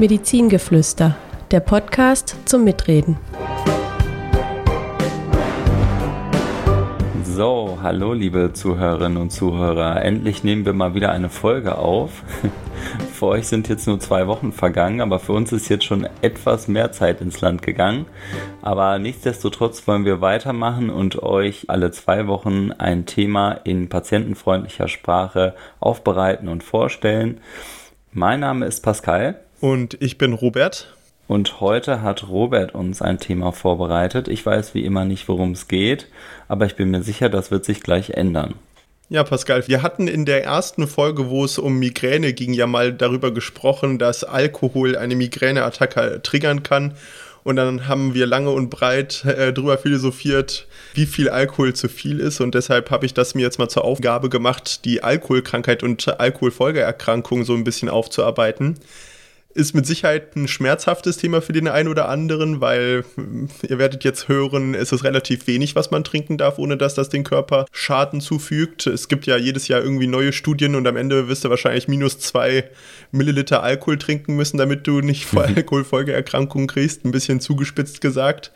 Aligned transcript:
Medizingeflüster, 0.00 1.16
der 1.50 1.58
Podcast 1.58 2.36
zum 2.44 2.62
Mitreden. 2.62 3.16
So, 7.24 7.78
hallo 7.82 8.12
liebe 8.12 8.52
Zuhörerinnen 8.52 9.18
und 9.18 9.30
Zuhörer. 9.30 10.00
Endlich 10.04 10.44
nehmen 10.44 10.64
wir 10.64 10.72
mal 10.72 10.94
wieder 10.94 11.10
eine 11.10 11.28
Folge 11.28 11.78
auf. 11.78 12.22
für 13.12 13.26
euch 13.26 13.48
sind 13.48 13.68
jetzt 13.68 13.88
nur 13.88 13.98
zwei 13.98 14.28
Wochen 14.28 14.52
vergangen, 14.52 15.00
aber 15.00 15.18
für 15.18 15.32
uns 15.32 15.50
ist 15.50 15.68
jetzt 15.68 15.84
schon 15.84 16.06
etwas 16.22 16.68
mehr 16.68 16.92
Zeit 16.92 17.20
ins 17.20 17.40
Land 17.40 17.62
gegangen. 17.62 18.06
Aber 18.62 19.00
nichtsdestotrotz 19.00 19.88
wollen 19.88 20.04
wir 20.04 20.20
weitermachen 20.20 20.90
und 20.90 21.20
euch 21.24 21.64
alle 21.70 21.90
zwei 21.90 22.28
Wochen 22.28 22.70
ein 22.70 23.04
Thema 23.04 23.50
in 23.64 23.88
patientenfreundlicher 23.88 24.86
Sprache 24.86 25.56
aufbereiten 25.80 26.46
und 26.46 26.62
vorstellen. 26.62 27.40
Mein 28.12 28.38
Name 28.38 28.64
ist 28.64 28.84
Pascal. 28.84 29.40
Und 29.60 29.96
ich 30.00 30.18
bin 30.18 30.32
Robert. 30.32 30.94
Und 31.26 31.60
heute 31.60 32.00
hat 32.00 32.28
Robert 32.28 32.74
uns 32.74 33.02
ein 33.02 33.18
Thema 33.18 33.52
vorbereitet. 33.52 34.28
Ich 34.28 34.44
weiß 34.46 34.74
wie 34.74 34.84
immer 34.84 35.04
nicht, 35.04 35.28
worum 35.28 35.52
es 35.52 35.68
geht, 35.68 36.06
aber 36.48 36.64
ich 36.64 36.76
bin 36.76 36.90
mir 36.90 37.02
sicher, 37.02 37.28
das 37.28 37.50
wird 37.50 37.64
sich 37.64 37.82
gleich 37.82 38.10
ändern. 38.10 38.54
Ja, 39.10 39.24
Pascal, 39.24 39.66
wir 39.66 39.82
hatten 39.82 40.06
in 40.06 40.26
der 40.26 40.44
ersten 40.44 40.86
Folge, 40.86 41.28
wo 41.28 41.44
es 41.44 41.58
um 41.58 41.78
Migräne 41.78 42.32
ging, 42.34 42.52
ja 42.52 42.66
mal 42.66 42.92
darüber 42.92 43.30
gesprochen, 43.32 43.98
dass 43.98 44.22
Alkohol 44.22 44.96
eine 44.96 45.16
Migräneattacke 45.16 46.20
triggern 46.22 46.62
kann. 46.62 46.94
Und 47.42 47.56
dann 47.56 47.88
haben 47.88 48.14
wir 48.14 48.26
lange 48.26 48.50
und 48.50 48.68
breit 48.68 49.24
äh, 49.24 49.52
darüber 49.52 49.78
philosophiert, 49.78 50.66
wie 50.94 51.06
viel 51.06 51.30
Alkohol 51.30 51.72
zu 51.72 51.88
viel 51.88 52.20
ist. 52.20 52.40
Und 52.40 52.54
deshalb 52.54 52.90
habe 52.90 53.06
ich 53.06 53.14
das 53.14 53.34
mir 53.34 53.42
jetzt 53.42 53.58
mal 53.58 53.68
zur 53.68 53.84
Aufgabe 53.84 54.28
gemacht, 54.28 54.84
die 54.84 55.02
Alkoholkrankheit 55.02 55.82
und 55.82 56.20
Alkoholfolgeerkrankung 56.20 57.44
so 57.44 57.54
ein 57.54 57.64
bisschen 57.64 57.88
aufzuarbeiten 57.88 58.78
ist 59.54 59.74
mit 59.74 59.86
Sicherheit 59.86 60.36
ein 60.36 60.46
schmerzhaftes 60.46 61.16
Thema 61.16 61.40
für 61.40 61.52
den 61.52 61.68
einen 61.68 61.88
oder 61.88 62.08
anderen, 62.08 62.60
weil 62.60 63.04
ihr 63.68 63.78
werdet 63.78 64.04
jetzt 64.04 64.28
hören, 64.28 64.74
es 64.74 64.92
ist 64.92 65.04
relativ 65.04 65.46
wenig, 65.46 65.74
was 65.74 65.90
man 65.90 66.04
trinken 66.04 66.36
darf, 66.38 66.58
ohne 66.58 66.76
dass 66.76 66.94
das 66.94 67.08
den 67.08 67.24
Körper 67.24 67.66
Schaden 67.72 68.20
zufügt. 68.20 68.86
Es 68.86 69.08
gibt 69.08 69.26
ja 69.26 69.36
jedes 69.36 69.66
Jahr 69.66 69.82
irgendwie 69.82 70.06
neue 70.06 70.32
Studien 70.32 70.74
und 70.74 70.86
am 70.86 70.96
Ende 70.96 71.28
wirst 71.28 71.44
du 71.44 71.50
wahrscheinlich 71.50 71.88
minus 71.88 72.18
zwei 72.18 72.70
Milliliter 73.10 73.62
Alkohol 73.62 73.98
trinken 73.98 74.36
müssen, 74.36 74.58
damit 74.58 74.86
du 74.86 75.00
nicht 75.00 75.24
vor 75.24 75.44
Alkoholfolgeerkrankungen 75.56 76.68
kriegst. 76.68 77.04
Ein 77.04 77.10
bisschen 77.10 77.40
zugespitzt 77.40 78.00
gesagt. 78.00 78.52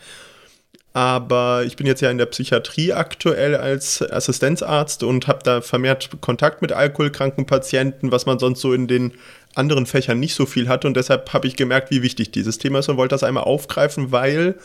Aber 0.95 1.65
ich 1.65 1.77
bin 1.77 1.87
jetzt 1.87 2.03
ja 2.03 2.11
in 2.11 2.19
der 2.19 2.27
Psychiatrie 2.27 2.93
aktuell 2.93 3.57
als 3.57 4.03
Assistenzarzt 4.03 5.03
und 5.03 5.27
habe 5.27 5.39
da 5.43 5.63
vermehrt 5.63 6.11
Kontakt 6.21 6.61
mit 6.61 6.73
alkoholkranken 6.73 7.47
Patienten, 7.47 8.13
was 8.13 8.27
man 8.27 8.39
sonst 8.39 8.61
so 8.61 8.75
in 8.75 8.89
den 8.89 9.15
anderen 9.55 9.87
Fächern 9.87 10.21
nicht 10.21 10.35
so 10.35 10.47
viel 10.47 10.69
hatte. 10.69 10.87
Und 10.87 10.97
deshalb 10.97 11.33
habe 11.33 11.47
ich 11.47 11.57
gemerkt, 11.57 11.91
wie 11.91 12.03
wichtig 12.03 12.31
dieses 12.31 12.59
Thema 12.59 12.79
ist 12.79 12.89
und 12.89 12.97
wollte 12.97 13.15
das 13.15 13.23
einmal 13.23 13.45
aufgreifen, 13.45 14.13
weil 14.13 14.57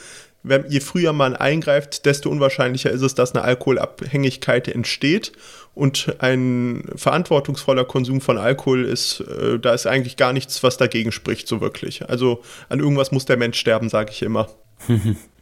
wenn, 0.44 0.69
je 0.69 0.79
früher 0.79 1.13
man 1.13 1.35
eingreift, 1.35 2.05
desto 2.05 2.29
unwahrscheinlicher 2.29 2.91
ist 2.91 3.02
es, 3.02 3.16
dass 3.16 3.33
eine 3.35 3.44
Alkoholabhängigkeit 3.44 4.67
entsteht. 4.67 5.31
Und 5.73 6.16
ein 6.19 6.89
verantwortungsvoller 6.95 7.85
Konsum 7.85 8.19
von 8.21 8.38
Alkohol 8.38 8.85
ist, 8.85 9.19
äh, 9.19 9.59
da 9.59 9.73
ist 9.73 9.85
eigentlich 9.85 10.17
gar 10.17 10.33
nichts, 10.33 10.63
was 10.63 10.77
dagegen 10.77 11.11
spricht, 11.11 11.47
so 11.47 11.61
wirklich. 11.61 12.09
Also 12.09 12.41
an 12.69 12.79
irgendwas 12.79 13.11
muss 13.11 13.25
der 13.25 13.38
Mensch 13.38 13.59
sterben, 13.59 13.89
sage 13.89 14.11
ich 14.11 14.22
immer. 14.23 14.49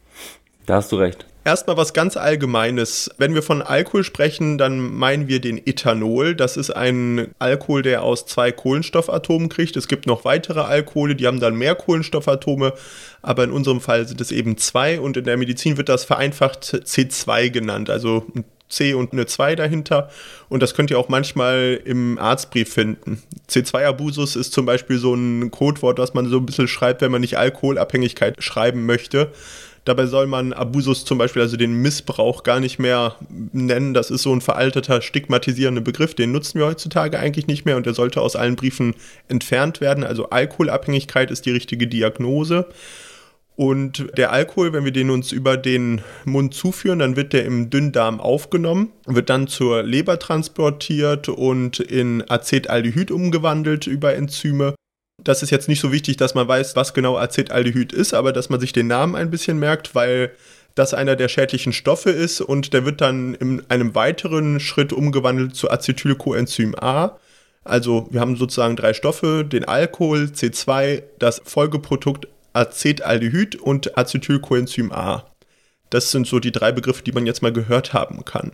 Da 0.66 0.76
hast 0.76 0.92
du 0.92 0.96
recht. 0.96 1.26
Erstmal 1.44 1.76
was 1.76 1.92
ganz 1.92 2.16
Allgemeines. 2.16 3.08
Wenn 3.18 3.34
wir 3.34 3.42
von 3.42 3.62
Alkohol 3.62 4.02
sprechen, 4.02 4.58
dann 4.58 4.80
meinen 4.80 5.28
wir 5.28 5.40
den 5.40 5.64
Ethanol. 5.64 6.34
Das 6.34 6.56
ist 6.56 6.70
ein 6.70 7.28
Alkohol, 7.38 7.82
der 7.82 8.02
aus 8.02 8.26
zwei 8.26 8.50
Kohlenstoffatomen 8.50 9.48
kriegt. 9.48 9.76
Es 9.76 9.86
gibt 9.86 10.06
noch 10.06 10.24
weitere 10.24 10.62
Alkohole, 10.62 11.14
die 11.14 11.28
haben 11.28 11.38
dann 11.38 11.54
mehr 11.54 11.76
Kohlenstoffatome, 11.76 12.72
aber 13.22 13.44
in 13.44 13.52
unserem 13.52 13.80
Fall 13.80 14.08
sind 14.08 14.20
es 14.20 14.32
eben 14.32 14.56
zwei 14.56 14.98
und 14.98 15.16
in 15.16 15.22
der 15.22 15.36
Medizin 15.36 15.76
wird 15.76 15.88
das 15.88 16.04
vereinfacht 16.04 16.64
C2 16.64 17.50
genannt, 17.50 17.90
also 17.90 18.26
ein 18.34 18.44
C 18.68 18.94
und 18.94 19.12
eine 19.12 19.26
2 19.26 19.54
dahinter. 19.54 20.10
Und 20.48 20.62
das 20.62 20.74
könnt 20.74 20.90
ihr 20.90 20.98
auch 20.98 21.08
manchmal 21.08 21.80
im 21.84 22.18
Arztbrief 22.18 22.72
finden. 22.72 23.22
C2-Abusus 23.48 24.34
ist 24.34 24.52
zum 24.52 24.66
Beispiel 24.66 24.98
so 24.98 25.14
ein 25.14 25.52
Codewort, 25.52 25.98
was 25.98 26.14
man 26.14 26.28
so 26.28 26.38
ein 26.38 26.46
bisschen 26.46 26.66
schreibt, 26.66 27.00
wenn 27.02 27.12
man 27.12 27.20
nicht 27.20 27.38
Alkoholabhängigkeit 27.38 28.42
schreiben 28.42 28.84
möchte. 28.84 29.30
Dabei 29.86 30.06
soll 30.06 30.26
man 30.26 30.52
Abusus 30.52 31.04
zum 31.04 31.16
Beispiel, 31.16 31.42
also 31.42 31.56
den 31.56 31.80
Missbrauch, 31.80 32.42
gar 32.42 32.58
nicht 32.58 32.80
mehr 32.80 33.14
nennen. 33.30 33.94
Das 33.94 34.10
ist 34.10 34.24
so 34.24 34.32
ein 34.32 34.40
veralteter, 34.40 35.00
stigmatisierender 35.00 35.80
Begriff. 35.80 36.14
Den 36.14 36.32
nutzen 36.32 36.58
wir 36.58 36.66
heutzutage 36.66 37.20
eigentlich 37.20 37.46
nicht 37.46 37.64
mehr 37.64 37.76
und 37.76 37.86
der 37.86 37.94
sollte 37.94 38.20
aus 38.20 38.34
allen 38.34 38.56
Briefen 38.56 38.96
entfernt 39.28 39.80
werden. 39.80 40.02
Also 40.02 40.28
Alkoholabhängigkeit 40.30 41.30
ist 41.30 41.46
die 41.46 41.52
richtige 41.52 41.86
Diagnose. 41.86 42.66
Und 43.54 44.08
der 44.18 44.32
Alkohol, 44.32 44.72
wenn 44.72 44.84
wir 44.84 44.92
den 44.92 45.08
uns 45.08 45.30
über 45.30 45.56
den 45.56 46.02
Mund 46.24 46.52
zuführen, 46.52 46.98
dann 46.98 47.14
wird 47.14 47.32
der 47.32 47.44
im 47.44 47.70
Dünndarm 47.70 48.20
aufgenommen, 48.20 48.90
wird 49.06 49.30
dann 49.30 49.46
zur 49.46 49.84
Leber 49.84 50.18
transportiert 50.18 51.28
und 51.28 51.78
in 51.78 52.28
Acetaldehyd 52.28 53.12
umgewandelt 53.12 53.86
über 53.86 54.16
Enzyme 54.16 54.74
das 55.26 55.42
ist 55.42 55.50
jetzt 55.50 55.68
nicht 55.68 55.80
so 55.80 55.90
wichtig, 55.90 56.16
dass 56.16 56.34
man 56.34 56.46
weiß, 56.46 56.76
was 56.76 56.94
genau 56.94 57.18
Acetaldehyd 57.18 57.92
ist, 57.92 58.14
aber 58.14 58.32
dass 58.32 58.48
man 58.48 58.60
sich 58.60 58.72
den 58.72 58.86
Namen 58.86 59.16
ein 59.16 59.30
bisschen 59.30 59.58
merkt, 59.58 59.94
weil 59.96 60.30
das 60.76 60.94
einer 60.94 61.16
der 61.16 61.28
schädlichen 61.28 61.72
Stoffe 61.72 62.10
ist 62.10 62.40
und 62.40 62.72
der 62.72 62.84
wird 62.84 63.00
dann 63.00 63.34
in 63.34 63.68
einem 63.68 63.96
weiteren 63.96 64.60
Schritt 64.60 64.92
umgewandelt 64.92 65.56
zu 65.56 65.68
Acetylcoenzym 65.68 66.76
A. 66.78 67.18
Also 67.64 68.06
wir 68.10 68.20
haben 68.20 68.36
sozusagen 68.36 68.76
drei 68.76 68.94
Stoffe, 68.94 69.44
den 69.44 69.64
Alkohol, 69.64 70.30
C2, 70.32 71.02
das 71.18 71.42
Folgeprodukt 71.44 72.28
Acetaldehyd 72.52 73.56
und 73.56 73.98
Acetylcoenzym 73.98 74.92
A. 74.92 75.24
Das 75.90 76.12
sind 76.12 76.28
so 76.28 76.38
die 76.38 76.52
drei 76.52 76.70
Begriffe, 76.70 77.02
die 77.02 77.12
man 77.12 77.26
jetzt 77.26 77.42
mal 77.42 77.52
gehört 77.52 77.94
haben 77.94 78.24
kann. 78.24 78.52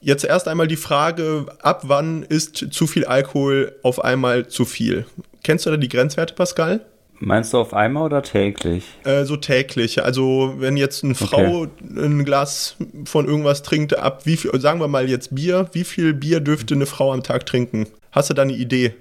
Jetzt 0.00 0.24
erst 0.24 0.48
einmal 0.48 0.68
die 0.68 0.76
Frage, 0.76 1.46
ab 1.60 1.82
wann 1.84 2.22
ist 2.22 2.72
zu 2.72 2.86
viel 2.86 3.04
Alkohol 3.04 3.76
auf 3.82 4.02
einmal 4.02 4.48
zu 4.48 4.64
viel? 4.64 5.04
Kennst 5.46 5.64
du 5.64 5.70
da 5.70 5.76
die 5.76 5.88
Grenzwerte, 5.88 6.34
Pascal? 6.34 6.80
Meinst 7.20 7.52
du 7.52 7.58
auf 7.58 7.72
einmal 7.72 8.02
oder 8.02 8.24
täglich? 8.24 8.82
Äh, 9.04 9.22
so 9.22 9.36
täglich. 9.36 10.02
Also 10.02 10.54
wenn 10.58 10.76
jetzt 10.76 11.04
eine 11.04 11.14
Frau 11.14 11.62
okay. 11.62 11.70
ein 11.98 12.24
Glas 12.24 12.74
von 13.04 13.28
irgendwas 13.28 13.62
trinkt, 13.62 13.96
ab 13.96 14.26
wie 14.26 14.36
viel, 14.36 14.50
sagen 14.60 14.80
wir 14.80 14.88
mal 14.88 15.08
jetzt 15.08 15.36
Bier, 15.36 15.68
wie 15.70 15.84
viel 15.84 16.14
Bier 16.14 16.40
dürfte 16.40 16.74
eine 16.74 16.86
Frau 16.86 17.12
am 17.12 17.22
Tag 17.22 17.46
trinken? 17.46 17.86
Hast 18.10 18.28
du 18.28 18.34
da 18.34 18.42
eine 18.42 18.54
Idee? 18.54 18.96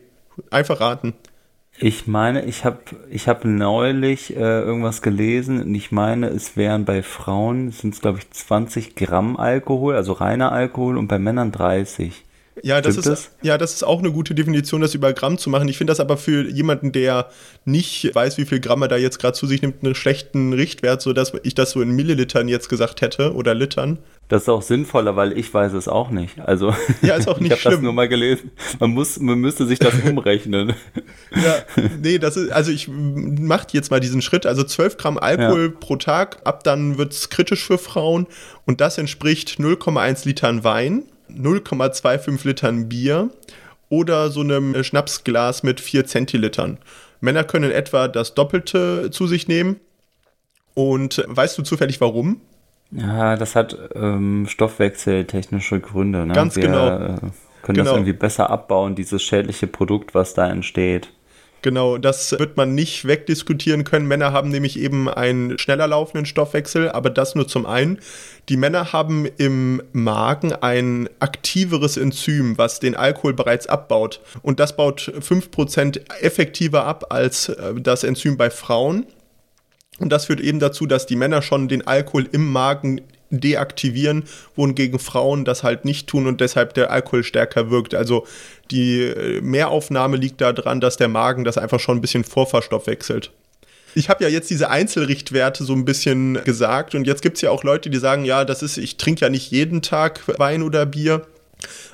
Einfach 0.51 0.81
raten. 0.81 1.15
Ich 1.79 2.05
meine, 2.05 2.45
ich 2.45 2.63
habe 2.63 2.77
ich 3.09 3.27
hab 3.27 3.43
neulich 3.43 4.35
äh, 4.35 4.39
irgendwas 4.39 5.01
gelesen 5.01 5.63
und 5.63 5.73
ich 5.73 5.91
meine, 5.91 6.27
es 6.27 6.55
wären 6.55 6.85
bei 6.85 7.01
Frauen, 7.01 7.71
sind 7.71 7.95
es 7.95 8.01
glaube 8.01 8.19
ich 8.19 8.29
20 8.29 8.93
Gramm 8.95 9.35
Alkohol, 9.35 9.95
also 9.95 10.13
reiner 10.13 10.51
Alkohol 10.51 10.99
und 10.99 11.07
bei 11.07 11.17
Männern 11.17 11.51
30. 11.51 12.23
Ja, 12.63 12.79
das 12.79 12.95
ist, 12.97 13.05
das? 13.05 13.31
ja, 13.41 13.57
das 13.57 13.73
ist 13.73 13.83
auch 13.83 13.99
eine 13.99 14.11
gute 14.11 14.33
Definition, 14.33 14.81
das 14.81 14.95
über 14.95 15.11
Gramm 15.13 15.37
zu 15.37 15.49
machen. 15.49 15.67
Ich 15.67 15.77
finde 15.77 15.91
das 15.91 15.99
aber 15.99 16.17
für 16.17 16.47
jemanden, 16.49 16.91
der 16.91 17.29
nicht 17.65 18.15
weiß, 18.15 18.37
wie 18.37 18.45
viel 18.45 18.59
Gramm 18.59 18.81
er 18.81 18.87
da 18.87 18.97
jetzt 18.97 19.19
gerade 19.19 19.33
zu 19.33 19.45
sich 19.45 19.61
nimmt, 19.61 19.83
einen 19.83 19.95
schlechten 19.95 20.53
Richtwert, 20.53 21.01
sodass 21.01 21.33
ich 21.43 21.53
das 21.53 21.71
so 21.71 21.81
in 21.81 21.91
Millilitern 21.91 22.47
jetzt 22.47 22.69
gesagt 22.69 23.01
hätte 23.01 23.33
oder 23.33 23.53
Litern. 23.53 23.99
Das 24.27 24.43
ist 24.43 24.49
auch 24.49 24.61
sinnvoller, 24.61 25.15
weil 25.15 25.37
ich 25.37 25.53
weiß 25.53 25.73
es 25.73 25.87
auch 25.87 26.09
nicht. 26.09 26.39
Also 26.39 26.73
ja, 27.01 27.15
ist 27.15 27.27
auch 27.27 27.39
nicht 27.41 27.51
ich 27.51 27.65
habe 27.65 27.75
das 27.75 27.83
nur 27.83 27.93
mal 27.93 28.07
gelesen. 28.07 28.51
Man 28.79 28.91
muss, 28.91 29.19
man 29.19 29.37
müsste 29.37 29.65
sich 29.65 29.77
das 29.77 29.93
umrechnen. 30.09 30.73
ja, 31.35 31.87
nee, 32.01 32.17
das 32.17 32.37
ist, 32.37 32.51
also 32.51 32.71
ich 32.71 32.87
mache 32.87 33.67
jetzt 33.71 33.91
mal 33.91 33.99
diesen 33.99 34.21
Schritt. 34.21 34.45
Also 34.45 34.63
12 34.63 34.97
Gramm 34.97 35.17
Alkohol 35.17 35.73
ja. 35.73 35.79
pro 35.79 35.97
Tag, 35.97 36.39
ab 36.45 36.63
dann 36.63 36.97
wird 36.97 37.11
es 37.11 37.29
kritisch 37.29 37.65
für 37.65 37.77
Frauen 37.77 38.27
und 38.65 38.81
das 38.81 38.97
entspricht 38.97 39.59
0,1 39.59 40.25
Litern 40.25 40.63
Wein 40.63 41.03
0,25 41.37 42.45
Litern 42.47 42.89
Bier 42.89 43.29
oder 43.89 44.29
so 44.29 44.41
einem 44.41 44.83
Schnapsglas 44.83 45.63
mit 45.63 45.79
4 45.79 46.05
Zentilitern. 46.05 46.77
Männer 47.21 47.43
können 47.43 47.71
etwa 47.71 48.07
das 48.07 48.33
Doppelte 48.33 49.09
zu 49.11 49.27
sich 49.27 49.47
nehmen. 49.47 49.79
Und 50.73 51.23
weißt 51.27 51.57
du 51.57 51.63
zufällig 51.63 52.01
warum? 52.01 52.41
Ja, 52.91 53.35
das 53.35 53.55
hat 53.55 53.77
ähm, 53.95 54.45
stoffwechseltechnische 54.47 55.79
Gründe. 55.79 56.25
Ne? 56.25 56.33
Ganz 56.33 56.55
Wir, 56.55 56.63
genau. 56.63 56.87
Äh, 56.87 57.15
können 57.61 57.77
genau. 57.77 57.83
das 57.85 57.93
irgendwie 57.93 58.13
besser 58.13 58.49
abbauen, 58.49 58.95
dieses 58.95 59.23
schädliche 59.23 59.67
Produkt, 59.67 60.13
was 60.13 60.33
da 60.33 60.47
entsteht. 60.47 61.11
Genau, 61.65 61.97
das 61.97 62.31
wird 62.33 62.57
man 62.57 62.75
nicht 62.75 63.07
wegdiskutieren 63.07 63.85
können. 63.85 64.07
Männer 64.07 64.31
haben 64.31 64.49
nämlich 64.49 64.77
eben 64.77 65.09
einen 65.09 65.57
schneller 65.57 65.87
laufenden 65.87 66.27
Stoffwechsel, 66.27 66.91
aber 66.91 67.09
das 67.09 67.33
nur 67.33 67.47
zum 67.47 67.65
einen. 67.65 67.97
Die 68.49 68.55
Männer 68.55 68.93
haben 68.93 69.25
im 69.39 69.81
Magen 69.91 70.53
ein 70.53 71.09
aktiveres 71.19 71.97
Enzym, 71.97 72.59
was 72.59 72.79
den 72.79 72.95
Alkohol 72.95 73.33
bereits 73.33 73.65
abbaut. 73.65 74.21
Und 74.43 74.59
das 74.59 74.75
baut 74.75 75.11
5% 75.19 76.01
effektiver 76.21 76.85
ab 76.85 77.07
als 77.09 77.49
äh, 77.49 77.73
das 77.81 78.03
Enzym 78.03 78.37
bei 78.37 78.51
Frauen. 78.51 79.07
Und 79.97 80.11
das 80.11 80.25
führt 80.25 80.41
eben 80.41 80.59
dazu, 80.59 80.85
dass 80.85 81.07
die 81.07 81.15
Männer 81.15 81.41
schon 81.41 81.67
den 81.67 81.87
Alkohol 81.87 82.29
im 82.31 82.51
Magen 82.51 83.01
deaktivieren, 83.29 84.23
wohingegen 84.55 84.99
Frauen 84.99 85.45
das 85.45 85.63
halt 85.63 85.85
nicht 85.85 86.07
tun 86.07 86.27
und 86.27 86.41
deshalb 86.41 86.73
der 86.73 86.91
Alkohol 86.91 87.23
stärker 87.23 87.69
wirkt. 87.69 87.95
Also 87.95 88.25
die 88.71 89.01
äh, 89.01 89.41
Mehraufnahme 89.41 90.17
liegt 90.17 90.41
daran, 90.41 90.81
dass 90.81 90.97
der 90.97 91.07
Magen 91.07 91.43
das 91.43 91.57
einfach 91.57 91.79
schon 91.79 91.97
ein 91.97 92.01
bisschen 92.01 92.23
vorverstoffwechselt. 92.23 93.31
Ich 93.97 94.09
habe 94.09 94.25
ja 94.25 94.29
jetzt 94.29 94.49
diese 94.49 94.69
Einzelrichtwerte 94.69 95.63
so 95.63 95.73
ein 95.73 95.85
bisschen 95.85 96.43
gesagt 96.43 96.95
und 96.95 97.07
jetzt 97.07 97.21
gibt 97.21 97.37
es 97.37 97.41
ja 97.41 97.49
auch 97.49 97.63
Leute, 97.63 97.89
die 97.89 97.97
sagen, 97.97 98.25
ja, 98.25 98.43
das 98.43 98.61
ist, 98.61 98.77
ich 98.77 98.97
trinke 98.97 99.21
ja 99.21 99.29
nicht 99.29 99.51
jeden 99.51 99.81
Tag 99.81 100.21
Wein 100.37 100.63
oder 100.63 100.85
Bier 100.85 101.25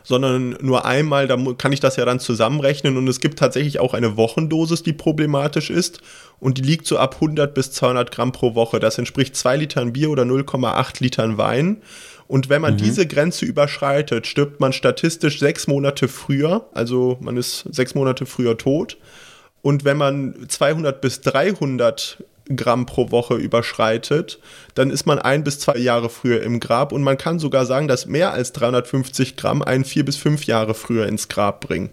sondern 0.03 0.57
nur 0.61 0.85
einmal, 0.85 1.27
da 1.27 1.37
kann 1.57 1.71
ich 1.71 1.79
das 1.79 1.95
ja 1.95 2.05
dann 2.05 2.19
zusammenrechnen 2.19 2.97
und 2.97 3.07
es 3.07 3.19
gibt 3.19 3.39
tatsächlich 3.39 3.79
auch 3.79 3.93
eine 3.93 4.17
Wochendosis, 4.17 4.83
die 4.83 4.93
problematisch 4.93 5.69
ist 5.69 6.01
und 6.39 6.57
die 6.57 6.63
liegt 6.63 6.87
so 6.87 6.97
ab 6.97 7.15
100 7.15 7.53
bis 7.53 7.71
200 7.71 8.11
Gramm 8.11 8.31
pro 8.31 8.55
Woche. 8.55 8.79
Das 8.79 8.97
entspricht 8.97 9.35
2 9.35 9.57
Litern 9.57 9.93
Bier 9.93 10.09
oder 10.09 10.23
0,8 10.23 11.01
Litern 11.01 11.37
Wein. 11.37 11.81
Und 12.27 12.49
wenn 12.49 12.61
man 12.61 12.75
mhm. 12.75 12.77
diese 12.77 13.05
Grenze 13.05 13.45
überschreitet, 13.45 14.25
stirbt 14.25 14.59
man 14.59 14.71
statistisch 14.73 15.39
sechs 15.39 15.67
Monate 15.67 16.07
früher, 16.07 16.65
also 16.73 17.17
man 17.19 17.35
ist 17.35 17.65
sechs 17.71 17.93
Monate 17.93 18.25
früher 18.25 18.57
tot. 18.57 18.97
Und 19.61 19.85
wenn 19.85 19.97
man 19.97 20.47
200 20.47 21.01
bis 21.01 21.21
300 21.21 22.23
Gramm 22.55 22.85
pro 22.85 23.11
Woche 23.11 23.35
überschreitet, 23.35 24.39
dann 24.75 24.89
ist 24.89 25.05
man 25.05 25.19
ein 25.19 25.43
bis 25.43 25.59
zwei 25.59 25.77
Jahre 25.77 26.09
früher 26.09 26.41
im 26.43 26.59
Grab 26.59 26.91
und 26.91 27.03
man 27.03 27.17
kann 27.17 27.39
sogar 27.39 27.65
sagen, 27.65 27.87
dass 27.87 28.05
mehr 28.05 28.33
als 28.33 28.53
350 28.53 29.35
Gramm 29.35 29.61
einen 29.61 29.85
vier 29.85 30.05
bis 30.05 30.17
fünf 30.17 30.45
Jahre 30.45 30.73
früher 30.73 31.07
ins 31.07 31.27
Grab 31.27 31.61
bringen. 31.61 31.91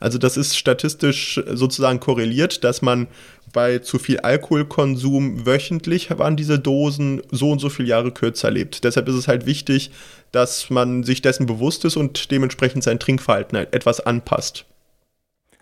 Also 0.00 0.18
das 0.18 0.36
ist 0.36 0.56
statistisch 0.56 1.40
sozusagen 1.52 2.00
korreliert, 2.00 2.64
dass 2.64 2.82
man 2.82 3.08
bei 3.52 3.78
zu 3.78 3.98
viel 3.98 4.18
Alkoholkonsum 4.18 5.46
wöchentlich 5.46 6.10
waren 6.18 6.36
diese 6.36 6.58
Dosen 6.58 7.22
so 7.30 7.50
und 7.50 7.58
so 7.58 7.70
viele 7.70 7.88
Jahre 7.88 8.12
kürzer 8.12 8.50
lebt. 8.50 8.84
Deshalb 8.84 9.08
ist 9.08 9.14
es 9.14 9.28
halt 9.28 9.46
wichtig, 9.46 9.90
dass 10.32 10.68
man 10.68 11.04
sich 11.04 11.22
dessen 11.22 11.46
bewusst 11.46 11.84
ist 11.84 11.96
und 11.96 12.30
dementsprechend 12.30 12.84
sein 12.84 12.98
Trinkverhalten 12.98 13.56
etwas 13.56 14.00
anpasst. 14.00 14.66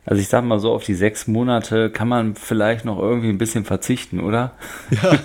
Also 0.06 0.20
ich 0.20 0.28
sag 0.28 0.44
mal 0.44 0.58
so, 0.60 0.72
auf 0.72 0.84
die 0.84 0.94
sechs 0.94 1.26
Monate 1.26 1.88
kann 1.88 2.08
man 2.08 2.34
vielleicht 2.34 2.84
noch 2.84 2.98
irgendwie 2.98 3.30
ein 3.30 3.38
bisschen 3.38 3.64
verzichten, 3.64 4.20
oder? 4.20 4.52
Ja. 4.90 5.18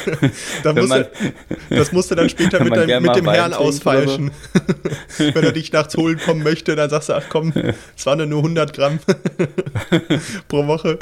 da 0.64 0.72
musst 0.72 0.88
man, 0.88 1.06
du, 1.68 1.76
das 1.76 1.92
musst 1.92 2.10
du 2.10 2.16
dann 2.16 2.28
später 2.28 2.62
mit, 2.64 2.74
dein, 2.74 3.02
mit 3.02 3.14
dem 3.14 3.28
Herrn 3.28 3.52
ausfeilschen. 3.52 4.32
So. 5.08 5.24
Wenn 5.34 5.44
er 5.44 5.52
dich 5.52 5.72
nachts 5.72 5.96
holen 5.96 6.18
kommen 6.18 6.42
möchte, 6.42 6.74
dann 6.74 6.90
sagst 6.90 7.08
du, 7.08 7.12
ach 7.12 7.24
komm, 7.28 7.52
es 7.96 8.04
waren 8.04 8.28
nur 8.28 8.40
100 8.40 8.72
Gramm 8.72 8.98
pro 10.48 10.66
Woche. 10.66 10.98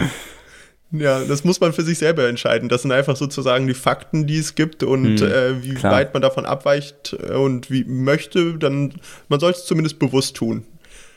Ja, 0.90 1.24
das 1.24 1.44
muss 1.44 1.60
man 1.60 1.72
für 1.72 1.82
sich 1.82 1.98
selber 1.98 2.28
entscheiden. 2.28 2.68
Das 2.68 2.82
sind 2.82 2.92
einfach 2.92 3.16
sozusagen 3.16 3.66
die 3.66 3.74
Fakten, 3.74 4.26
die 4.26 4.38
es 4.38 4.54
gibt 4.54 4.82
und 4.82 5.20
hm, 5.20 5.32
äh, 5.32 5.62
wie 5.64 5.74
klar. 5.74 5.92
weit 5.92 6.12
man 6.12 6.22
davon 6.22 6.44
abweicht 6.44 7.14
und 7.14 7.70
wie 7.70 7.84
möchte, 7.84 8.58
dann 8.58 8.94
man 9.28 9.40
soll 9.40 9.52
es 9.52 9.64
zumindest 9.64 9.98
bewusst 9.98 10.36
tun. 10.36 10.64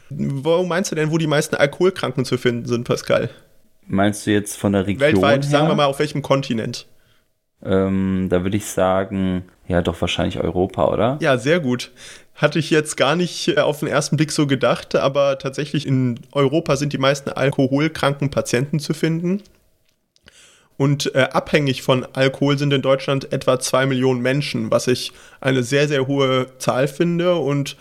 Wo 0.10 0.64
meinst 0.64 0.92
du 0.92 0.96
denn, 0.96 1.12
wo 1.12 1.18
die 1.18 1.28
meisten 1.28 1.56
Alkoholkranken 1.56 2.26
zu 2.26 2.38
finden 2.38 2.66
sind, 2.66 2.86
Pascal? 2.86 3.30
Meinst 3.86 4.26
du 4.28 4.32
jetzt 4.32 4.58
von 4.58 4.74
der 4.74 4.86
Region 4.86 5.02
Weltweit, 5.02 5.44
her? 5.44 5.52
sagen 5.52 5.68
wir 5.68 5.76
mal, 5.76 5.86
auf 5.86 6.00
welchem 6.00 6.22
Kontinent? 6.22 6.88
Ähm, 7.64 8.28
da 8.30 8.44
würde 8.44 8.58
ich 8.58 8.66
sagen, 8.66 9.46
ja, 9.68 9.82
doch 9.82 10.00
wahrscheinlich 10.00 10.40
Europa, 10.40 10.88
oder? 10.88 11.18
Ja, 11.22 11.38
sehr 11.38 11.60
gut. 11.60 11.92
Hatte 12.36 12.60
ich 12.60 12.70
jetzt 12.70 12.98
gar 12.98 13.16
nicht 13.16 13.48
äh, 13.48 13.60
auf 13.60 13.80
den 13.80 13.88
ersten 13.88 14.16
Blick 14.18 14.32
so 14.32 14.46
gedacht, 14.46 14.96
aber 14.96 15.40
tatsächlich 15.40 15.88
in 15.88 16.20
Europa 16.32 16.76
sind 16.76 16.94
die 16.94 16.98
meisten 16.98 17.30
alkoholkranken 17.30 18.30
Patienten 18.30 18.80
zu 18.80 18.94
finden. 18.94 19.42
Und 20.78 21.16
äh, 21.16 21.30
abhängig 21.32 21.82
von 21.82 22.06
Alkohol 22.14 22.60
sind 22.60 22.72
in 22.72 22.84
Deutschland 22.84 23.34
etwa 23.34 23.60
zwei 23.60 23.88
Millionen 23.88 24.22
Menschen, 24.22 24.70
was 24.70 24.88
ich 24.88 25.12
eine 25.42 25.64
sehr, 25.64 25.88
sehr 25.88 26.06
hohe 26.06 26.46
Zahl 26.60 26.88
finde 26.88 27.36
und 27.36 27.76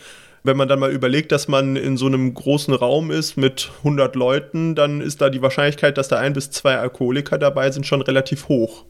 wenn 0.46 0.56
man 0.56 0.68
dann 0.68 0.78
mal 0.78 0.92
überlegt, 0.92 1.32
dass 1.32 1.48
man 1.48 1.76
in 1.76 1.96
so 1.96 2.06
einem 2.06 2.32
großen 2.32 2.74
Raum 2.74 3.10
ist 3.10 3.36
mit 3.36 3.70
100 3.78 4.14
Leuten, 4.16 4.74
dann 4.74 5.00
ist 5.00 5.20
da 5.20 5.30
die 5.30 5.42
Wahrscheinlichkeit, 5.42 5.98
dass 5.98 6.08
da 6.08 6.18
ein 6.18 6.32
bis 6.32 6.50
zwei 6.50 6.76
Alkoholiker 6.76 7.38
dabei 7.38 7.70
sind, 7.70 7.86
schon 7.86 8.02
relativ 8.02 8.48
hoch. 8.48 8.84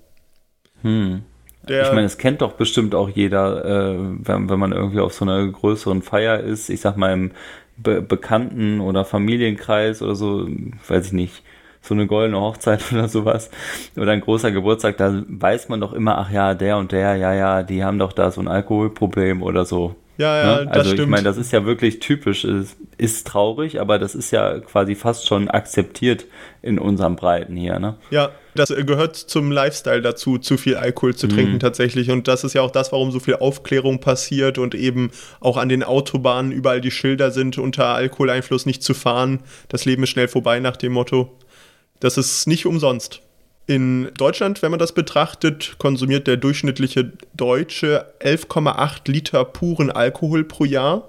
Hm. 0.83 1.23
Der, 1.69 1.83
ich 1.83 1.93
meine, 1.93 2.07
es 2.07 2.19
kennt 2.19 2.43
doch 2.43 2.53
bestimmt 2.53 2.95
auch 2.95 3.09
jeder, 3.09 3.65
äh, 3.65 3.99
wenn, 3.99 4.49
wenn 4.49 4.59
man 4.59 4.73
irgendwie 4.73 5.01
auf 5.01 5.15
so 5.15 5.25
einer 5.25 5.45
größeren 5.47 6.03
Feier 6.03 6.39
ist, 6.39 6.69
ich 6.69 6.81
sag 6.81 6.97
mal 6.97 7.13
im 7.13 7.33
Be 7.77 8.01
Bekannten- 8.03 8.81
oder 8.81 9.05
Familienkreis 9.05 10.01
oder 10.01 10.15
so, 10.15 10.49
weiß 10.87 11.07
ich 11.07 11.13
nicht, 11.13 11.43
so 11.83 11.95
eine 11.95 12.07
goldene 12.07 12.41
Hochzeit 12.41 12.85
oder 12.93 13.09
sowas 13.09 13.51
oder 13.97 14.13
ein 14.13 14.21
großer 14.21 14.53
Geburtstag, 14.53 14.97
da 14.97 15.23
weiß 15.27 15.69
man 15.69 15.81
doch 15.81 15.93
immer, 15.93 16.19
ach 16.19 16.31
ja, 16.31 16.55
der 16.55 16.79
und 16.79 16.93
der, 16.93 17.17
ja, 17.17 17.35
ja, 17.35 17.63
die 17.63 17.83
haben 17.85 17.99
doch 17.99 18.13
da 18.13 18.31
so 18.31 18.41
ein 18.41 18.49
Alkoholproblem 18.49 19.43
oder 19.43 19.65
so. 19.65 19.97
Ja, 20.19 20.37
ja, 20.39 20.65
ne? 20.65 20.71
Also 20.71 20.95
ich 20.95 21.07
meine, 21.07 21.25
das 21.25 21.37
ist 21.37 21.53
ja 21.53 21.67
wirklich 21.67 21.99
typisch, 21.99 22.45
ist, 22.45 22.77
ist 22.97 23.27
traurig, 23.27 23.81
aber 23.81 23.99
das 23.99 24.15
ist 24.15 24.31
ja 24.31 24.61
quasi 24.61 24.95
fast 24.95 25.27
schon 25.27 25.49
akzeptiert 25.49 26.25
in 26.63 26.79
unserem 26.79 27.17
Breiten 27.17 27.55
hier, 27.57 27.79
ne? 27.79 27.97
Ja, 28.11 28.31
das 28.55 28.71
gehört 28.71 29.17
zum 29.17 29.53
Lifestyle 29.53 30.01
dazu, 30.01 30.39
zu 30.39 30.57
viel 30.57 30.77
Alkohol 30.77 31.15
zu 31.15 31.29
trinken 31.29 31.55
mhm. 31.55 31.61
tatsächlich. 31.61 32.11
Und 32.11 32.27
das 32.27 32.45
ist 32.45 32.55
ja 32.55 32.63
auch 32.63 32.71
das, 32.71 32.93
warum 32.93 33.11
so 33.11 33.21
viel 33.21 33.37
Aufklärung 33.37 34.01
passiert 34.01 34.57
und 34.57 34.75
eben 34.75 35.11
auch 35.41 35.59
an 35.59 35.69
den 35.69 35.83
Autobahnen 35.83 36.53
überall 36.53 36.81
die 36.81 36.91
Schilder 36.91 37.31
sind, 37.31 37.59
unter 37.59 37.89
Alkoholeinfluss 37.89 38.65
nicht 38.65 38.83
zu 38.83 38.95
fahren. 38.95 39.41
Das 39.69 39.85
Leben 39.85 40.03
ist 40.05 40.11
schnell 40.11 40.29
vorbei 40.29 40.61
nach 40.61 40.77
dem 40.77 40.93
Motto. 40.93 41.37
Das 42.01 42.17
ist 42.17 42.47
nicht 42.47 42.65
umsonst. 42.65 43.23
In 43.67 44.13
Deutschland, 44.17 44.63
wenn 44.63 44.71
man 44.71 44.79
das 44.79 44.93
betrachtet, 44.93 45.75
konsumiert 45.79 46.29
der 46.29 46.37
durchschnittliche 46.37 47.13
Deutsche 47.35 48.07
11,8 48.21 49.11
Liter 49.11 49.45
puren 49.45 49.91
Alkohol 49.91 50.45
pro 50.45 50.65
Jahr. 50.65 51.09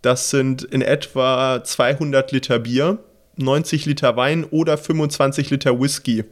Das 0.00 0.30
sind 0.30 0.62
in 0.62 0.80
etwa 0.80 1.64
200 1.64 2.30
Liter 2.30 2.60
Bier, 2.60 2.98
90 3.34 3.84
Liter 3.86 4.16
Wein 4.16 4.44
oder 4.44 4.78
25 4.78 5.50
Liter 5.50 5.80
Whisky, 5.80 6.22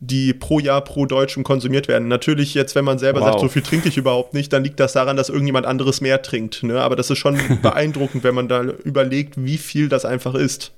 die 0.00 0.34
pro 0.34 0.58
Jahr 0.58 0.82
pro 0.82 1.06
Deutschen 1.06 1.44
konsumiert 1.44 1.86
werden. 1.86 2.08
Natürlich 2.08 2.52
jetzt, 2.54 2.74
wenn 2.74 2.84
man 2.84 2.98
selber 2.98 3.20
wow. 3.20 3.28
sagt, 3.28 3.40
so 3.40 3.48
viel 3.48 3.62
trinke 3.62 3.88
ich 3.88 3.96
überhaupt 3.96 4.34
nicht, 4.34 4.52
dann 4.52 4.64
liegt 4.64 4.80
das 4.80 4.94
daran, 4.94 5.16
dass 5.16 5.28
irgendjemand 5.28 5.66
anderes 5.66 6.00
mehr 6.00 6.20
trinkt. 6.22 6.64
Ne? 6.64 6.80
Aber 6.80 6.96
das 6.96 7.10
ist 7.10 7.18
schon 7.18 7.38
beeindruckend, 7.62 8.24
wenn 8.24 8.34
man 8.34 8.48
da 8.48 8.62
überlegt, 8.62 9.34
wie 9.36 9.58
viel 9.58 9.88
das 9.88 10.04
einfach 10.04 10.34
ist. 10.34 10.72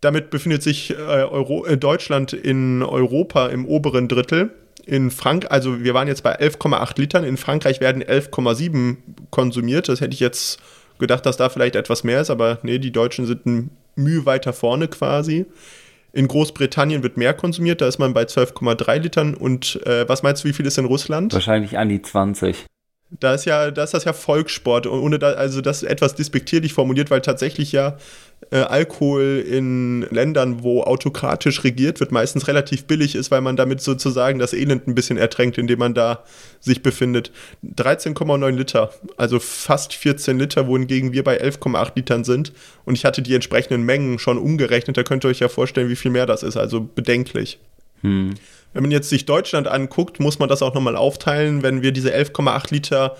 Damit 0.00 0.30
befindet 0.30 0.62
sich 0.62 0.90
äh, 0.90 0.94
Euro, 0.94 1.64
äh, 1.66 1.76
Deutschland 1.76 2.32
in 2.32 2.82
Europa 2.82 3.46
im 3.48 3.66
oberen 3.66 4.08
Drittel. 4.08 4.50
In 4.84 5.10
Frank, 5.10 5.46
also 5.50 5.82
wir 5.82 5.94
waren 5.94 6.06
jetzt 6.06 6.22
bei 6.22 6.38
11,8 6.38 6.98
Litern. 6.98 7.24
In 7.24 7.36
Frankreich 7.36 7.80
werden 7.80 8.02
11,7 8.02 8.96
konsumiert. 9.30 9.88
Das 9.88 10.00
hätte 10.00 10.14
ich 10.14 10.20
jetzt 10.20 10.60
gedacht, 10.98 11.26
dass 11.26 11.36
da 11.36 11.48
vielleicht 11.48 11.76
etwas 11.76 12.04
mehr 12.04 12.20
ist, 12.20 12.30
aber 12.30 12.58
nee, 12.62 12.78
die 12.78 12.92
Deutschen 12.92 13.26
sind 13.26 13.46
ein 13.46 13.70
Mühe 13.96 14.26
weiter 14.26 14.52
vorne 14.52 14.88
quasi. 14.88 15.46
In 16.12 16.28
Großbritannien 16.28 17.02
wird 17.02 17.16
mehr 17.18 17.34
konsumiert, 17.34 17.80
da 17.82 17.88
ist 17.88 17.98
man 17.98 18.14
bei 18.14 18.22
12,3 18.22 18.98
Litern. 18.98 19.34
Und 19.34 19.84
äh, 19.84 20.08
was 20.08 20.22
meinst 20.22 20.44
du, 20.44 20.48
wie 20.48 20.52
viel 20.52 20.64
ist 20.64 20.78
in 20.78 20.86
Russland? 20.86 21.34
Wahrscheinlich 21.34 21.76
an 21.76 21.88
die 21.88 22.00
20. 22.00 22.64
Da 23.10 23.34
ist 23.34 23.44
ja, 23.44 23.70
da 23.70 23.84
ist 23.84 23.94
das 23.94 24.04
ja 24.04 24.12
Volkssport, 24.12 24.86
ohne 24.88 25.20
da, 25.20 25.28
also 25.32 25.60
das 25.60 25.84
etwas 25.84 26.16
despektierlich 26.16 26.72
formuliert, 26.72 27.08
weil 27.08 27.20
tatsächlich 27.20 27.70
ja 27.70 27.96
äh, 28.50 28.58
Alkohol 28.58 29.44
in 29.48 30.02
Ländern, 30.10 30.64
wo 30.64 30.82
autokratisch 30.82 31.62
regiert 31.62 32.00
wird, 32.00 32.10
meistens 32.10 32.48
relativ 32.48 32.84
billig 32.84 33.14
ist, 33.14 33.30
weil 33.30 33.42
man 33.42 33.56
damit 33.56 33.80
sozusagen 33.80 34.40
das 34.40 34.52
Elend 34.52 34.88
ein 34.88 34.96
bisschen 34.96 35.18
ertränkt, 35.18 35.56
indem 35.56 35.78
man 35.78 35.94
da 35.94 36.24
sich 36.60 36.82
befindet. 36.82 37.30
13,9 37.76 38.50
Liter, 38.50 38.90
also 39.16 39.38
fast 39.38 39.94
14 39.94 40.38
Liter, 40.38 40.66
wohingegen 40.66 41.12
wir 41.12 41.22
bei 41.22 41.40
11,8 41.40 41.92
Litern 41.94 42.24
sind. 42.24 42.52
Und 42.84 42.94
ich 42.94 43.04
hatte 43.04 43.22
die 43.22 43.34
entsprechenden 43.34 43.84
Mengen 43.84 44.18
schon 44.18 44.36
umgerechnet, 44.36 44.96
da 44.96 45.04
könnt 45.04 45.24
ihr 45.24 45.28
euch 45.28 45.40
ja 45.40 45.48
vorstellen, 45.48 45.88
wie 45.88 45.96
viel 45.96 46.10
mehr 46.10 46.26
das 46.26 46.42
ist, 46.42 46.56
also 46.56 46.80
bedenklich. 46.80 47.60
Hm. 48.02 48.34
Wenn 48.76 48.82
man 48.82 48.90
jetzt 48.90 49.08
sich 49.08 49.24
Deutschland 49.24 49.68
anguckt, 49.68 50.20
muss 50.20 50.38
man 50.38 50.50
das 50.50 50.60
auch 50.60 50.74
nochmal 50.74 50.96
aufteilen. 50.96 51.62
Wenn 51.62 51.80
wir 51.80 51.92
diese 51.92 52.14
11,8 52.14 52.74
Liter 52.74 53.16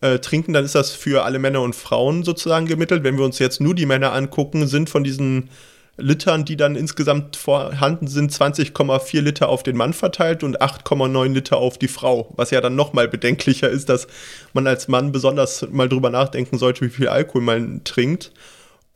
äh, 0.00 0.18
trinken, 0.18 0.52
dann 0.52 0.64
ist 0.64 0.74
das 0.74 0.90
für 0.90 1.22
alle 1.22 1.38
Männer 1.38 1.60
und 1.60 1.76
Frauen 1.76 2.24
sozusagen 2.24 2.66
gemittelt. 2.66 3.04
Wenn 3.04 3.16
wir 3.16 3.24
uns 3.24 3.38
jetzt 3.38 3.60
nur 3.60 3.76
die 3.76 3.86
Männer 3.86 4.12
angucken, 4.12 4.66
sind 4.66 4.90
von 4.90 5.04
diesen 5.04 5.48
Litern, 5.96 6.44
die 6.44 6.56
dann 6.56 6.74
insgesamt 6.74 7.36
vorhanden 7.36 8.08
sind, 8.08 8.32
20,4 8.32 9.20
Liter 9.20 9.48
auf 9.48 9.62
den 9.62 9.76
Mann 9.76 9.92
verteilt 9.92 10.42
und 10.42 10.60
8,9 10.60 11.34
Liter 11.34 11.58
auf 11.58 11.78
die 11.78 11.86
Frau. 11.86 12.34
Was 12.34 12.50
ja 12.50 12.60
dann 12.60 12.74
nochmal 12.74 13.06
bedenklicher 13.06 13.68
ist, 13.68 13.88
dass 13.88 14.08
man 14.54 14.66
als 14.66 14.88
Mann 14.88 15.12
besonders 15.12 15.68
mal 15.70 15.88
drüber 15.88 16.10
nachdenken 16.10 16.58
sollte, 16.58 16.84
wie 16.84 16.90
viel 16.90 17.06
Alkohol 17.06 17.42
man 17.42 17.84
trinkt. 17.84 18.32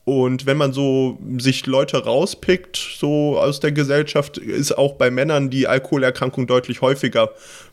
Und 0.04 0.46
wenn 0.46 0.56
man 0.56 0.72
so 0.72 1.18
sich 1.38 1.66
Leute 1.66 2.04
rauspickt, 2.04 2.76
so 2.76 3.38
aus 3.38 3.60
der 3.60 3.72
Gesellschaft, 3.72 4.38
ist 4.38 4.76
auch 4.76 4.94
bei 4.94 5.10
Männern 5.10 5.50
die 5.50 5.68
Alkoholerkrankung 5.68 6.46
deutlich 6.46 6.80
häufiger. 6.80 7.30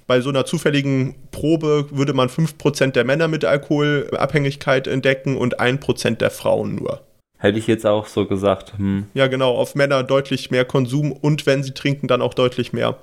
Bei 0.07 0.21
so 0.21 0.29
einer 0.29 0.45
zufälligen 0.45 1.15
Probe 1.31 1.87
würde 1.91 2.13
man 2.13 2.29
5% 2.29 2.91
der 2.91 3.05
Männer 3.05 3.27
mit 3.27 3.43
Alkoholabhängigkeit 3.43 4.87
entdecken 4.87 5.37
und 5.37 5.59
1% 5.59 6.17
der 6.17 6.31
Frauen 6.31 6.75
nur. 6.75 7.01
Hätte 7.39 7.59
ich 7.59 7.67
jetzt 7.67 7.85
auch 7.85 8.07
so 8.07 8.25
gesagt. 8.25 8.73
Hm. 8.77 9.05
Ja, 9.13 9.27
genau, 9.27 9.55
auf 9.55 9.75
Männer 9.75 10.03
deutlich 10.03 10.49
mehr 10.49 10.65
Konsum 10.65 11.11
und 11.11 11.45
wenn 11.45 11.63
sie 11.63 11.73
trinken, 11.73 12.07
dann 12.07 12.21
auch 12.21 12.33
deutlich 12.33 12.73
mehr. 12.73 12.97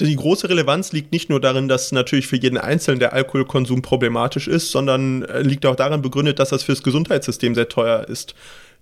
Die 0.00 0.16
große 0.16 0.48
Relevanz 0.48 0.92
liegt 0.92 1.12
nicht 1.12 1.28
nur 1.28 1.40
darin, 1.40 1.68
dass 1.68 1.92
natürlich 1.92 2.26
für 2.26 2.36
jeden 2.36 2.56
Einzelnen 2.56 2.98
der 2.98 3.12
Alkoholkonsum 3.12 3.82
problematisch 3.82 4.48
ist, 4.48 4.70
sondern 4.70 5.22
äh, 5.22 5.42
liegt 5.42 5.66
auch 5.66 5.76
darin 5.76 6.00
begründet, 6.00 6.38
dass 6.38 6.48
das 6.48 6.62
fürs 6.62 6.82
Gesundheitssystem 6.82 7.54
sehr 7.54 7.68
teuer 7.68 8.08
ist. 8.08 8.34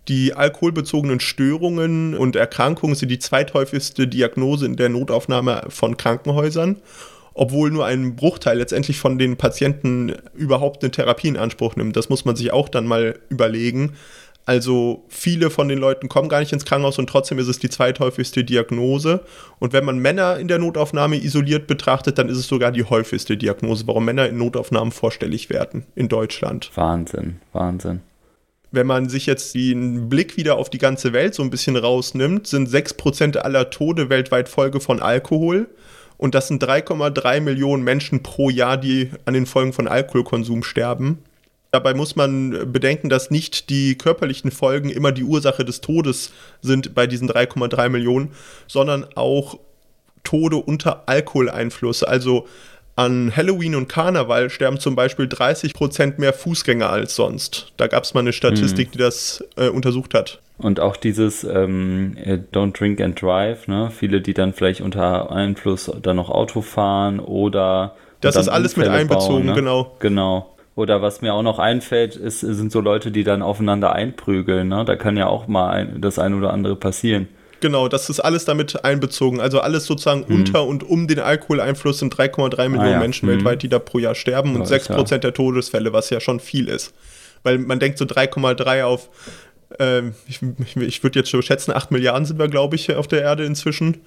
Die 0.09 0.33
alkoholbezogenen 0.35 1.21
Störungen 1.21 2.17
und 2.17 2.37
Erkrankungen 2.37 2.95
sind 2.95 3.11
die 3.11 3.19
zweithäufigste 3.19 4.09
Diagnose 4.09 4.67
in 4.67 4.77
der 4.77 4.89
Notaufnahme 4.89 5.65
von 5.69 5.97
Krankenhäusern, 5.97 6.77
obwohl 7.35 7.71
nur 7.71 7.87
ein 7.87 8.17
Bruchteil 8.17 8.59
letztendlich 8.59 8.99
von 8.99 9.19
den 9.19 9.37
Patienten 9.37 10.15
überhaupt 10.35 10.83
eine 10.83 10.91
Therapie 10.91 11.29
in 11.29 11.37
Anspruch 11.37 11.77
nimmt. 11.77 11.97
Das 11.97 12.09
muss 12.09 12.25
man 12.25 12.37
sich 12.37 12.53
auch 12.53 12.69
dann 12.69 12.87
mal 12.87 13.19
überlegen. 13.29 13.95
Also 14.51 15.05
viele 15.07 15.49
von 15.49 15.69
den 15.69 15.79
Leuten 15.79 16.09
kommen 16.09 16.29
gar 16.29 16.41
nicht 16.41 16.53
ins 16.53 16.65
Krankenhaus 16.65 16.99
und 16.99 17.09
trotzdem 17.09 17.39
ist 17.39 17.47
es 17.47 17.61
die 17.61 17.71
zweithäufigste 17.71 18.43
Diagnose. 18.43 19.21
Und 19.61 19.73
wenn 19.73 19.85
man 19.85 20.01
Männer 20.01 20.39
in 20.39 20.49
der 20.49 20.59
Notaufnahme 20.59 21.23
isoliert 21.23 21.69
betrachtet, 21.69 22.19
dann 22.19 22.29
ist 22.29 22.37
es 22.37 22.49
sogar 22.49 22.73
die 22.73 22.83
häufigste 22.83 23.37
Diagnose, 23.37 23.87
warum 23.87 24.07
Männer 24.07 24.29
in 24.29 24.39
Notaufnahmen 24.39 24.91
vorstellig 24.91 25.51
werden 25.51 25.87
in 25.95 26.09
Deutschland. 26.09 26.73
Wahnsinn, 26.75 27.37
Wahnsinn. 27.53 28.01
Wenn 28.73 28.89
man 28.89 29.09
sich 29.09 29.27
jetzt 29.27 29.55
den 29.55 30.09
Blick 30.09 30.37
wieder 30.37 30.57
auf 30.57 30.69
die 30.69 30.79
ganze 30.79 31.13
Welt 31.13 31.37
so 31.37 31.45
ein 31.45 31.51
bisschen 31.51 31.77
rausnimmt, 31.77 32.49
sind 32.49 32.69
6% 32.69 33.37
aller 33.37 33.71
Tode 33.71 34.11
weltweit 34.11 34.49
Folge 34.49 34.81
von 34.81 35.01
Alkohol. 35.01 35.69
Und 36.17 36.35
das 36.35 36.49
sind 36.49 36.61
3,3 36.61 37.41
Millionen 37.41 37.85
Menschen 37.85 38.25
pro 38.25 38.51
Jahr, 38.51 38.79
die 38.79 39.13
an 39.27 39.35
den 39.35 39.47
Folgen 39.47 39.73
von 39.73 39.87
Alkoholkonsum 39.87 40.65
sterben. 40.65 41.19
Dabei 41.73 41.95
muss 41.95 42.17
man 42.17 42.73
bedenken, 42.73 43.09
dass 43.09 43.31
nicht 43.31 43.71
die 43.71 43.97
körperlichen 43.97 44.51
Folgen 44.51 44.91
immer 44.91 45.13
die 45.13 45.23
Ursache 45.23 45.65
des 45.65 45.81
Todes 45.81 46.33
sind 46.61 46.95
bei 46.95 47.07
diesen 47.07 47.31
3,3 47.31 47.89
Millionen, 47.89 48.33
sondern 48.67 49.07
auch 49.15 49.59
Tode 50.25 50.57
unter 50.57 51.05
Alkoholeinfluss. 51.07 52.03
Also 52.03 52.47
an 52.97 53.35
Halloween 53.35 53.77
und 53.77 53.89
Karneval 53.89 54.51
sterben 54.51 54.79
zum 54.79 54.95
Beispiel 54.97 55.29
30 55.29 55.73
Prozent 55.73 56.19
mehr 56.19 56.33
Fußgänger 56.33 56.91
als 56.91 57.15
sonst. 57.15 57.73
Da 57.77 57.87
gab 57.87 58.03
es 58.03 58.15
mal 58.15 58.21
eine 58.21 58.33
Statistik, 58.33 58.89
mhm. 58.89 58.93
die 58.93 58.99
das 58.99 59.45
äh, 59.57 59.69
untersucht 59.69 60.13
hat. 60.13 60.41
Und 60.59 60.81
auch 60.81 60.97
dieses 60.97 61.45
ähm, 61.45 62.17
äh, 62.23 62.39
Don't 62.53 62.79
Drink 62.79 63.01
and 63.01 63.21
Drive, 63.21 63.69
ne? 63.69 63.91
Viele, 63.97 64.21
die 64.21 64.35
dann 64.35 64.53
vielleicht 64.53 64.83
unter 64.83 65.33
Einfluss 65.33 65.91
dann 66.03 66.17
noch 66.17 66.29
Auto 66.29 66.61
fahren 66.61 67.21
oder. 67.21 67.95
Das 68.21 68.37
ist 68.37 68.49
alles 68.49 68.75
Unfälle 68.75 68.91
mit 68.91 69.01
einbezogen, 69.01 69.29
bauen, 69.29 69.47
ne? 69.47 69.55
genau. 69.55 69.97
Genau. 70.01 70.55
Oder 70.77 71.03
was 71.03 71.21
mir 71.21 71.35
auch 71.35 71.43
noch 71.43 71.59
einfällt, 71.59 72.17
ist, 72.17 72.41
sind 72.41 72.71
so 72.71 72.81
Leute, 72.81 73.11
die 73.11 73.25
dann 73.25 73.43
aufeinander 73.43 73.93
einprügeln. 73.93 74.69
Ne? 74.69 74.85
Da 74.85 74.97
kann 74.97 75.17
ja 75.17 75.27
auch 75.27 75.49
mal 75.49 75.71
ein, 75.71 76.01
das 76.01 76.19
ein 76.19 76.35
oder 76.35 76.53
andere 76.53 76.77
passieren. 76.77 77.29
Genau, 77.61 77.89
das 77.89 78.09
ist 78.09 78.21
alles 78.21 78.47
damit 78.47 78.85
einbezogen. 78.85 79.41
Also 79.41 79.61
alles 79.61 79.85
sozusagen 79.85 80.27
hm. 80.27 80.35
unter 80.35 80.65
und 80.65 80.83
um 80.83 81.07
den 81.09 81.19
Alkoholeinfluss 81.19 81.99
sind 81.99 82.15
3,3 82.15 82.69
Millionen 82.69 82.89
ah, 82.89 82.93
ja. 82.93 82.99
Menschen 82.99 83.29
hm. 83.29 83.37
weltweit, 83.37 83.63
die 83.63 83.69
da 83.69 83.79
pro 83.79 83.99
Jahr 83.99 84.15
sterben 84.15 84.55
und 84.55 84.69
ja, 84.69 84.77
6% 84.77 85.11
ja. 85.11 85.19
der 85.19 85.35
Todesfälle, 85.35 85.93
was 85.93 86.09
ja 86.11 86.21
schon 86.21 86.41
viel 86.41 86.69
ist. 86.69 86.95
Weil 87.43 87.59
man 87.59 87.79
denkt 87.79 87.99
so 87.99 88.05
3,3 88.05 88.85
auf, 88.85 89.11
äh, 89.79 90.03
ich, 90.27 90.41
ich 90.77 91.03
würde 91.03 91.19
jetzt 91.19 91.31
schon 91.31 91.43
schätzen, 91.43 91.73
8 91.73 91.91
Milliarden 91.91 92.25
sind 92.25 92.39
wir, 92.39 92.49
glaube 92.49 92.77
ich, 92.77 92.95
auf 92.95 93.09
der 93.09 93.23
Erde 93.23 93.45
inzwischen. 93.45 93.99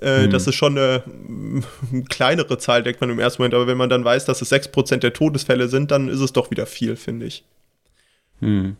Äh, 0.00 0.24
hm. 0.24 0.30
Das 0.30 0.46
ist 0.46 0.54
schon 0.54 0.76
eine, 0.76 1.02
eine, 1.92 2.04
kleinere 2.04 2.58
Zahl, 2.58 2.82
denkt 2.82 3.00
man 3.00 3.10
im 3.10 3.18
ersten 3.18 3.42
Moment. 3.42 3.54
Aber 3.54 3.66
wenn 3.66 3.78
man 3.78 3.90
dann 3.90 4.04
weiß, 4.04 4.24
dass 4.24 4.42
es 4.42 4.52
6% 4.52 4.96
der 4.98 5.12
Todesfälle 5.12 5.68
sind, 5.68 5.90
dann 5.90 6.08
ist 6.08 6.20
es 6.20 6.32
doch 6.32 6.50
wieder 6.50 6.66
viel, 6.66 6.96
finde 6.96 7.26
ich. 7.26 7.44
Hm 8.40 8.76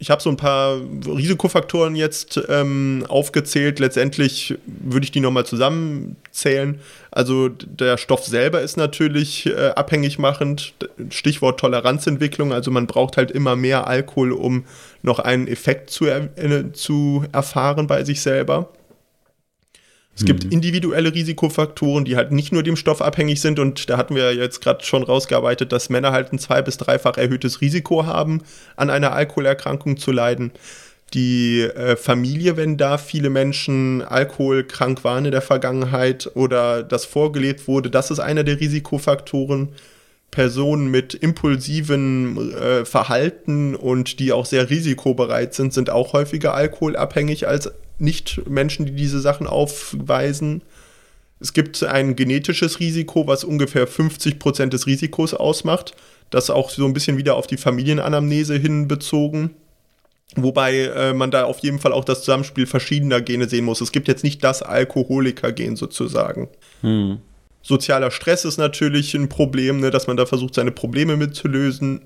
ich 0.00 0.10
habe 0.10 0.22
so 0.22 0.30
ein 0.30 0.38
paar 0.38 0.80
Risikofaktoren 1.06 1.94
jetzt 1.94 2.40
ähm, 2.48 3.04
aufgezählt. 3.06 3.80
Letztendlich 3.80 4.56
würde 4.64 5.04
ich 5.04 5.12
die 5.12 5.20
nochmal 5.20 5.44
zusammenzählen. 5.44 6.80
Also 7.10 7.50
der 7.50 7.98
Stoff 7.98 8.24
selber 8.24 8.62
ist 8.62 8.78
natürlich 8.78 9.44
äh, 9.44 9.72
abhängig 9.76 10.18
machend. 10.18 10.72
Stichwort 11.10 11.60
Toleranzentwicklung. 11.60 12.54
Also 12.54 12.70
man 12.70 12.86
braucht 12.86 13.18
halt 13.18 13.30
immer 13.30 13.56
mehr 13.56 13.86
Alkohol, 13.88 14.32
um 14.32 14.64
noch 15.02 15.18
einen 15.18 15.46
Effekt 15.46 15.90
zu, 15.90 16.06
er 16.06 16.30
äh, 16.38 16.72
zu 16.72 17.26
erfahren 17.32 17.86
bei 17.86 18.02
sich 18.02 18.22
selber. 18.22 18.70
Es 20.16 20.24
gibt 20.24 20.44
mhm. 20.44 20.50
individuelle 20.50 21.14
Risikofaktoren, 21.14 22.04
die 22.04 22.16
halt 22.16 22.32
nicht 22.32 22.52
nur 22.52 22.62
dem 22.62 22.76
Stoff 22.76 23.00
abhängig 23.00 23.40
sind 23.40 23.58
und 23.58 23.88
da 23.88 23.96
hatten 23.96 24.14
wir 24.14 24.34
jetzt 24.34 24.60
gerade 24.60 24.84
schon 24.84 25.02
rausgearbeitet, 25.02 25.72
dass 25.72 25.88
Männer 25.88 26.12
halt 26.12 26.32
ein 26.32 26.38
zwei- 26.38 26.62
bis 26.62 26.76
dreifach 26.76 27.16
erhöhtes 27.16 27.60
Risiko 27.60 28.04
haben, 28.04 28.42
an 28.76 28.90
einer 28.90 29.12
Alkoholerkrankung 29.12 29.96
zu 29.96 30.12
leiden. 30.12 30.52
Die 31.14 31.62
äh, 31.62 31.96
Familie, 31.96 32.56
wenn 32.56 32.76
da 32.76 32.98
viele 32.98 33.30
Menschen 33.30 34.02
alkoholkrank 34.02 35.02
waren 35.02 35.24
in 35.24 35.32
der 35.32 35.42
Vergangenheit 35.42 36.30
oder 36.34 36.82
das 36.82 37.04
vorgelebt 37.04 37.66
wurde, 37.66 37.90
das 37.90 38.10
ist 38.10 38.20
einer 38.20 38.44
der 38.44 38.60
Risikofaktoren. 38.60 39.70
Personen 40.30 40.92
mit 40.92 41.14
impulsiven 41.14 42.52
äh, 42.54 42.84
Verhalten 42.84 43.74
und 43.74 44.20
die 44.20 44.32
auch 44.32 44.46
sehr 44.46 44.70
risikobereit 44.70 45.54
sind, 45.54 45.74
sind 45.74 45.90
auch 45.90 46.12
häufiger 46.12 46.54
alkoholabhängig 46.54 47.48
als 47.48 47.72
nicht 48.00 48.48
Menschen, 48.48 48.86
die 48.86 48.94
diese 48.94 49.20
Sachen 49.20 49.46
aufweisen. 49.46 50.62
Es 51.40 51.52
gibt 51.52 51.82
ein 51.82 52.16
genetisches 52.16 52.80
Risiko, 52.80 53.26
was 53.26 53.44
ungefähr 53.44 53.86
50 53.86 54.38
Prozent 54.38 54.72
des 54.72 54.86
Risikos 54.86 55.32
ausmacht. 55.34 55.94
Das 56.28 56.50
auch 56.50 56.70
so 56.70 56.84
ein 56.84 56.92
bisschen 56.92 57.16
wieder 57.16 57.36
auf 57.36 57.46
die 57.46 57.56
Familienanamnese 57.56 58.56
hin 58.56 58.88
bezogen. 58.88 59.50
Wobei 60.36 60.84
äh, 60.84 61.12
man 61.12 61.30
da 61.30 61.44
auf 61.44 61.58
jeden 61.60 61.80
Fall 61.80 61.92
auch 61.92 62.04
das 62.04 62.20
Zusammenspiel 62.20 62.66
verschiedener 62.66 63.20
Gene 63.20 63.48
sehen 63.48 63.64
muss. 63.64 63.80
Es 63.80 63.90
gibt 63.90 64.06
jetzt 64.06 64.22
nicht 64.22 64.44
das 64.44 64.62
Alkoholiker-Gen 64.62 65.76
sozusagen. 65.76 66.48
Hm. 66.82 67.18
Sozialer 67.62 68.10
Stress 68.10 68.44
ist 68.44 68.58
natürlich 68.58 69.14
ein 69.14 69.28
Problem, 69.28 69.80
ne, 69.80 69.90
dass 69.90 70.06
man 70.06 70.16
da 70.16 70.26
versucht, 70.26 70.54
seine 70.54 70.70
Probleme 70.70 71.16
mitzulösen. 71.16 72.02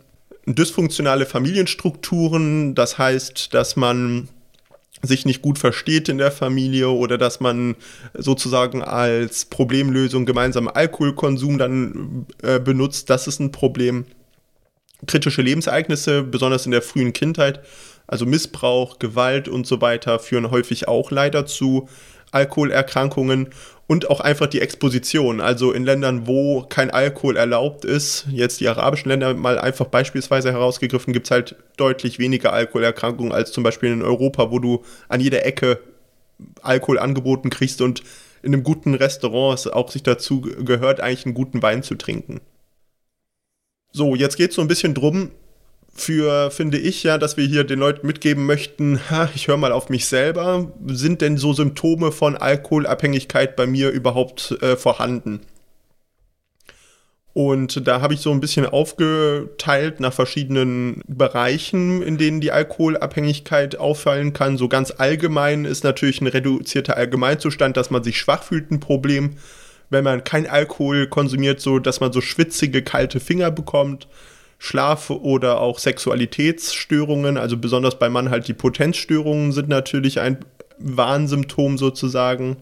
Dysfunktionale 0.47 1.27
Familienstrukturen, 1.27 2.75
das 2.75 2.99
heißt, 2.99 3.55
dass 3.55 3.77
man 3.77 4.29
sich 5.07 5.25
nicht 5.25 5.43
gut 5.43 5.59
versteht 5.59 6.09
in 6.09 6.19
der 6.19 6.31
Familie 6.31 6.89
oder 6.89 7.19
dass 7.19 7.41
man 7.41 7.77
sozusagen 8.15 8.83
als 8.83 9.45
Problemlösung 9.45 10.27
gemeinsam 10.27 10.69
Alkoholkonsum 10.69 11.59
dann 11.59 12.27
äh, 12.43 12.61
benutzt, 12.61 13.11
das 13.11 13.27
ist 13.27 13.41
ein 13.41 13.53
Problem. 13.53 14.05
Kritische 15.07 15.43
Lebensereignisse, 15.43 16.23
besonders 16.23 16.67
in 16.67 16.73
der 16.73 16.83
frühen 16.83 17.13
Kindheit, 17.13 17.61
also 18.07 18.27
Missbrauch, 18.27 18.99
Gewalt 18.99 19.49
und 19.49 19.67
so 19.67 19.81
weiter, 19.81 20.19
führen 20.19 20.51
häufig 20.51 20.89
auch 20.89 21.11
leider 21.11 21.47
zu 21.47 21.89
Alkoholerkrankungen 22.35 23.51
und 23.87 24.11
auch 24.11 24.21
einfach 24.21 24.47
die 24.47 24.61
Exposition. 24.61 25.41
Also 25.41 25.73
in 25.73 25.85
Ländern, 25.85 26.27
wo 26.27 26.63
kein 26.63 26.91
Alkohol 26.91 27.37
erlaubt 27.37 27.85
ist, 27.85 28.27
jetzt 28.31 28.61
die 28.61 28.69
arabischen 28.69 29.11
Länder 29.11 29.35
mal 29.35 29.59
einfach 29.59 29.87
beispielsweise 29.87 30.53
herausgegriffen, 30.53 31.13
gibt 31.13 31.27
es 31.27 31.31
halt 31.31 31.57
deutlich 31.77 32.19
weniger 32.19 32.53
Alkoholerkrankungen 32.53 33.33
als 33.33 33.53
zum 33.53 33.63
Beispiel 33.63 33.93
in 33.93 34.03
Europa, 34.03 34.51
wo 34.51 34.59
du 34.59 34.85
an 35.09 35.21
jeder 35.21 35.45
Ecke 35.45 35.81
Alkohol 36.63 36.99
angeboten 36.99 37.51
kriegst 37.51 37.81
und 37.81 38.03
in 38.43 38.53
einem 38.53 38.63
guten 38.63 38.95
Restaurant 38.95 39.59
es 39.59 39.67
auch 39.67 39.91
sich 39.91 40.03
dazu 40.03 40.41
gehört, 40.41 41.01
eigentlich 41.01 41.25
einen 41.25 41.35
guten 41.35 41.63
Wein 41.63 41.83
zu 41.83 41.95
trinken. 41.95 42.41
So, 43.93 44.15
jetzt 44.15 44.37
geht 44.37 44.51
es 44.51 44.57
so 44.57 44.63
ein 44.63 44.69
bisschen 44.69 44.93
drum, 44.93 45.31
für, 45.95 46.51
finde 46.51 46.79
ich 46.79 47.05
ja, 47.05 47.19
dass 47.19 47.37
wir 47.37 47.47
hier 47.47 47.65
den 47.65 47.79
Leuten 47.79 48.07
mitgeben 48.07 48.47
möchten, 48.47 49.01
ha, 49.11 49.31
ich 49.35 49.47
höre 49.47 49.57
mal 49.57 49.73
auf 49.73 49.89
mich 49.89 50.07
selber, 50.07 50.73
sind 50.87 51.21
denn 51.21 51.39
so 51.39 51.53
Symptome 51.53 52.11
von 52.11 52.37
Alkoholabhängigkeit 52.37 53.55
bei 53.55 53.67
mir 53.67 53.91
überhaupt 53.91 54.57
äh, 54.61 54.77
vorhanden? 54.77 55.41
Und 57.33 57.87
da 57.89 58.01
habe 58.01 58.15
ich 58.15 58.21
so 58.21 58.31
ein 58.31 58.41
bisschen 58.41 58.65
aufgeteilt 58.65 59.99
nach 59.99 60.13
verschiedenen 60.13 61.03
Bereichen, 61.09 62.01
in 62.03 62.17
denen 62.17 62.41
die 62.41 62.53
Alkoholabhängigkeit 62.53 63.77
auffallen 63.77 64.33
kann. 64.33 64.57
So 64.57 64.69
ganz 64.69 64.93
allgemein 64.97 65.65
ist 65.65 65.83
natürlich 65.83 66.21
ein 66.21 66.29
reduzierter 66.29 66.97
Allgemeinzustand, 66.97 67.77
dass 67.77 67.91
man 67.91 68.05
sich 68.05 68.19
schwach 68.19 68.45
fühlt, 68.45 68.71
ein 68.71 68.79
Problem. 68.79 69.31
Wenn 69.91 70.05
man 70.05 70.23
kein 70.23 70.49
Alkohol 70.49 71.09
konsumiert, 71.09 71.61
so 71.61 71.81
dass 71.81 71.99
man 72.01 72.13
so 72.13 72.21
schwitzige, 72.21 72.83
kalte 72.83 73.19
Finger 73.19 73.51
bekommt 73.51 74.07
Schlaf- 74.59 75.11
oder 75.11 75.61
auch 75.61 75.79
Sexualitätsstörungen, 75.79 77.37
also 77.37 77.57
besonders 77.57 77.99
bei 77.99 78.09
Mann 78.09 78.31
halt 78.31 78.49
die 78.49 78.55
Potenzstörungen 78.55 79.53
sind 79.53 79.69
natürlich 79.69 80.21
ein 80.21 80.39
Warnsymptom 80.79 81.79
sozusagen. 81.79 82.57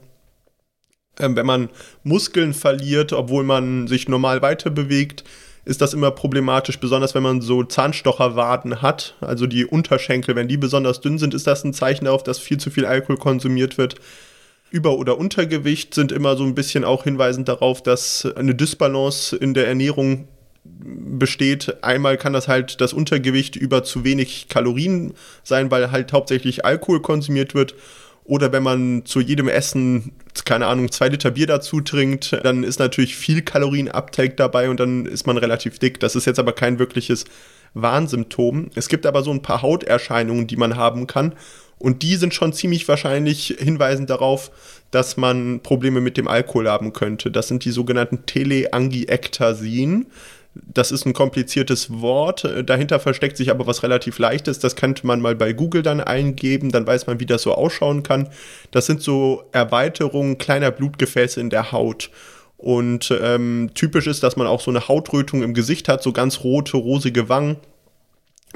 Ähm, 1.18 1.36
wenn 1.36 1.46
man 1.46 1.68
Muskeln 2.02 2.54
verliert, 2.54 3.12
obwohl 3.12 3.44
man 3.44 3.86
sich 3.86 4.08
normal 4.08 4.42
weiter 4.42 4.70
bewegt, 4.70 5.24
ist 5.64 5.80
das 5.80 5.94
immer 5.94 6.10
problematisch, 6.10 6.80
besonders 6.80 7.14
wenn 7.14 7.22
man 7.22 7.40
so 7.40 7.62
Zahnstocherwaden 7.62 8.82
hat, 8.82 9.14
also 9.20 9.46
die 9.46 9.64
Unterschenkel, 9.64 10.34
wenn 10.34 10.48
die 10.48 10.56
besonders 10.56 11.00
dünn 11.00 11.18
sind, 11.18 11.34
ist 11.34 11.46
das 11.46 11.62
ein 11.62 11.72
Zeichen 11.72 12.06
darauf, 12.06 12.24
dass 12.24 12.40
viel 12.40 12.58
zu 12.58 12.70
viel 12.70 12.84
Alkohol 12.84 13.16
konsumiert 13.16 13.78
wird. 13.78 13.94
Über- 14.70 14.96
oder 14.96 15.18
Untergewicht 15.18 15.94
sind 15.94 16.10
immer 16.10 16.36
so 16.36 16.44
ein 16.44 16.54
bisschen 16.54 16.84
auch 16.84 17.04
hinweisend 17.04 17.48
darauf, 17.48 17.82
dass 17.82 18.26
eine 18.36 18.54
Dysbalance 18.54 19.36
in 19.36 19.54
der 19.54 19.68
Ernährung 19.68 20.26
besteht. 20.64 21.82
Einmal 21.82 22.16
kann 22.16 22.32
das 22.32 22.48
halt 22.48 22.80
das 22.80 22.92
Untergewicht 22.92 23.56
über 23.56 23.84
zu 23.84 24.04
wenig 24.04 24.46
Kalorien 24.48 25.14
sein, 25.42 25.70
weil 25.70 25.90
halt 25.90 26.12
hauptsächlich 26.12 26.64
Alkohol 26.64 27.02
konsumiert 27.02 27.54
wird. 27.54 27.74
Oder 28.24 28.52
wenn 28.52 28.62
man 28.62 29.04
zu 29.04 29.20
jedem 29.20 29.48
Essen, 29.48 30.12
keine 30.44 30.66
Ahnung, 30.66 30.92
zwei 30.92 31.08
Liter 31.08 31.32
Bier 31.32 31.48
dazu 31.48 31.80
trinkt, 31.80 32.38
dann 32.44 32.62
ist 32.62 32.78
natürlich 32.78 33.16
viel 33.16 33.42
Kalorienabtake 33.42 34.34
dabei 34.36 34.70
und 34.70 34.78
dann 34.78 35.06
ist 35.06 35.26
man 35.26 35.36
relativ 35.36 35.80
dick. 35.80 35.98
Das 35.98 36.14
ist 36.14 36.26
jetzt 36.26 36.38
aber 36.38 36.52
kein 36.52 36.78
wirkliches 36.78 37.24
Warnsymptom. 37.74 38.70
Es 38.76 38.88
gibt 38.88 39.06
aber 39.06 39.24
so 39.24 39.32
ein 39.32 39.42
paar 39.42 39.62
Hauterscheinungen, 39.62 40.46
die 40.46 40.56
man 40.56 40.76
haben 40.76 41.08
kann. 41.08 41.34
Und 41.78 42.02
die 42.02 42.14
sind 42.14 42.32
schon 42.32 42.52
ziemlich 42.52 42.86
wahrscheinlich 42.86 43.56
hinweisend 43.58 44.08
darauf, 44.08 44.52
dass 44.92 45.16
man 45.16 45.60
Probleme 45.60 46.00
mit 46.00 46.16
dem 46.16 46.28
Alkohol 46.28 46.68
haben 46.68 46.92
könnte. 46.92 47.32
Das 47.32 47.48
sind 47.48 47.64
die 47.64 47.72
sogenannten 47.72 48.24
Teleangieektasien. 48.24 50.06
Das 50.54 50.92
ist 50.92 51.06
ein 51.06 51.14
kompliziertes 51.14 52.00
Wort. 52.00 52.46
Dahinter 52.66 53.00
versteckt 53.00 53.38
sich 53.38 53.50
aber 53.50 53.66
was 53.66 53.82
relativ 53.82 54.18
leichtes. 54.18 54.58
Das 54.58 54.76
könnte 54.76 55.06
man 55.06 55.20
mal 55.20 55.34
bei 55.34 55.54
Google 55.54 55.82
dann 55.82 56.00
eingeben. 56.00 56.70
Dann 56.70 56.86
weiß 56.86 57.06
man, 57.06 57.20
wie 57.20 57.26
das 57.26 57.42
so 57.42 57.54
ausschauen 57.54 58.02
kann. 58.02 58.28
Das 58.70 58.84
sind 58.84 59.00
so 59.00 59.44
Erweiterungen 59.52 60.36
kleiner 60.36 60.70
Blutgefäße 60.70 61.40
in 61.40 61.48
der 61.48 61.72
Haut. 61.72 62.10
Und 62.58 63.12
ähm, 63.22 63.70
typisch 63.74 64.06
ist, 64.06 64.22
dass 64.22 64.36
man 64.36 64.46
auch 64.46 64.60
so 64.60 64.70
eine 64.70 64.88
Hautrötung 64.88 65.42
im 65.42 65.54
Gesicht 65.54 65.88
hat, 65.88 66.02
so 66.02 66.12
ganz 66.12 66.44
rote, 66.44 66.76
rosige 66.76 67.28
Wangen. 67.30 67.56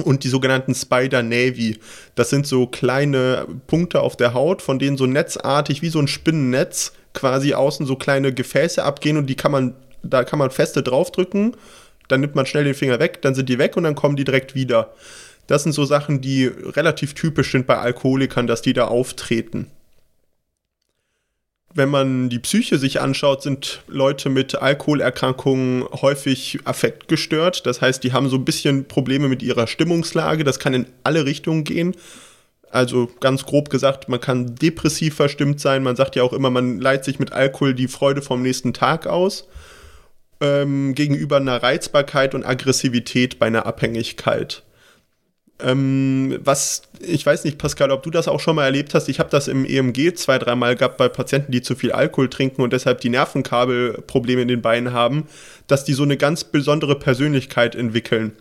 Und 0.05 0.25
die 0.25 0.29
sogenannten 0.29 0.75
Spider 0.75 1.23
Navy. 1.23 1.79
Das 2.15 2.29
sind 2.29 2.47
so 2.47 2.67
kleine 2.67 3.47
Punkte 3.67 4.03
auf 4.03 4.17
der 4.17 4.35
Haut, 4.35 4.61
von 4.61 4.79
denen 4.79 4.99
so 4.99 5.07
netzartig 5.07 5.81
wie 5.81 5.88
so 5.88 5.99
ein 5.99 6.09
Spinnennetz 6.09 6.93
quasi 7.15 7.55
außen 7.55 7.87
so 7.87 7.97
kleine 7.97 8.35
Gefäße 8.35 8.85
abgehen 8.85 9.17
und 9.17 9.26
die 9.26 9.37
kann 9.37 9.50
man, 9.50 9.75
da 10.03 10.23
kann 10.23 10.38
man 10.38 10.50
feste 10.50 10.83
draufdrücken 10.83 11.57
dann 12.08 12.20
nimmt 12.20 12.34
man 12.34 12.46
schnell 12.46 12.64
den 12.64 12.75
Finger 12.75 12.98
weg, 12.98 13.22
dann 13.22 13.34
sind 13.34 13.48
die 13.48 13.58
weg 13.58 13.76
und 13.76 13.84
dann 13.84 13.94
kommen 13.94 14.16
die 14.16 14.25
direkt 14.25 14.54
wieder. 14.54 14.92
Das 15.46 15.62
sind 15.62 15.72
so 15.72 15.84
Sachen, 15.84 16.20
die 16.20 16.46
relativ 16.46 17.14
typisch 17.14 17.52
sind 17.52 17.66
bei 17.66 17.78
Alkoholikern, 17.78 18.46
dass 18.46 18.62
die 18.62 18.72
da 18.72 18.86
auftreten. 18.86 19.70
Wenn 21.72 21.90
man 21.90 22.30
die 22.30 22.38
Psyche 22.38 22.78
sich 22.78 23.00
anschaut, 23.02 23.42
sind 23.42 23.82
Leute 23.86 24.30
mit 24.30 24.54
Alkoholerkrankungen 24.54 25.84
häufig 26.00 26.60
affektgestört. 26.64 27.66
Das 27.66 27.82
heißt, 27.82 28.02
die 28.02 28.14
haben 28.14 28.30
so 28.30 28.36
ein 28.36 28.46
bisschen 28.46 28.88
Probleme 28.88 29.28
mit 29.28 29.42
ihrer 29.42 29.66
Stimmungslage. 29.66 30.42
Das 30.42 30.58
kann 30.58 30.72
in 30.72 30.86
alle 31.04 31.26
Richtungen 31.26 31.64
gehen. 31.64 31.94
Also 32.70 33.10
ganz 33.20 33.44
grob 33.44 33.68
gesagt, 33.68 34.08
man 34.08 34.20
kann 34.20 34.54
depressiv 34.54 35.16
verstimmt 35.16 35.60
sein. 35.60 35.82
Man 35.82 35.96
sagt 35.96 36.16
ja 36.16 36.22
auch 36.22 36.32
immer, 36.32 36.48
man 36.48 36.80
leiht 36.80 37.04
sich 37.04 37.18
mit 37.18 37.32
Alkohol 37.32 37.75
die 37.75 37.88
Freude 37.88 38.22
vom 38.22 38.40
nächsten 38.40 38.72
Tag 38.72 39.06
aus 39.06 39.46
ähm, 40.40 40.95
gegenüber 40.95 41.37
einer 41.37 41.62
Reizbarkeit 41.62 42.35
und 42.35 42.45
Aggressivität 42.45 43.38
bei 43.38 43.47
einer 43.47 43.66
Abhängigkeit. 43.66 44.62
Ähm, 45.59 46.38
was, 46.45 46.83
ich 47.00 47.25
weiß 47.25 47.45
nicht, 47.45 47.57
Pascal, 47.57 47.90
ob 47.90 48.02
du 48.02 48.11
das 48.11 48.28
auch 48.28 48.40
schon 48.40 48.57
mal 48.57 48.66
erlebt 48.66 48.93
hast. 48.93 49.09
Ich 49.09 49.19
habe 49.19 49.31
das 49.31 49.49
im 49.49 49.64
EMG 49.64 50.14
zwei, 50.14 50.38
dreimal 50.38 50.76
gehabt 50.76 50.99
bei 50.99 51.09
Patienten, 51.09 51.50
die 51.50 51.62
zu 51.62 51.75
viel 51.75 51.93
Alkohol 51.93 52.28
trinken 52.28 52.61
und 52.61 52.75
deshalb 52.75 53.00
die 53.00 53.09
Nervenkabelprobleme 53.09 54.43
in 54.43 54.49
den 54.49 54.61
Beinen 54.61 54.93
haben, 54.93 55.26
dass 55.66 55.85
die 55.85 55.95
so 55.95 56.02
eine 56.02 56.19
ganz 56.19 56.45
besondere 56.45 56.99
Persönlichkeit 56.99 57.75
entwickeln. 57.75 58.33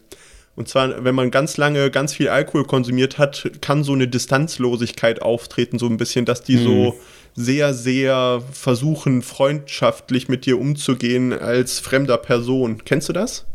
Und 0.57 0.67
zwar, 0.67 1.03
wenn 1.03 1.15
man 1.15 1.31
ganz 1.31 1.57
lange 1.57 1.89
ganz 1.89 2.13
viel 2.13 2.29
Alkohol 2.29 2.65
konsumiert 2.65 3.17
hat, 3.17 3.49
kann 3.61 3.83
so 3.83 3.93
eine 3.93 4.07
Distanzlosigkeit 4.07 5.21
auftreten, 5.21 5.79
so 5.79 5.87
ein 5.87 5.97
bisschen, 5.97 6.25
dass 6.25 6.43
die 6.43 6.57
mhm. 6.57 6.63
so 6.63 6.99
sehr, 7.35 7.73
sehr 7.73 8.41
versuchen, 8.51 9.21
freundschaftlich 9.21 10.29
mit 10.29 10.45
dir 10.45 10.59
umzugehen 10.59 11.33
als 11.33 11.79
fremder 11.79 12.17
Person. 12.17 12.81
Kennst 12.85 13.09
du 13.09 13.13
das? 13.13 13.45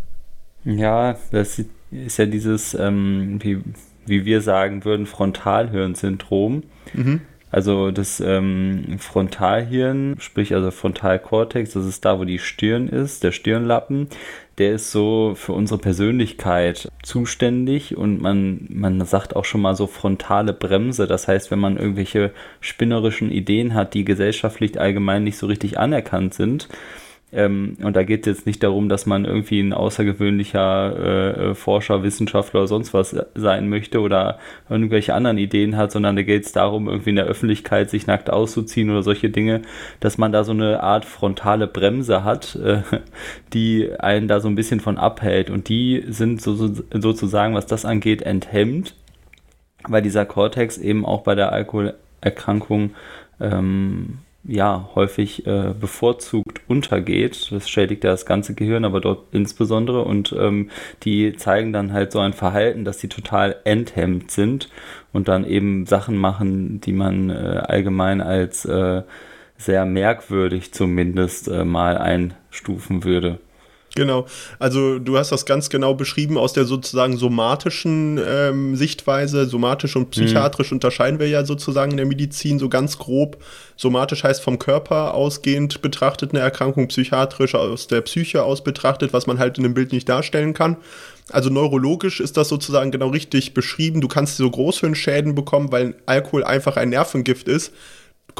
Ja, 0.64 1.16
das 1.32 1.62
ist 1.90 2.18
ja 2.18 2.26
dieses, 2.26 2.74
ähm, 2.74 3.38
wie, 3.42 3.60
wie 4.06 4.24
wir 4.26 4.42
sagen 4.42 4.84
würden, 4.84 5.06
Frontalhirnsyndrom. 5.06 6.62
Mhm. 6.92 7.22
Also 7.50 7.90
das 7.90 8.20
ähm, 8.20 8.98
Frontalhirn, 8.98 10.16
sprich 10.20 10.54
also 10.54 10.70
Frontalkortex, 10.70 11.72
das 11.72 11.84
ist 11.84 12.04
da, 12.04 12.20
wo 12.20 12.24
die 12.24 12.38
Stirn 12.38 12.88
ist, 12.88 13.24
der 13.24 13.32
Stirnlappen, 13.32 14.08
der 14.58 14.74
ist 14.74 14.92
so 14.92 15.32
für 15.34 15.52
unsere 15.52 15.80
Persönlichkeit 15.80 16.92
zuständig 17.02 17.96
und 17.96 18.20
man, 18.20 18.66
man 18.68 19.04
sagt 19.04 19.34
auch 19.34 19.44
schon 19.44 19.62
mal 19.62 19.74
so 19.74 19.86
frontale 19.88 20.52
Bremse. 20.52 21.06
Das 21.06 21.26
heißt, 21.26 21.50
wenn 21.50 21.58
man 21.58 21.76
irgendwelche 21.76 22.32
spinnerischen 22.60 23.32
Ideen 23.32 23.74
hat, 23.74 23.94
die 23.94 24.04
gesellschaftlich 24.04 24.78
allgemein 24.78 25.24
nicht 25.24 25.38
so 25.38 25.46
richtig 25.46 25.78
anerkannt 25.78 26.34
sind, 26.34 26.68
ähm, 27.32 27.76
und 27.82 27.94
da 27.94 28.02
geht 28.02 28.26
es 28.26 28.38
jetzt 28.38 28.46
nicht 28.46 28.62
darum, 28.62 28.88
dass 28.88 29.06
man 29.06 29.24
irgendwie 29.24 29.60
ein 29.60 29.72
außergewöhnlicher 29.72 31.50
äh, 31.50 31.54
Forscher, 31.54 32.02
Wissenschaftler 32.02 32.60
oder 32.60 32.66
sonst 32.66 32.92
was 32.92 33.14
sein 33.34 33.68
möchte 33.68 34.00
oder 34.00 34.38
irgendwelche 34.68 35.14
anderen 35.14 35.38
Ideen 35.38 35.76
hat, 35.76 35.92
sondern 35.92 36.16
da 36.16 36.22
geht 36.22 36.44
es 36.44 36.52
darum, 36.52 36.88
irgendwie 36.88 37.10
in 37.10 37.16
der 37.16 37.26
Öffentlichkeit 37.26 37.88
sich 37.88 38.08
nackt 38.08 38.30
auszuziehen 38.30 38.90
oder 38.90 39.04
solche 39.04 39.30
Dinge, 39.30 39.62
dass 40.00 40.18
man 40.18 40.32
da 40.32 40.42
so 40.42 40.52
eine 40.52 40.82
Art 40.82 41.04
frontale 41.04 41.68
Bremse 41.68 42.24
hat, 42.24 42.56
äh, 42.56 42.82
die 43.52 43.92
einen 44.00 44.26
da 44.26 44.40
so 44.40 44.48
ein 44.48 44.56
bisschen 44.56 44.80
von 44.80 44.98
abhält. 44.98 45.50
Und 45.50 45.68
die 45.68 46.04
sind 46.08 46.42
so, 46.42 46.54
so, 46.54 46.82
sozusagen, 46.92 47.54
was 47.54 47.66
das 47.66 47.84
angeht, 47.84 48.22
enthemmt, 48.22 48.96
weil 49.86 50.02
dieser 50.02 50.26
Cortex 50.26 50.78
eben 50.78 51.06
auch 51.06 51.22
bei 51.22 51.36
der 51.36 51.52
Alkoholerkrankung 51.52 52.90
ähm, 53.40 54.18
ja, 54.44 54.88
häufig 54.94 55.46
äh, 55.46 55.74
bevorzugt 55.78 56.62
untergeht. 56.66 57.48
Das 57.52 57.68
schädigt 57.68 58.04
ja 58.04 58.10
das 58.10 58.24
ganze 58.24 58.54
Gehirn, 58.54 58.84
aber 58.84 59.00
dort 59.00 59.26
insbesondere. 59.32 60.02
Und 60.02 60.34
ähm, 60.38 60.70
die 61.02 61.34
zeigen 61.36 61.72
dann 61.72 61.92
halt 61.92 62.12
so 62.12 62.20
ein 62.20 62.32
Verhalten, 62.32 62.84
dass 62.84 63.00
sie 63.00 63.08
total 63.08 63.56
enthemmt 63.64 64.30
sind 64.30 64.70
und 65.12 65.28
dann 65.28 65.44
eben 65.44 65.86
Sachen 65.86 66.16
machen, 66.16 66.80
die 66.80 66.92
man 66.92 67.28
äh, 67.30 67.62
allgemein 67.66 68.20
als 68.20 68.64
äh, 68.64 69.02
sehr 69.58 69.84
merkwürdig 69.84 70.72
zumindest 70.72 71.48
äh, 71.48 71.64
mal 71.64 71.98
einstufen 71.98 73.04
würde. 73.04 73.40
Genau, 73.96 74.26
also 74.60 75.00
du 75.00 75.18
hast 75.18 75.32
das 75.32 75.44
ganz 75.46 75.68
genau 75.68 75.94
beschrieben 75.94 76.38
aus 76.38 76.52
der 76.52 76.64
sozusagen 76.64 77.16
somatischen 77.16 78.20
ähm, 78.24 78.76
Sichtweise. 78.76 79.46
Somatisch 79.46 79.96
und 79.96 80.10
psychiatrisch 80.10 80.70
mhm. 80.70 80.76
unterscheiden 80.76 81.18
wir 81.18 81.28
ja 81.28 81.44
sozusagen 81.44 81.90
in 81.90 81.96
der 81.96 82.06
Medizin 82.06 82.60
so 82.60 82.68
ganz 82.68 82.98
grob. 82.98 83.42
Somatisch 83.76 84.22
heißt 84.22 84.42
vom 84.42 84.60
Körper 84.60 85.14
ausgehend 85.14 85.82
betrachtet 85.82 86.30
eine 86.30 86.40
Erkrankung, 86.40 86.86
psychiatrisch 86.86 87.56
aus 87.56 87.88
der 87.88 88.02
Psyche 88.02 88.44
aus 88.44 88.62
betrachtet, 88.62 89.12
was 89.12 89.26
man 89.26 89.40
halt 89.40 89.58
in 89.58 89.64
dem 89.64 89.74
Bild 89.74 89.90
nicht 89.90 90.08
darstellen 90.08 90.54
kann. 90.54 90.76
Also 91.32 91.50
neurologisch 91.50 92.20
ist 92.20 92.36
das 92.36 92.48
sozusagen 92.48 92.92
genau 92.92 93.08
richtig 93.08 93.54
beschrieben. 93.54 94.00
Du 94.00 94.08
kannst 94.08 94.36
so 94.36 94.48
Großhirnschäden 94.48 95.34
bekommen, 95.34 95.72
weil 95.72 95.96
Alkohol 96.06 96.44
einfach 96.44 96.76
ein 96.76 96.90
Nervengift 96.90 97.48
ist 97.48 97.72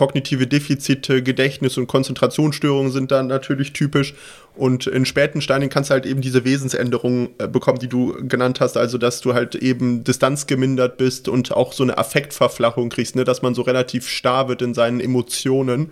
kognitive 0.01 0.47
Defizite, 0.47 1.23
Gedächtnis- 1.23 1.77
und 1.77 1.87
Konzentrationsstörungen 1.87 2.91
sind 2.91 3.11
dann 3.11 3.27
natürlich 3.27 3.75
typisch. 3.75 4.15
Und 4.57 4.87
in 4.87 5.05
späten 5.05 5.43
Stadien 5.43 5.69
kannst 5.69 5.91
du 5.91 5.93
halt 5.93 6.07
eben 6.07 6.23
diese 6.23 6.47
Wesensänderungen 6.47 7.29
äh, 7.37 7.47
bekommen, 7.47 7.81
die 7.81 7.89
du 7.89 8.15
genannt 8.27 8.61
hast. 8.61 8.79
Also, 8.79 8.97
dass 8.97 9.21
du 9.21 9.35
halt 9.35 9.57
eben 9.57 10.03
distanzgemindert 10.03 10.97
bist 10.97 11.29
und 11.29 11.53
auch 11.53 11.75
so 11.75 11.83
eine 11.83 11.99
Affektverflachung 11.99 12.89
kriegst, 12.89 13.15
ne? 13.15 13.25
dass 13.25 13.43
man 13.43 13.55
so 13.55 13.61
relativ 13.61 14.09
starr 14.09 14.49
wird 14.49 14.63
in 14.63 14.73
seinen 14.73 15.01
Emotionen. 15.01 15.91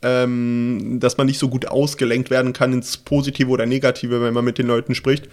Ähm, 0.00 0.98
dass 1.00 1.16
man 1.16 1.26
nicht 1.26 1.40
so 1.40 1.48
gut 1.48 1.66
ausgelenkt 1.66 2.30
werden 2.30 2.52
kann 2.52 2.72
ins 2.72 2.98
Positive 2.98 3.48
oder 3.48 3.66
Negative, 3.66 4.22
wenn 4.22 4.34
man 4.34 4.44
mit 4.44 4.58
den 4.58 4.68
Leuten 4.68 4.94
spricht. 4.94 5.28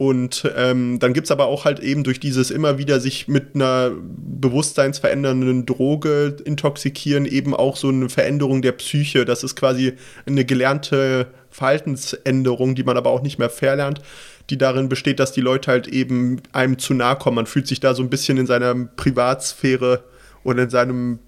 Und 0.00 0.50
ähm, 0.56 0.98
dann 0.98 1.12
gibt 1.12 1.26
es 1.26 1.30
aber 1.30 1.44
auch 1.44 1.66
halt 1.66 1.78
eben 1.78 2.04
durch 2.04 2.18
dieses 2.18 2.50
immer 2.50 2.78
wieder 2.78 3.00
sich 3.00 3.28
mit 3.28 3.54
einer 3.54 3.90
bewusstseinsverändernden 4.00 5.66
Droge 5.66 6.38
intoxikieren, 6.42 7.26
eben 7.26 7.54
auch 7.54 7.76
so 7.76 7.88
eine 7.88 8.08
Veränderung 8.08 8.62
der 8.62 8.72
Psyche. 8.72 9.26
Das 9.26 9.44
ist 9.44 9.56
quasi 9.56 9.92
eine 10.24 10.46
gelernte 10.46 11.26
Verhaltensänderung, 11.50 12.74
die 12.74 12.82
man 12.82 12.96
aber 12.96 13.10
auch 13.10 13.20
nicht 13.20 13.38
mehr 13.38 13.50
verlernt, 13.50 14.00
die 14.48 14.56
darin 14.56 14.88
besteht, 14.88 15.20
dass 15.20 15.32
die 15.32 15.42
Leute 15.42 15.70
halt 15.70 15.86
eben 15.86 16.40
einem 16.52 16.78
zu 16.78 16.94
nahe 16.94 17.16
kommen. 17.16 17.36
Man 17.36 17.44
fühlt 17.44 17.66
sich 17.66 17.80
da 17.80 17.92
so 17.92 18.02
ein 18.02 18.08
bisschen 18.08 18.38
in 18.38 18.46
seiner 18.46 18.74
Privatsphäre 18.74 20.02
oder 20.44 20.62
in 20.62 20.70
seinem, 20.70 21.18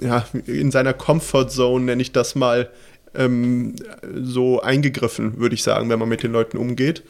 ja, 0.00 0.24
in 0.46 0.70
seiner 0.70 0.92
Comfortzone, 0.92 1.84
nenne 1.84 2.02
ich 2.02 2.12
das 2.12 2.36
mal, 2.36 2.70
ähm, 3.12 3.74
so 4.22 4.60
eingegriffen, 4.60 5.40
würde 5.40 5.56
ich 5.56 5.64
sagen, 5.64 5.90
wenn 5.90 5.98
man 5.98 6.08
mit 6.08 6.22
den 6.22 6.30
Leuten 6.30 6.58
umgeht. 6.58 7.02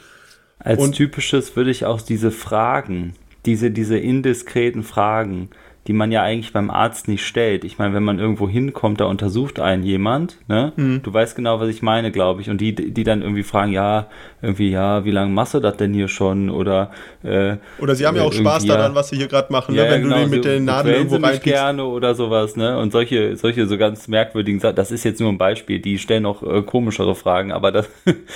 Als 0.61 0.81
und 0.81 0.93
typisches 0.93 1.57
würde 1.57 1.71
ich 1.71 1.87
auch 1.87 2.01
diese 2.01 2.31
Fragen, 2.31 3.15
diese, 3.47 3.71
diese 3.71 3.99
indiskreten 3.99 4.83
Fragen, 4.83 5.49
die 5.87 5.95
man 5.95 6.13
ja 6.13 6.23
eigentlich 6.23 6.53
beim 6.53 6.71
Arzt 6.71 7.09
nicht 7.09 7.25
stellt. 7.25 7.65
Ich 7.65 7.79
meine, 7.79 7.95
wenn 7.95 8.03
man 8.03 8.19
irgendwo 8.19 8.49
hinkommt, 8.49 9.01
da 9.01 9.07
untersucht 9.07 9.61
einen 9.61 9.83
jemand, 9.83 10.37
ne? 10.47 10.73
Mhm. 10.77 11.03
Du 11.03 11.13
weißt 11.13 11.35
genau, 11.35 11.59
was 11.59 11.69
ich 11.69 11.81
meine, 11.81 12.11
glaube 12.11 12.43
ich. 12.43 12.51
Und 12.51 12.61
die, 12.61 12.75
die 12.75 13.03
dann 13.03 13.23
irgendwie 13.23 13.43
fragen, 13.43 13.73
ja, 13.73 14.09
irgendwie, 14.43 14.71
ja, 14.71 15.05
wie 15.07 15.11
lange 15.11 15.33
machst 15.33 15.55
du 15.55 15.61
das 15.61 15.79
denn 15.79 15.95
hier 15.95 16.09
schon? 16.09 16.51
Oder 16.51 16.91
äh, 17.23 17.57
Oder 17.79 17.95
sie 17.95 18.07
haben 18.07 18.17
ja 18.17 18.25
auch 18.25 18.33
Spaß 18.33 18.67
daran, 18.67 18.95
was 18.95 19.09
sie 19.09 19.17
hier 19.17 19.29
gerade 19.29 19.51
machen, 19.51 19.75
ne? 19.75 19.81
ja, 19.81 19.87
ne? 19.87 19.91
wenn 19.93 20.03
genau, 20.03 20.17
du 20.17 20.21
den 20.21 20.31
mit 20.31 20.45
so, 20.45 20.51
den 20.51 20.65
Nadeln 20.67 20.95
irgendwo 20.97 21.17
reinpiekst. 21.17 21.45
gerne 21.45 21.85
oder 21.85 22.15
sowas, 22.15 22.57
ne? 22.57 22.79
Und 22.79 22.93
solche, 22.93 23.37
solche 23.37 23.67
so 23.67 23.79
ganz 23.79 24.07
merkwürdigen 24.07 24.61
Sachen, 24.61 24.77
das 24.77 24.91
ist 24.91 25.05
jetzt 25.05 25.21
nur 25.21 25.31
ein 25.31 25.39
Beispiel, 25.39 25.79
die 25.79 25.99
stellen 25.99 26.25
noch 26.25 26.43
äh, 26.43 26.63
komischere 26.63 27.15
Fragen, 27.15 27.53
aber 27.53 27.73
das, 27.73 27.89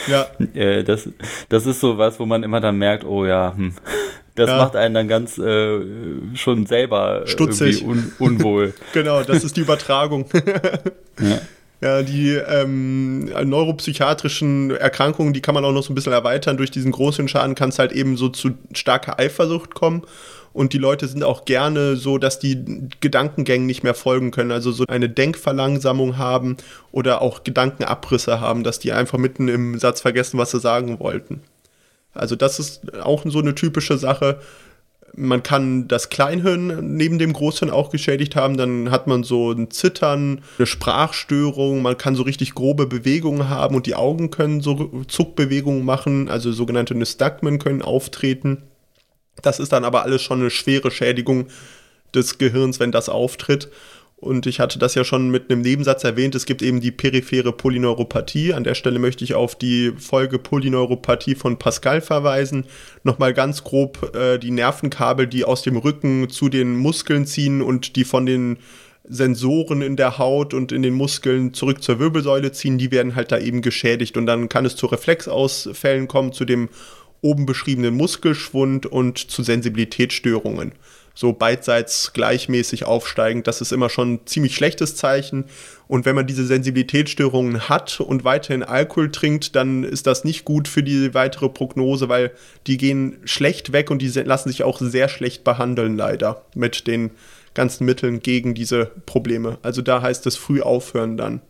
ja. 0.07 0.27
äh, 0.55 0.83
das, 0.83 1.11
das 1.51 1.67
ist 1.67 1.81
so 1.81 1.99
was, 1.99 2.19
wo 2.19 2.25
man 2.25 2.43
immer 2.43 2.61
dann 2.61 2.79
merkt, 2.79 3.05
oh 3.05 3.27
ja, 3.27 3.53
hm 3.55 3.75
Das 4.35 4.51
ja. 4.51 4.57
macht 4.57 4.75
einen 4.75 4.95
dann 4.95 5.09
ganz 5.09 5.39
äh, 5.39 5.81
schon 6.35 6.67
selber 6.67 7.23
Stutzig. 7.27 7.85
Un 7.85 8.13
unwohl. 8.19 8.75
genau, 8.93 9.23
das 9.23 9.45
ist 9.45 9.57
die 9.57 9.61
Übertragung. 9.61 10.27
ja. 11.21 11.41
Ja, 11.81 12.03
die 12.03 12.31
ähm, 12.31 13.27
neuropsychiatrischen 13.27 14.71
Erkrankungen, 14.71 15.35
die 15.35 15.43
kann 15.43 15.55
man 15.55 15.67
auch 15.67 15.73
noch 15.73 15.83
so 15.83 15.93
ein 15.93 15.95
bisschen 15.95 16.15
erweitern. 16.15 16.57
Durch 16.57 16.71
diesen 16.71 16.93
großen 16.93 17.29
Schaden 17.29 17.55
kann 17.55 17.69
es 17.69 17.79
halt 17.79 17.93
eben 17.93 18.17
so 18.17 18.31
zu 18.31 18.53
starker 18.73 19.19
Eifersucht 19.19 19.75
kommen. 19.75 20.03
Und 20.55 20.73
die 20.73 20.79
Leute 20.79 21.09
sind 21.09 21.25
auch 21.25 21.45
gerne 21.45 21.97
so, 21.97 22.17
dass 22.17 22.39
die 22.39 22.89
Gedankengängen 23.01 23.67
nicht 23.67 23.83
mehr 23.83 23.93
folgen 23.93 24.31
können. 24.31 24.53
Also 24.53 24.73
so 24.73 24.85
eine 24.87 25.11
Denkverlangsamung 25.11 26.17
haben 26.17 26.57
oder 26.91 27.21
auch 27.21 27.45
Gedankenabrisse 27.45 28.41
haben, 28.41 28.63
dass 28.63 28.79
die 28.79 28.93
einfach 28.93 29.19
mitten 29.19 29.49
im 29.49 29.79
Satz 29.79 30.01
vergessen, 30.01 30.39
was 30.39 30.53
sie 30.53 30.61
sagen 30.61 31.01
wollten. 31.01 31.43
Also 32.15 32.37
das 32.37 32.59
ist 32.59 32.99
auch 33.01 33.25
so 33.27 33.41
eine 33.41 33.55
typische 33.55 33.99
Sache. 33.99 34.41
Man 35.17 35.43
kann 35.45 35.87
das 35.87 36.09
Kleinhirn 36.09 36.97
neben 36.97 37.19
dem 37.19 37.33
Großhirn 37.33 37.71
auch 37.71 37.91
geschädigt 37.91 38.35
haben. 38.35 38.57
Dann 38.57 38.91
hat 38.91 39.07
man 39.07 39.23
so 39.23 39.53
ein 39.53 39.71
Zittern, 39.71 40.43
eine 40.59 40.67
Sprachstörung. 40.67 41.83
Man 41.83 41.97
kann 41.97 42.17
so 42.17 42.25
richtig 42.25 42.55
grobe 42.55 42.87
Bewegungen 42.87 43.49
haben 43.49 43.77
und 43.77 43.87
die 43.87 43.95
Augen 43.95 44.31
können 44.31 44.61
so 44.61 45.05
Zuckbewegungen 45.07 45.85
machen. 45.85 46.29
Also 46.29 46.51
sogenannte 46.53 46.95
Nystagmen 46.95 47.59
können 47.59 47.83
auftreten. 47.83 48.63
Das 49.43 49.61
ist 49.61 49.73
dann 49.73 49.85
aber 49.85 50.03
alles 50.03 50.23
schon 50.23 50.41
eine 50.41 50.51
schwere 50.51 50.91
Schädigung 50.91 51.47
des 52.15 52.39
Gehirns, 52.39 52.81
wenn 52.81 52.93
das 52.93 53.09
auftritt. 53.09 53.71
Und 54.25 54.47
ich 54.47 54.59
hatte 54.59 54.79
das 54.79 54.95
ja 54.95 55.05
schon 55.05 55.29
mit 55.29 55.51
einem 55.51 55.61
Nebensatz 55.61 56.03
erwähnt, 56.03 56.35
es 56.35 56.47
gibt 56.47 56.63
eben 56.63 56.81
die 56.81 56.91
periphere 56.91 57.53
Polyneuropathie. 57.53 58.55
An 58.55 58.65
der 58.65 58.75
Stelle 58.75 58.99
möchte 58.99 59.23
ich 59.23 59.35
auf 59.35 59.55
die 59.55 59.93
Folge 59.99 60.39
Polyneuropathie 60.39 61.35
von 61.35 61.59
Pascal 61.59 62.01
verweisen. 62.01 62.65
Nochmal 63.03 63.35
ganz 63.35 63.65
grob 63.65 64.17
äh, 64.17 64.39
die 64.39 64.51
Nervenkabel, 64.51 65.27
die 65.27 65.45
aus 65.45 65.61
dem 65.61 65.77
Rücken 65.77 66.31
zu 66.31 66.49
den 66.49 66.75
Muskeln 66.75 67.27
ziehen 67.27 67.61
und 67.61 67.97
die 67.97 68.05
von 68.05 68.25
den 68.25 68.57
Sensoren 69.07 69.83
in 69.83 69.97
der 69.97 70.17
Haut 70.17 70.55
und 70.55 70.73
in 70.73 70.81
den 70.81 70.95
Muskeln 70.95 71.53
zurück 71.53 71.83
zur 71.83 71.99
Wirbelsäule 71.99 72.51
ziehen, 72.51 72.79
die 72.79 72.91
werden 72.91 73.17
halt 73.17 73.31
da 73.31 73.39
eben 73.39 73.61
geschädigt. 73.61 74.17
Und 74.17 74.25
dann 74.25 74.49
kann 74.49 74.65
es 74.65 74.75
zu 74.75 74.87
Reflexausfällen 74.87 76.09
kommen, 76.09 76.33
zu 76.33 76.47
dem 76.47 76.71
oben 77.21 77.45
beschriebenen 77.45 77.95
Muskelschwund 77.95 78.87
und 78.87 79.19
zu 79.19 79.43
Sensibilitätsstörungen 79.43 80.73
so 81.15 81.33
beidseits 81.33 82.13
gleichmäßig 82.13 82.85
aufsteigend. 82.85 83.47
Das 83.47 83.61
ist 83.61 83.73
immer 83.73 83.89
schon 83.89 84.15
ein 84.15 84.27
ziemlich 84.27 84.55
schlechtes 84.55 84.97
Zeichen. 84.97 85.45
Und 85.87 86.05
wenn 86.05 86.17
man 86.17 86.27
diese 86.27 86.45
Sensibilitätsstörungen 86.45 87.69
hat 87.69 88.01
und 88.01 88.25
weiterhin 88.25 88.63
Alkohol 88.63 89.13
trinkt, 89.13 89.55
dann 89.55 89.85
ist 89.85 90.07
das 90.07 90.25
nicht 90.25 90.45
gut 90.45 90.67
für 90.67 90.83
die 90.83 91.15
weitere 91.15 91.49
Prognose, 91.49 92.09
weil 92.09 92.33
die 92.67 92.77
gehen 92.77 93.19
schlecht 93.25 93.73
weg 93.73 93.91
und 93.91 94.03
die 94.03 94.09
lassen 94.09 94.49
sich 94.49 94.65
auch 94.65 94.81
sehr 94.81 95.09
schlecht 95.09 95.45
behandeln, 95.45 95.97
leider, 95.97 96.45
mit 96.55 96.87
den 96.87 97.13
ganzen 97.55 97.85
Mitteln 97.85 98.21
gegen 98.21 98.55
diese 98.55 98.87
Probleme. 99.07 99.59
Also 99.63 99.83
da 99.83 100.03
heißt 100.03 100.27
es 100.27 100.37
früh 100.37 100.61
aufhören 100.61 101.17
dann. 101.17 101.41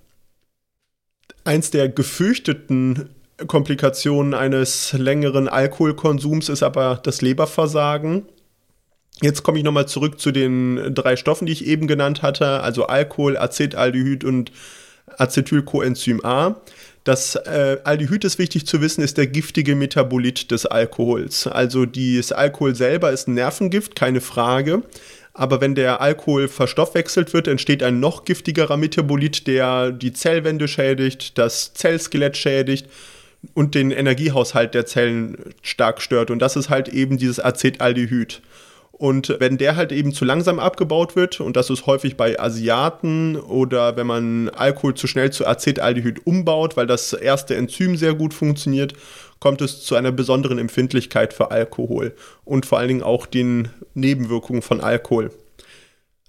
Eins 1.45 1.71
der 1.71 1.89
gefürchteten 1.89 3.11
Komplikationen 3.47 4.35
eines 4.35 4.93
längeren 4.93 5.49
Alkoholkonsums 5.49 6.49
ist 6.49 6.63
aber 6.63 7.01
das 7.03 7.21
Leberversagen. 7.21 8.27
Jetzt 9.23 9.43
komme 9.43 9.59
ich 9.59 9.65
nochmal 9.65 9.87
zurück 9.87 10.21
zu 10.21 10.33
den 10.33 10.95
drei 10.95 11.17
Stoffen, 11.17 11.47
die 11.47 11.53
ich 11.53 11.67
eben 11.67 11.87
genannt 11.87 12.23
hatte, 12.23 12.61
also 12.61 12.87
Alkohol, 12.87 13.37
Acetaldehyd 13.37 14.25
und 14.25 14.51
Acetylcoenzym 15.19 16.25
A. 16.25 16.57
Das 17.05 17.37
äh, 17.37 17.79
Aldehyd 17.85 18.25
ist 18.25 18.39
wichtig 18.39 18.67
zu 18.67 18.81
wissen, 18.81 19.03
ist 19.03 19.19
der 19.19 19.27
giftige 19.27 19.77
Metabolit 19.77 20.51
des 20.51 20.65
Alkohols. 20.65 21.47
Also 21.47 21.85
das 21.85 22.33
Alkohol 22.33 22.75
selber 22.75 23.13
ist 23.13 23.29
ein 23.29 23.35
Nervengift, 23.35 23.95
keine 23.95 24.23
Frage. 24.23 24.83
Aber 25.35 25.61
wenn 25.61 25.75
der 25.75 26.01
Alkohol 26.01 26.49
verstoffwechselt 26.49 27.35
wird, 27.35 27.47
entsteht 27.47 27.83
ein 27.83 28.01
noch 28.01 28.25
giftigerer 28.25 28.77
Metabolit, 28.77 29.47
der 29.47 29.91
die 29.91 30.13
Zellwände 30.13 30.67
schädigt, 30.67 31.37
das 31.37 31.75
Zellskelett 31.75 32.37
schädigt 32.37 32.89
und 33.53 33.75
den 33.75 33.91
Energiehaushalt 33.91 34.75
der 34.75 34.87
Zellen 34.87 35.37
stark 35.61 36.01
stört. 36.01 36.31
Und 36.31 36.39
das 36.39 36.57
ist 36.57 36.71
halt 36.71 36.89
eben 36.89 37.19
dieses 37.19 37.39
Acetaldehyd. 37.39 38.41
Und 38.97 39.37
wenn 39.41 39.59
der 39.59 39.75
halt 39.75 39.91
eben 39.91 40.13
zu 40.13 40.25
langsam 40.25 40.61
abgebaut 40.61 41.17
wird, 41.17 41.41
und 41.41 41.57
das 41.57 41.69
ist 41.69 41.87
häufig 41.87 42.17
bei 42.17 42.39
Asiaten 42.39 43.37
oder 43.37 43.97
wenn 43.97 44.07
man 44.07 44.49
Alkohol 44.51 44.95
zu 44.95 45.09
schnell 45.09 45.33
zu 45.33 45.47
Acetaldehyd 45.47 46.25
umbaut, 46.27 46.77
weil 46.77 46.87
das 46.87 47.13
erste 47.13 47.57
Enzym 47.57 47.97
sehr 47.97 48.15
gut 48.15 48.33
funktioniert, 48.33 48.95
kommt 49.41 49.61
es 49.63 49.83
zu 49.83 49.97
einer 49.97 50.13
besonderen 50.13 50.59
Empfindlichkeit 50.59 51.35
für 51.35 51.51
Alkohol 51.51 52.15
und 52.45 52.67
vor 52.67 52.79
allen 52.79 52.89
Dingen 52.89 53.03
auch 53.03 53.27
den 53.27 53.69
Nebenwirkungen 53.95 54.63
von 54.63 54.81
Alkohol. 54.81 55.33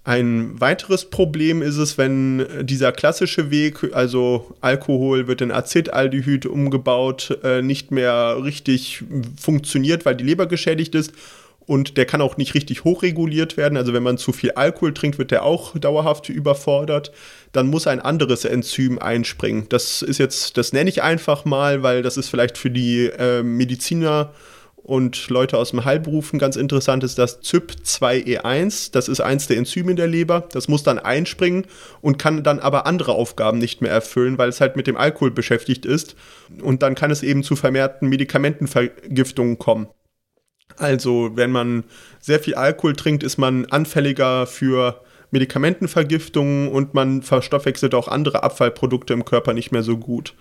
Ein 0.02 0.60
weiteres 0.60 1.08
Problem 1.08 1.62
ist 1.62 1.76
es, 1.76 1.98
wenn 1.98 2.46
dieser 2.62 2.90
klassische 2.90 3.50
Weg, 3.50 3.94
also 3.94 4.56
Alkohol 4.60 5.28
wird 5.28 5.40
in 5.40 5.52
Acetaldehyd 5.52 6.46
umgebaut, 6.46 7.38
äh, 7.44 7.62
nicht 7.62 7.92
mehr 7.92 8.38
richtig 8.42 9.04
funktioniert, 9.40 10.04
weil 10.04 10.16
die 10.16 10.24
Leber 10.24 10.46
geschädigt 10.46 10.96
ist 10.96 11.12
und 11.66 11.96
der 11.96 12.06
kann 12.06 12.20
auch 12.20 12.36
nicht 12.36 12.54
richtig 12.54 12.84
hochreguliert 12.84 13.56
werden. 13.56 13.76
Also 13.76 13.92
wenn 13.92 14.02
man 14.02 14.18
zu 14.18 14.32
viel 14.32 14.52
Alkohol 14.52 14.94
trinkt, 14.94 15.18
wird 15.18 15.32
der 15.32 15.42
auch 15.42 15.76
dauerhaft 15.76 16.28
überfordert. 16.28 17.12
Dann 17.52 17.66
muss 17.66 17.86
ein 17.86 18.00
anderes 18.00 18.44
Enzym 18.44 18.98
einspringen. 18.98 19.66
Das 19.68 20.02
ist 20.02 20.18
jetzt, 20.18 20.56
das 20.56 20.72
nenne 20.72 20.90
ich 20.90 21.02
einfach 21.02 21.44
mal, 21.44 21.82
weil 21.82 22.02
das 22.02 22.16
ist 22.16 22.28
vielleicht 22.28 22.56
für 22.56 22.70
die 22.70 23.06
äh, 23.06 23.42
Mediziner 23.42 24.32
und 24.86 25.30
Leute 25.30 25.58
aus 25.58 25.70
dem 25.70 25.84
Heilberufen 25.84 26.38
ganz 26.38 26.54
interessant 26.54 27.02
ist 27.02 27.18
das 27.18 27.42
ZYP2E1. 27.42 28.92
Das 28.92 29.08
ist 29.08 29.20
eins 29.20 29.48
der 29.48 29.56
Enzyme 29.56 29.90
in 29.90 29.96
der 29.96 30.06
Leber. 30.06 30.48
Das 30.52 30.68
muss 30.68 30.84
dann 30.84 31.00
einspringen 31.00 31.66
und 32.00 32.20
kann 32.20 32.44
dann 32.44 32.60
aber 32.60 32.86
andere 32.86 33.14
Aufgaben 33.14 33.58
nicht 33.58 33.80
mehr 33.80 33.90
erfüllen, 33.90 34.38
weil 34.38 34.48
es 34.48 34.60
halt 34.60 34.76
mit 34.76 34.86
dem 34.86 34.96
Alkohol 34.96 35.32
beschäftigt 35.32 35.84
ist. 35.84 36.14
Und 36.62 36.84
dann 36.84 36.94
kann 36.94 37.10
es 37.10 37.24
eben 37.24 37.42
zu 37.42 37.56
vermehrten 37.56 38.08
Medikamentenvergiftungen 38.08 39.58
kommen. 39.58 39.88
Also, 40.78 41.30
wenn 41.34 41.50
man 41.50 41.84
sehr 42.20 42.40
viel 42.40 42.54
Alkohol 42.54 42.94
trinkt, 42.94 43.22
ist 43.22 43.38
man 43.38 43.66
anfälliger 43.66 44.46
für 44.46 45.00
Medikamentenvergiftungen 45.30 46.68
und 46.68 46.94
man 46.94 47.22
verstoffwechselt 47.22 47.94
auch 47.94 48.08
andere 48.08 48.42
Abfallprodukte 48.42 49.12
im 49.12 49.24
Körper 49.24 49.52
nicht 49.54 49.72
mehr 49.72 49.82
so 49.82 49.96
gut. 49.96 50.34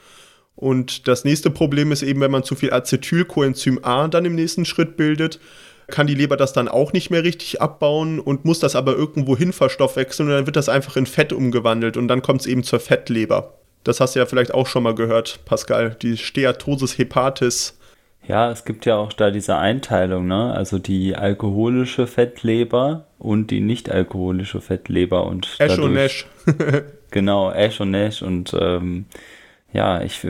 Und 0.55 1.07
das 1.07 1.25
nächste 1.25 1.49
Problem 1.49 1.91
ist 1.91 2.01
eben, 2.01 2.21
wenn 2.21 2.31
man 2.31 2.43
zu 2.43 2.55
viel 2.55 2.71
Acetylcoenzym 2.71 3.79
A 3.83 4.07
dann 4.07 4.25
im 4.25 4.35
nächsten 4.35 4.65
Schritt 4.65 4.95
bildet, 4.95 5.39
kann 5.87 6.07
die 6.07 6.15
Leber 6.15 6.37
das 6.37 6.53
dann 6.53 6.67
auch 6.67 6.93
nicht 6.93 7.09
mehr 7.09 7.23
richtig 7.23 7.61
abbauen 7.61 8.19
und 8.19 8.45
muss 8.45 8.59
das 8.59 8.75
aber 8.75 8.95
irgendwo 8.95 9.37
hin 9.37 9.53
verstoffwechseln 9.53 10.29
und 10.29 10.35
dann 10.35 10.45
wird 10.45 10.55
das 10.55 10.69
einfach 10.69 10.95
in 10.95 11.05
Fett 11.05 11.31
umgewandelt 11.31 11.97
und 11.97 12.07
dann 12.07 12.21
kommt 12.21 12.41
es 12.41 12.47
eben 12.47 12.63
zur 12.63 12.79
Fettleber. 12.79 13.53
Das 13.83 13.99
hast 13.99 14.15
du 14.15 14.19
ja 14.19 14.25
vielleicht 14.25 14.53
auch 14.53 14.65
schon 14.65 14.81
mal 14.81 14.95
gehört, 14.95 15.41
Pascal, 15.45 15.95
die 16.01 16.17
Steatosis 16.17 16.97
hepatis 16.97 17.77
ja, 18.27 18.51
es 18.51 18.65
gibt 18.65 18.85
ja 18.85 18.97
auch 18.97 19.13
da 19.13 19.31
diese 19.31 19.57
Einteilung, 19.57 20.27
ne? 20.27 20.53
Also 20.53 20.79
die 20.79 21.15
alkoholische 21.15 22.07
Fettleber 22.07 23.05
und 23.19 23.51
die 23.51 23.61
nicht 23.61 23.89
alkoholische 23.89 24.61
Fettleber 24.61 25.25
und 25.25 25.55
Ash 25.59 25.77
und 25.77 25.93
Nash. 25.93 26.27
genau, 27.11 27.51
Ash 27.51 27.79
und 27.79 27.91
Nash 27.91 28.21
und 28.21 28.55
ähm, 28.59 29.05
ja, 29.75 30.01
ich 30.01 30.25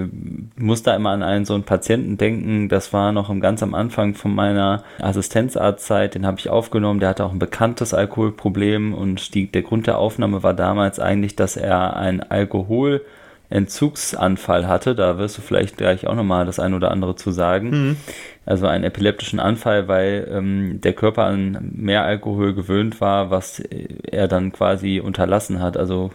muss 0.55 0.81
da 0.81 0.95
immer 0.95 1.11
an 1.11 1.21
einen 1.21 1.45
so 1.45 1.53
einen 1.53 1.63
Patienten 1.63 2.17
denken, 2.17 2.67
das 2.67 2.93
war 2.93 3.11
noch 3.11 3.31
ganz 3.39 3.61
am 3.61 3.75
Anfang 3.75 4.15
von 4.15 4.33
meiner 4.33 4.83
Assistenzarztzeit, 4.99 6.15
den 6.15 6.25
habe 6.25 6.39
ich 6.39 6.49
aufgenommen, 6.49 6.99
der 6.99 7.09
hatte 7.09 7.23
auch 7.23 7.31
ein 7.31 7.37
bekanntes 7.37 7.93
Alkoholproblem 7.93 8.95
und 8.95 9.35
die, 9.35 9.51
der 9.51 9.61
Grund 9.61 9.85
der 9.85 9.99
Aufnahme 9.99 10.41
war 10.41 10.55
damals 10.55 10.99
eigentlich, 10.99 11.35
dass 11.35 11.57
er 11.57 11.95
ein 11.95 12.23
Alkohol 12.23 13.05
Entzugsanfall 13.49 14.67
hatte. 14.67 14.95
Da 14.95 15.17
wirst 15.17 15.37
du 15.37 15.41
vielleicht 15.41 15.77
gleich 15.77 16.07
auch 16.07 16.15
nochmal 16.15 16.45
das 16.45 16.59
ein 16.59 16.73
oder 16.73 16.91
andere 16.91 17.15
zu 17.15 17.31
sagen. 17.31 17.69
Mhm. 17.69 17.97
Also 18.45 18.67
einen 18.67 18.83
epileptischen 18.83 19.39
Anfall, 19.39 19.87
weil 19.87 20.27
ähm, 20.31 20.81
der 20.81 20.93
Körper 20.93 21.25
an 21.25 21.71
mehr 21.73 22.03
Alkohol 22.03 22.53
gewöhnt 22.53 23.01
war, 23.01 23.31
was 23.31 23.59
er 23.59 24.27
dann 24.27 24.51
quasi 24.51 24.99
unterlassen 24.99 25.61
hat. 25.61 25.77
Also 25.77 26.11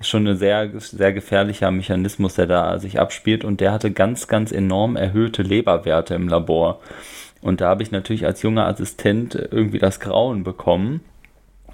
schon 0.00 0.26
ein 0.26 0.36
sehr, 0.36 0.70
sehr 0.78 1.12
gefährlicher 1.12 1.70
Mechanismus, 1.70 2.34
der 2.34 2.46
da 2.46 2.78
sich 2.78 2.98
abspielt. 2.98 3.44
Und 3.44 3.60
der 3.60 3.72
hatte 3.72 3.90
ganz, 3.92 4.26
ganz 4.26 4.52
enorm 4.52 4.96
erhöhte 4.96 5.42
Leberwerte 5.42 6.14
im 6.14 6.28
Labor. 6.28 6.80
Und 7.40 7.60
da 7.60 7.68
habe 7.68 7.82
ich 7.82 7.90
natürlich 7.90 8.24
als 8.24 8.42
junger 8.42 8.66
Assistent 8.66 9.34
irgendwie 9.34 9.78
das 9.78 10.00
Grauen 10.00 10.44
bekommen 10.44 11.00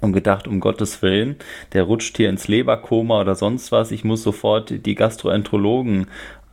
und 0.01 0.13
gedacht, 0.13 0.47
um 0.47 0.59
Gottes 0.59 1.01
Willen, 1.01 1.37
der 1.73 1.83
rutscht 1.83 2.17
hier 2.17 2.29
ins 2.29 2.47
Leberkoma 2.47 3.21
oder 3.21 3.35
sonst 3.35 3.71
was. 3.71 3.91
Ich 3.91 4.03
muss 4.03 4.23
sofort 4.23 4.85
die 4.85 4.95
Gastroenterologen 4.95 6.07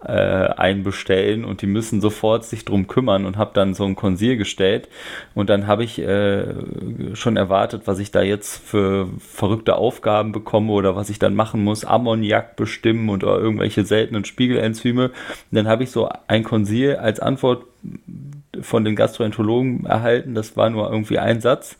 äh, 0.05 0.13
einbestellen 0.13 1.45
und 1.45 1.63
die 1.63 1.67
müssen 1.67 2.01
sofort 2.01 2.45
sich 2.45 2.65
drum 2.65 2.87
kümmern 2.87 3.25
und 3.25 3.37
habe 3.37 3.53
dann 3.55 3.75
so 3.75 3.85
ein 3.85 3.97
Konsil 3.97 4.37
gestellt 4.37 4.89
und 5.35 5.51
dann 5.51 5.67
habe 5.67 5.85
ich 5.85 5.99
äh, 5.99 6.45
schon 7.15 7.37
erwartet, 7.37 7.83
was 7.87 7.99
ich 7.99 8.11
da 8.13 8.23
jetzt 8.23 8.57
für 8.57 9.09
verrückte 9.19 9.77
Aufgaben 9.77 10.33
bekomme 10.33 10.73
oder 10.73 10.95
was 10.97 11.11
ich 11.11 11.19
dann 11.19 11.35
machen 11.35 11.65
muss, 11.65 11.85
Ammoniak 11.85 12.57
bestimmen 12.57 13.09
und 13.09 13.23
irgendwelche 13.23 13.85
seltenen 13.85 14.25
Spiegelenzyme. 14.25 15.07
Und 15.07 15.15
dann 15.51 15.67
habe 15.67 15.83
ich 15.83 15.91
so 15.91 16.09
ein 16.29 16.45
Konsil 16.45 16.97
als 16.97 17.19
Antwort 17.19 17.65
von 18.61 18.85
den 18.85 18.97
Gastroenterologen 18.97 19.87
erhalten. 19.87 20.35
Das 20.35 20.57
war 20.57 20.71
nur 20.71 20.91
irgendwie 20.91 21.19
ein 21.19 21.41
Satz. 21.41 21.79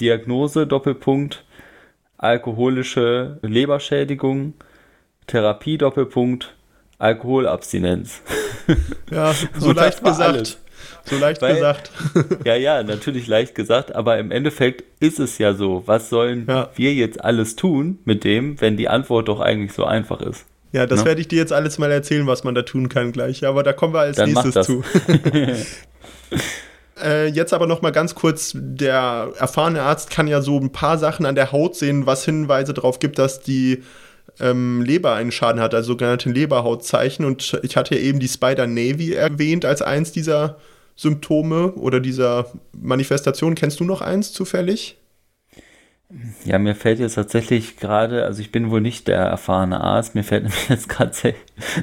Diagnose, 0.00 0.66
Doppelpunkt, 0.66 1.44
alkoholische 2.18 3.38
Leberschädigung, 3.42 4.54
Therapie, 5.26 5.78
Doppelpunkt, 5.78 6.54
Alkoholabstinenz. 6.98 8.20
Ja, 9.10 9.34
so 9.58 9.72
leicht 9.72 10.04
gesagt. 10.04 10.20
Alles. 10.20 10.58
So 11.04 11.16
leicht 11.16 11.42
Weil, 11.42 11.54
gesagt. 11.54 11.90
ja, 12.44 12.54
ja, 12.54 12.84
natürlich 12.84 13.26
leicht 13.26 13.56
gesagt, 13.56 13.92
aber 13.94 14.18
im 14.18 14.30
Endeffekt 14.30 14.84
ist 15.00 15.18
es 15.18 15.38
ja 15.38 15.54
so. 15.54 15.82
Was 15.86 16.08
sollen 16.08 16.46
ja. 16.48 16.70
wir 16.76 16.94
jetzt 16.94 17.24
alles 17.24 17.56
tun 17.56 17.98
mit 18.04 18.22
dem, 18.22 18.60
wenn 18.60 18.76
die 18.76 18.88
Antwort 18.88 19.26
doch 19.26 19.40
eigentlich 19.40 19.72
so 19.72 19.84
einfach 19.84 20.20
ist? 20.20 20.46
Ja, 20.72 20.86
das? 20.86 21.00
Ne? 21.00 21.06
werde 21.06 21.20
ich 21.20 21.28
dir 21.28 21.38
jetzt 21.38 21.52
alles 21.52 21.78
mal 21.78 21.90
erzählen, 21.90 22.28
was 22.28 22.44
man 22.44 22.54
da 22.54 22.62
tun 22.62 22.88
kann 22.88 23.10
gleich. 23.10 23.44
Aber 23.44 23.64
da 23.64 23.72
kommen 23.72 23.92
wir 23.92 24.00
als 24.00 24.16
Dann 24.16 24.32
nächstes 24.32 24.66
zu. 24.66 24.84
äh, 27.02 27.26
jetzt 27.26 27.52
aber 27.52 27.66
noch 27.66 27.82
mal 27.82 27.90
ganz 27.90 28.14
kurz: 28.14 28.52
Der 28.54 29.32
erfahrene 29.38 29.82
Arzt 29.82 30.10
kann 30.10 30.28
ja 30.28 30.42
so 30.42 30.58
ein 30.58 30.72
paar 30.72 30.98
Sachen 30.98 31.26
an 31.26 31.34
der 31.34 31.52
Haut 31.52 31.76
sehen, 31.76 32.06
was 32.06 32.24
Hinweise 32.24 32.74
darauf 32.74 32.98
gibt, 32.98 33.18
dass 33.18 33.40
die 33.40 33.82
ähm, 34.38 34.82
Leber 34.82 35.14
einen 35.14 35.32
Schaden 35.32 35.60
hat, 35.60 35.74
also 35.74 35.88
sogenannte 35.88 36.30
Leberhautzeichen. 36.30 37.24
Und 37.24 37.58
ich 37.62 37.76
hatte 37.76 37.94
ja 37.94 38.00
eben 38.00 38.20
die 38.20 38.28
Spider 38.28 38.66
Navy 38.66 39.12
erwähnt 39.12 39.64
als 39.64 39.82
eins 39.82 40.12
dieser 40.12 40.58
Symptome 40.96 41.72
oder 41.72 42.00
dieser 42.00 42.46
Manifestation. 42.76 43.54
Kennst 43.54 43.80
du 43.80 43.84
noch 43.84 44.00
eins 44.00 44.32
zufällig? 44.32 44.96
Ja, 46.44 46.58
mir 46.58 46.74
fällt 46.74 46.98
jetzt 46.98 47.14
tatsächlich 47.14 47.76
gerade, 47.76 48.24
also 48.24 48.40
ich 48.40 48.50
bin 48.50 48.70
wohl 48.70 48.80
nicht 48.80 49.06
der 49.06 49.18
erfahrene 49.18 49.80
Arzt, 49.80 50.16
mir 50.16 50.24
fällt 50.24 50.50
jetzt 50.68 50.88
grad, 50.88 51.16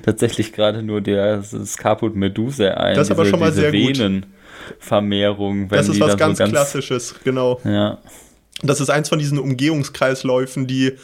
tatsächlich 0.03 0.51
gerade 0.51 0.83
nur 0.83 0.99
der 0.99 1.41
Scarput 1.43 2.15
Medusa 2.15 2.71
ein. 2.71 2.95
Das 2.95 3.07
ist 3.07 3.11
aber 3.11 3.25
schon 3.25 3.39
mal 3.39 3.53
sehr 3.53 3.71
Venenvermehrung, 3.71 4.21
gut. 4.21 4.29
Das 5.77 5.89
ist 5.89 5.99
was 5.99 6.17
ganz, 6.17 6.37
so 6.37 6.43
ganz 6.43 6.51
Klassisches, 6.51 7.15
genau. 7.23 7.59
Ja. 7.63 7.97
Das 8.63 8.81
ist 8.81 8.89
eins 8.89 9.09
von 9.09 9.19
diesen 9.19 9.37
Umgehungskreisläufen, 9.37 10.65
die 10.65 10.97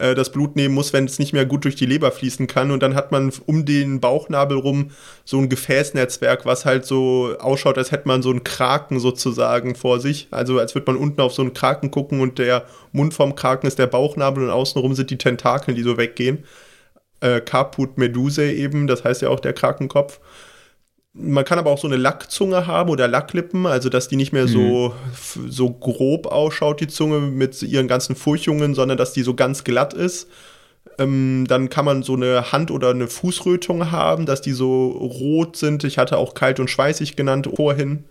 äh, 0.00 0.14
das 0.14 0.32
Blut 0.32 0.56
nehmen 0.56 0.74
muss, 0.74 0.92
wenn 0.92 1.04
es 1.04 1.18
nicht 1.18 1.32
mehr 1.32 1.46
gut 1.46 1.64
durch 1.64 1.76
die 1.76 1.86
Leber 1.86 2.10
fließen 2.10 2.46
kann. 2.46 2.70
Und 2.70 2.82
dann 2.82 2.94
hat 2.94 3.12
man 3.12 3.32
um 3.46 3.64
den 3.64 4.00
Bauchnabel 4.00 4.58
rum 4.58 4.90
so 5.24 5.38
ein 5.38 5.48
Gefäßnetzwerk, 5.48 6.46
was 6.46 6.64
halt 6.64 6.86
so 6.86 7.36
ausschaut, 7.38 7.78
als 7.78 7.92
hätte 7.92 8.08
man 8.08 8.22
so 8.22 8.30
einen 8.30 8.42
Kraken 8.42 8.98
sozusagen 8.98 9.74
vor 9.74 10.00
sich. 10.00 10.28
Also 10.30 10.58
als 10.58 10.74
würde 10.74 10.90
man 10.92 11.00
unten 11.00 11.20
auf 11.20 11.32
so 11.32 11.42
einen 11.42 11.54
Kraken 11.54 11.90
gucken 11.90 12.20
und 12.20 12.38
der 12.38 12.64
Mund 12.92 13.14
vom 13.14 13.34
Kraken 13.34 13.66
ist 13.66 13.78
der 13.78 13.86
Bauchnabel 13.86 14.44
und 14.44 14.50
außenrum 14.50 14.94
sind 14.94 15.10
die 15.10 15.18
Tentakeln, 15.18 15.76
die 15.76 15.82
so 15.82 15.96
weggehen. 15.96 16.44
Äh, 17.20 17.40
Caput 17.40 17.98
Medusae 17.98 18.52
eben, 18.52 18.86
das 18.86 19.04
heißt 19.04 19.22
ja 19.22 19.28
auch 19.28 19.40
der 19.40 19.52
Krakenkopf. 19.52 20.20
Man 21.12 21.44
kann 21.44 21.58
aber 21.58 21.70
auch 21.70 21.78
so 21.78 21.88
eine 21.88 21.96
Lackzunge 21.96 22.68
haben 22.68 22.88
oder 22.88 23.08
Lacklippen, 23.08 23.66
also 23.66 23.88
dass 23.88 24.06
die 24.06 24.16
nicht 24.16 24.32
mehr 24.32 24.46
so, 24.46 24.94
mhm. 25.34 25.50
so 25.50 25.70
grob 25.70 26.26
ausschaut, 26.26 26.80
die 26.80 26.86
Zunge 26.86 27.18
mit 27.18 27.60
ihren 27.62 27.88
ganzen 27.88 28.14
Furchungen, 28.14 28.74
sondern 28.74 28.96
dass 28.96 29.12
die 29.12 29.22
so 29.22 29.34
ganz 29.34 29.64
glatt 29.64 29.92
ist. 29.92 30.28
Ähm, 30.98 31.46
dann 31.48 31.68
kann 31.68 31.84
man 31.84 32.02
so 32.04 32.14
eine 32.14 32.52
Hand- 32.52 32.70
oder 32.70 32.90
eine 32.90 33.08
Fußrötung 33.08 33.90
haben, 33.90 34.24
dass 34.24 34.40
die 34.40 34.52
so 34.52 34.88
rot 34.90 35.56
sind. 35.56 35.82
Ich 35.82 35.98
hatte 35.98 36.16
auch 36.16 36.34
kalt 36.34 36.60
und 36.60 36.70
schweißig 36.70 37.16
genannt 37.16 37.48
vorhin. 37.56 38.04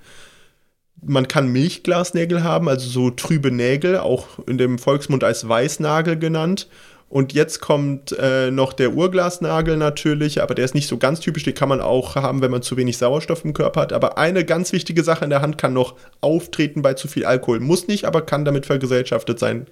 Man 1.01 1.29
kann 1.29 1.47
Milchglasnägel 1.47 2.43
haben, 2.43 2.67
also 2.67 2.89
so 2.89 3.09
trübe 3.09 3.51
Nägel, 3.51 3.99
auch 3.99 4.27
in 4.45 4.57
dem 4.57 4.77
Volksmund 4.77 5.23
als 5.23 5.47
Weißnagel 5.47 6.17
genannt. 6.17 6.67
Und 7.09 7.33
jetzt 7.33 7.59
kommt 7.59 8.11
äh, 8.19 8.51
noch 8.51 8.71
der 8.71 8.93
Urglasnagel 8.93 9.77
natürlich, 9.77 10.43
aber 10.43 10.53
der 10.53 10.65
ist 10.65 10.75
nicht 10.75 10.87
so 10.87 10.97
ganz 10.97 11.19
typisch, 11.19 11.43
den 11.43 11.55
kann 11.55 11.67
man 11.67 11.81
auch 11.81 12.15
haben, 12.15 12.43
wenn 12.43 12.51
man 12.51 12.61
zu 12.61 12.77
wenig 12.77 12.99
Sauerstoff 12.99 13.43
im 13.43 13.53
Körper 13.53 13.81
hat. 13.81 13.93
Aber 13.93 14.19
eine 14.19 14.45
ganz 14.45 14.71
wichtige 14.73 15.03
Sache 15.03 15.23
in 15.23 15.31
der 15.31 15.41
Hand 15.41 15.57
kann 15.57 15.73
noch 15.73 15.95
auftreten 16.21 16.83
bei 16.83 16.93
zu 16.93 17.07
viel 17.07 17.25
Alkohol. 17.25 17.59
Muss 17.59 17.87
nicht, 17.87 18.05
aber 18.05 18.21
kann 18.21 18.45
damit 18.45 18.67
vergesellschaftet 18.67 19.39
sein. 19.39 19.65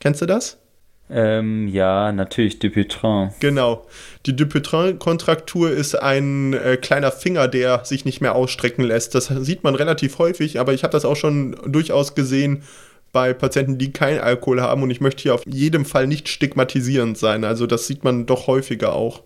Kennst 0.00 0.20
du 0.20 0.26
das? 0.26 0.58
Ähm, 1.12 1.68
ja, 1.68 2.10
natürlich, 2.10 2.58
Dupuytren. 2.58 3.30
Genau. 3.38 3.86
Die 4.26 4.34
Dupuytren-Kontraktur 4.34 5.70
ist 5.70 5.94
ein 5.94 6.54
äh, 6.54 6.76
kleiner 6.76 7.12
Finger, 7.12 7.46
der 7.46 7.84
sich 7.84 8.04
nicht 8.04 8.20
mehr 8.20 8.34
ausstrecken 8.34 8.84
lässt. 8.84 9.14
Das 9.14 9.26
sieht 9.26 9.62
man 9.62 9.76
relativ 9.76 10.18
häufig, 10.18 10.58
aber 10.58 10.72
ich 10.72 10.82
habe 10.82 10.92
das 10.92 11.04
auch 11.04 11.16
schon 11.16 11.56
durchaus 11.66 12.16
gesehen 12.16 12.62
bei 13.12 13.32
Patienten, 13.34 13.78
die 13.78 13.92
keinen 13.92 14.20
Alkohol 14.20 14.60
haben. 14.60 14.82
Und 14.82 14.90
ich 14.90 15.00
möchte 15.00 15.22
hier 15.22 15.34
auf 15.34 15.44
jedem 15.46 15.84
Fall 15.84 16.06
nicht 16.06 16.28
stigmatisierend 16.28 17.18
sein. 17.18 17.44
Also 17.44 17.66
das 17.66 17.86
sieht 17.86 18.04
man 18.04 18.26
doch 18.26 18.46
häufiger 18.46 18.94
auch. 18.94 19.22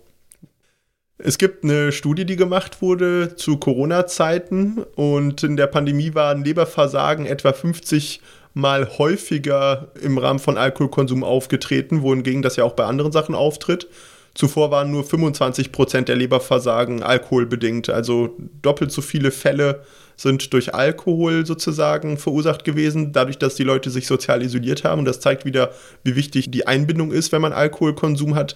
Es 1.17 1.37
gibt 1.37 1.63
eine 1.63 1.93
Studie, 1.93 2.25
die 2.25 2.35
gemacht 2.35 2.81
wurde 2.81 3.35
zu 3.35 3.57
Corona-Zeiten 3.57 4.83
und 4.95 5.43
in 5.43 5.55
der 5.55 5.67
Pandemie 5.67 6.13
waren 6.13 6.43
Leberversagen 6.43 7.25
etwa 7.25 7.53
50 7.53 8.21
Mal 8.53 8.97
häufiger 8.97 9.91
im 10.01 10.17
Rahmen 10.17 10.39
von 10.39 10.57
Alkoholkonsum 10.57 11.25
aufgetreten, 11.25 12.01
wohingegen 12.01 12.41
das 12.41 12.55
ja 12.55 12.63
auch 12.63 12.73
bei 12.73 12.85
anderen 12.85 13.11
Sachen 13.11 13.35
auftritt. 13.35 13.87
Zuvor 14.33 14.71
waren 14.71 14.91
nur 14.91 15.03
25 15.03 15.71
Prozent 15.71 16.09
der 16.09 16.15
Leberversagen 16.17 17.03
alkoholbedingt, 17.03 17.89
also 17.89 18.35
doppelt 18.61 18.91
so 18.91 19.01
viele 19.01 19.31
Fälle 19.31 19.83
sind 20.17 20.53
durch 20.53 20.73
Alkohol 20.73 21.45
sozusagen 21.45 22.17
verursacht 22.17 22.63
gewesen, 22.63 23.11
dadurch, 23.11 23.37
dass 23.37 23.55
die 23.55 23.63
Leute 23.63 23.89
sich 23.89 24.07
sozial 24.07 24.41
isoliert 24.41 24.83
haben. 24.83 24.99
Und 24.99 25.05
das 25.05 25.19
zeigt 25.19 25.45
wieder, 25.45 25.71
wie 26.03 26.15
wichtig 26.15 26.51
die 26.51 26.67
Einbindung 26.67 27.11
ist, 27.11 27.31
wenn 27.31 27.41
man 27.41 27.53
Alkoholkonsum 27.53 28.35
hat, 28.35 28.55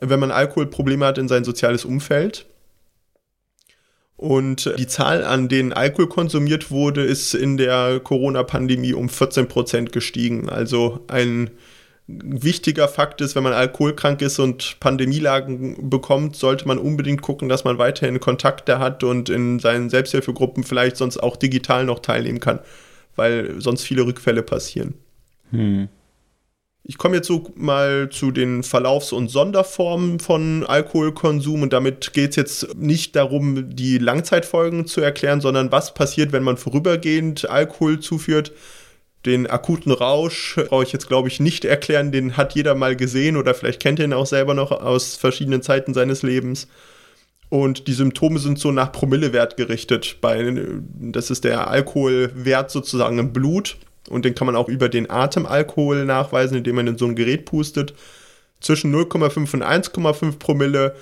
wenn 0.00 0.20
man 0.20 0.30
Alkoholprobleme 0.30 1.06
hat 1.06 1.18
in 1.18 1.28
sein 1.28 1.44
soziales 1.44 1.84
Umfeld. 1.84 2.46
Und 4.16 4.74
die 4.78 4.86
Zahl, 4.86 5.24
an 5.24 5.48
denen 5.48 5.72
Alkohol 5.72 6.08
konsumiert 6.08 6.70
wurde, 6.70 7.02
ist 7.02 7.32
in 7.32 7.56
der 7.56 8.00
Corona-Pandemie 8.00 8.92
um 8.92 9.08
14 9.08 9.48
Prozent 9.48 9.92
gestiegen. 9.92 10.50
Also 10.50 11.00
ein 11.08 11.50
wichtiger 12.22 12.88
Fakt 12.88 13.20
ist, 13.20 13.34
wenn 13.34 13.42
man 13.42 13.52
alkoholkrank 13.52 14.22
ist 14.22 14.38
und 14.38 14.78
Pandemielagen 14.80 15.90
bekommt, 15.90 16.36
sollte 16.36 16.66
man 16.66 16.78
unbedingt 16.78 17.22
gucken, 17.22 17.48
dass 17.48 17.64
man 17.64 17.78
weiterhin 17.78 18.20
Kontakte 18.20 18.78
hat 18.78 19.04
und 19.04 19.28
in 19.28 19.58
seinen 19.58 19.90
Selbsthilfegruppen 19.90 20.64
vielleicht 20.64 20.96
sonst 20.96 21.18
auch 21.18 21.36
digital 21.36 21.84
noch 21.84 22.00
teilnehmen 22.00 22.40
kann, 22.40 22.60
weil 23.16 23.60
sonst 23.60 23.84
viele 23.84 24.02
Rückfälle 24.02 24.42
passieren. 24.42 24.94
Hm. 25.50 25.88
Ich 26.82 26.96
komme 26.96 27.16
jetzt 27.16 27.28
so 27.28 27.52
mal 27.56 28.08
zu 28.10 28.30
den 28.30 28.62
Verlaufs- 28.62 29.12
und 29.12 29.28
Sonderformen 29.28 30.18
von 30.18 30.64
Alkoholkonsum 30.66 31.62
und 31.62 31.72
damit 31.72 32.14
geht 32.14 32.30
es 32.30 32.36
jetzt 32.36 32.76
nicht 32.76 33.14
darum, 33.16 33.76
die 33.76 33.98
Langzeitfolgen 33.98 34.86
zu 34.86 35.00
erklären, 35.00 35.40
sondern 35.40 35.70
was 35.70 35.92
passiert, 35.94 36.32
wenn 36.32 36.42
man 36.42 36.56
vorübergehend 36.56 37.48
Alkohol 37.48 38.00
zuführt 38.00 38.52
den 39.26 39.46
akuten 39.46 39.92
Rausch 39.92 40.56
brauche 40.68 40.84
ich 40.84 40.92
jetzt, 40.92 41.08
glaube 41.08 41.28
ich, 41.28 41.40
nicht 41.40 41.64
erklären. 41.64 42.12
Den 42.12 42.36
hat 42.36 42.54
jeder 42.54 42.74
mal 42.74 42.96
gesehen 42.96 43.36
oder 43.36 43.54
vielleicht 43.54 43.80
kennt 43.80 43.98
ihr 43.98 44.06
ihn 44.06 44.12
auch 44.12 44.26
selber 44.26 44.54
noch 44.54 44.70
aus 44.70 45.16
verschiedenen 45.16 45.62
Zeiten 45.62 45.92
seines 45.92 46.22
Lebens. 46.22 46.68
Und 47.50 47.88
die 47.88 47.92
Symptome 47.92 48.38
sind 48.38 48.58
so 48.58 48.70
nach 48.70 48.92
Promillewert 48.92 49.56
gerichtet. 49.56 50.18
Bei, 50.20 50.54
das 51.00 51.30
ist 51.30 51.44
der 51.44 51.68
Alkoholwert 51.68 52.70
sozusagen 52.70 53.18
im 53.18 53.32
Blut. 53.32 53.76
Und 54.08 54.24
den 54.24 54.34
kann 54.34 54.46
man 54.46 54.56
auch 54.56 54.68
über 54.68 54.88
den 54.88 55.10
Atemalkohol 55.10 56.04
nachweisen, 56.04 56.56
indem 56.56 56.76
man 56.76 56.86
in 56.86 56.96
so 56.96 57.06
ein 57.06 57.16
Gerät 57.16 57.44
pustet. 57.44 57.94
Zwischen 58.60 58.94
0,5 58.94 59.54
und 59.54 59.64
1,5 59.64 60.38
Promille 60.38 60.94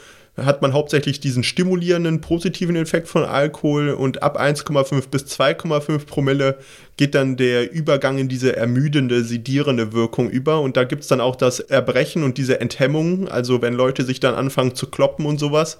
hat 0.45 0.63
man 0.63 0.73
hauptsächlich 0.73 1.21
diesen 1.21 1.43
stimulierenden 1.45 2.21
positiven 2.21 2.77
Effekt 2.77 3.09
von 3.09 3.25
Alkohol 3.25 3.91
und 3.91 4.23
ab 4.23 4.41
1,5 4.41 5.09
bis 5.09 5.25
2,5 5.25 6.07
Promille 6.07 6.59
geht 6.97 7.15
dann 7.15 7.37
der 7.37 7.73
Übergang 7.73 8.19
in 8.19 8.29
diese 8.29 8.57
ermüdende, 8.57 9.25
sedierende 9.25 9.93
Wirkung 9.93 10.29
über. 10.31 10.61
Und 10.61 10.77
da 10.77 10.85
gibt 10.85 11.03
es 11.03 11.09
dann 11.09 11.21
auch 11.21 11.37
das 11.37 11.61
Erbrechen 11.61 12.23
und 12.23 12.39
diese 12.39 12.61
Enthemmung, 12.61 13.29
also 13.29 13.63
wenn 13.63 13.75
Leute 13.75 14.05
sich 14.05 14.21
dann 14.21 14.35
anfangen 14.35 14.75
zu 14.75 14.89
kloppen 14.89 15.27
und 15.27 15.39
sowas, 15.39 15.79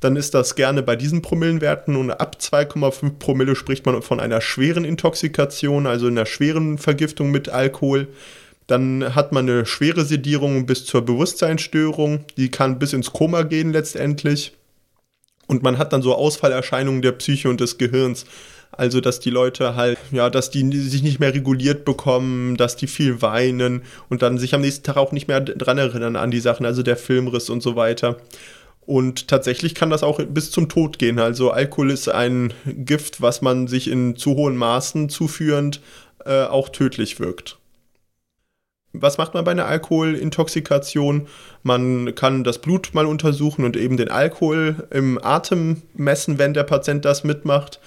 dann 0.00 0.16
ist 0.16 0.34
das 0.34 0.54
gerne 0.54 0.82
bei 0.82 0.96
diesen 0.96 1.22
Promillenwerten. 1.22 1.96
Und 1.96 2.10
ab 2.10 2.36
2,5 2.40 3.18
Promille 3.18 3.56
spricht 3.56 3.86
man 3.86 4.02
von 4.02 4.20
einer 4.20 4.40
schweren 4.40 4.84
Intoxikation, 4.84 5.86
also 5.86 6.06
einer 6.06 6.26
schweren 6.26 6.78
Vergiftung 6.78 7.30
mit 7.30 7.48
Alkohol. 7.48 8.08
Dann 8.66 9.14
hat 9.14 9.32
man 9.32 9.48
eine 9.48 9.66
schwere 9.66 10.04
Sedierung 10.04 10.66
bis 10.66 10.84
zur 10.84 11.02
Bewusstseinsstörung. 11.02 12.24
Die 12.36 12.50
kann 12.50 12.78
bis 12.78 12.92
ins 12.92 13.12
Koma 13.12 13.42
gehen 13.42 13.72
letztendlich. 13.72 14.52
Und 15.46 15.62
man 15.62 15.78
hat 15.78 15.92
dann 15.92 16.02
so 16.02 16.14
Ausfallerscheinungen 16.14 17.02
der 17.02 17.12
Psyche 17.12 17.48
und 17.48 17.60
des 17.60 17.78
Gehirns. 17.78 18.26
Also, 18.72 19.00
dass 19.00 19.20
die 19.20 19.30
Leute 19.30 19.76
halt, 19.76 19.98
ja, 20.10 20.28
dass 20.28 20.50
die 20.50 20.70
sich 20.76 21.02
nicht 21.02 21.20
mehr 21.20 21.32
reguliert 21.32 21.84
bekommen, 21.84 22.56
dass 22.56 22.76
die 22.76 22.88
viel 22.88 23.22
weinen 23.22 23.82
und 24.08 24.22
dann 24.22 24.38
sich 24.38 24.54
am 24.54 24.60
nächsten 24.60 24.84
Tag 24.84 24.96
auch 24.96 25.12
nicht 25.12 25.28
mehr 25.28 25.40
dran 25.40 25.78
erinnern 25.78 26.16
an 26.16 26.30
die 26.30 26.40
Sachen, 26.40 26.66
also 26.66 26.82
der 26.82 26.96
Filmriss 26.96 27.48
und 27.48 27.62
so 27.62 27.76
weiter. 27.76 28.18
Und 28.84 29.28
tatsächlich 29.28 29.74
kann 29.74 29.90
das 29.90 30.02
auch 30.02 30.20
bis 30.22 30.50
zum 30.50 30.68
Tod 30.68 30.98
gehen. 30.98 31.18
Also 31.18 31.50
Alkohol 31.50 31.90
ist 31.90 32.08
ein 32.08 32.52
Gift, 32.66 33.20
was 33.20 33.40
man 33.42 33.66
sich 33.66 33.88
in 33.88 34.16
zu 34.16 34.34
hohen 34.34 34.56
Maßen 34.56 35.08
zuführend 35.08 35.80
äh, 36.24 36.44
auch 36.44 36.68
tödlich 36.68 37.18
wirkt. 37.18 37.58
Was 39.00 39.18
macht 39.18 39.34
man 39.34 39.44
bei 39.44 39.50
einer 39.50 39.66
Alkoholintoxikation? 39.66 41.28
Man 41.62 42.14
kann 42.14 42.44
das 42.44 42.58
Blut 42.58 42.90
mal 42.92 43.06
untersuchen 43.06 43.64
und 43.64 43.76
eben 43.76 43.96
den 43.96 44.10
Alkohol 44.10 44.86
im 44.90 45.18
Atem 45.22 45.82
messen, 45.94 46.38
wenn 46.38 46.54
der 46.54 46.64
Patient 46.64 47.04
das 47.04 47.24
mitmacht. 47.24 47.80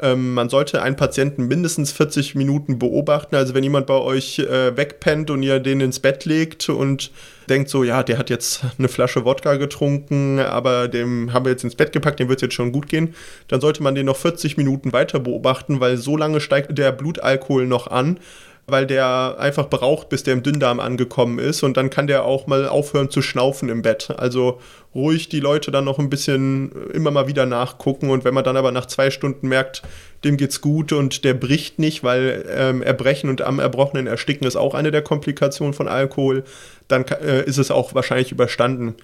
Ähm, 0.00 0.34
man 0.34 0.48
sollte 0.48 0.82
einen 0.82 0.96
Patienten 0.96 1.46
mindestens 1.46 1.92
40 1.92 2.34
Minuten 2.34 2.78
beobachten. 2.78 3.36
Also 3.36 3.54
wenn 3.54 3.62
jemand 3.62 3.86
bei 3.86 3.94
euch 3.94 4.40
äh, 4.40 4.76
wegpennt 4.76 5.30
und 5.30 5.42
ihr 5.42 5.60
den 5.60 5.80
ins 5.80 6.00
Bett 6.00 6.24
legt 6.24 6.68
und 6.68 7.12
denkt 7.48 7.70
so, 7.70 7.84
ja, 7.84 8.02
der 8.02 8.18
hat 8.18 8.28
jetzt 8.28 8.64
eine 8.78 8.88
Flasche 8.88 9.24
Wodka 9.24 9.54
getrunken, 9.54 10.40
aber 10.40 10.88
dem 10.88 11.32
haben 11.32 11.44
wir 11.44 11.52
jetzt 11.52 11.62
ins 11.62 11.76
Bett 11.76 11.92
gepackt, 11.92 12.18
dem 12.18 12.28
wird 12.28 12.38
es 12.38 12.42
jetzt 12.42 12.54
schon 12.54 12.72
gut 12.72 12.88
gehen, 12.88 13.14
dann 13.48 13.60
sollte 13.60 13.82
man 13.82 13.94
den 13.94 14.06
noch 14.06 14.16
40 14.16 14.56
Minuten 14.56 14.92
weiter 14.92 15.20
beobachten, 15.20 15.78
weil 15.78 15.96
so 15.96 16.16
lange 16.16 16.40
steigt 16.40 16.76
der 16.76 16.90
Blutalkohol 16.90 17.66
noch 17.66 17.86
an, 17.86 18.18
weil 18.66 18.86
der 18.86 19.36
einfach 19.38 19.68
braucht, 19.68 20.08
bis 20.08 20.22
der 20.22 20.34
im 20.34 20.42
Dünndarm 20.42 20.80
angekommen 20.80 21.38
ist 21.38 21.62
und 21.62 21.76
dann 21.76 21.90
kann 21.90 22.06
der 22.06 22.24
auch 22.24 22.46
mal 22.46 22.66
aufhören 22.66 23.10
zu 23.10 23.20
schnaufen 23.20 23.68
im 23.68 23.82
Bett. 23.82 24.10
Also 24.16 24.60
ruhig 24.94 25.28
die 25.28 25.40
Leute 25.40 25.70
dann 25.70 25.84
noch 25.84 25.98
ein 25.98 26.08
bisschen 26.08 26.72
immer 26.92 27.10
mal 27.10 27.26
wieder 27.26 27.46
nachgucken 27.46 28.10
und 28.10 28.24
wenn 28.24 28.34
man 28.34 28.44
dann 28.44 28.56
aber 28.56 28.72
nach 28.72 28.86
zwei 28.86 29.10
Stunden 29.10 29.48
merkt, 29.48 29.82
dem 30.24 30.36
geht's 30.38 30.60
gut 30.60 30.92
und 30.92 31.24
der 31.24 31.34
bricht 31.34 31.78
nicht, 31.78 32.02
weil 32.02 32.46
ähm, 32.50 32.82
Erbrechen 32.82 33.28
und 33.28 33.42
am 33.42 33.58
Erbrochenen 33.58 34.06
ersticken 34.06 34.46
ist 34.46 34.56
auch 34.56 34.74
eine 34.74 34.90
der 34.90 35.02
Komplikationen 35.02 35.74
von 35.74 35.88
Alkohol, 35.88 36.44
dann 36.88 37.04
äh, 37.04 37.44
ist 37.44 37.58
es 37.58 37.70
auch 37.70 37.94
wahrscheinlich 37.94 38.32
überstanden. 38.32 38.94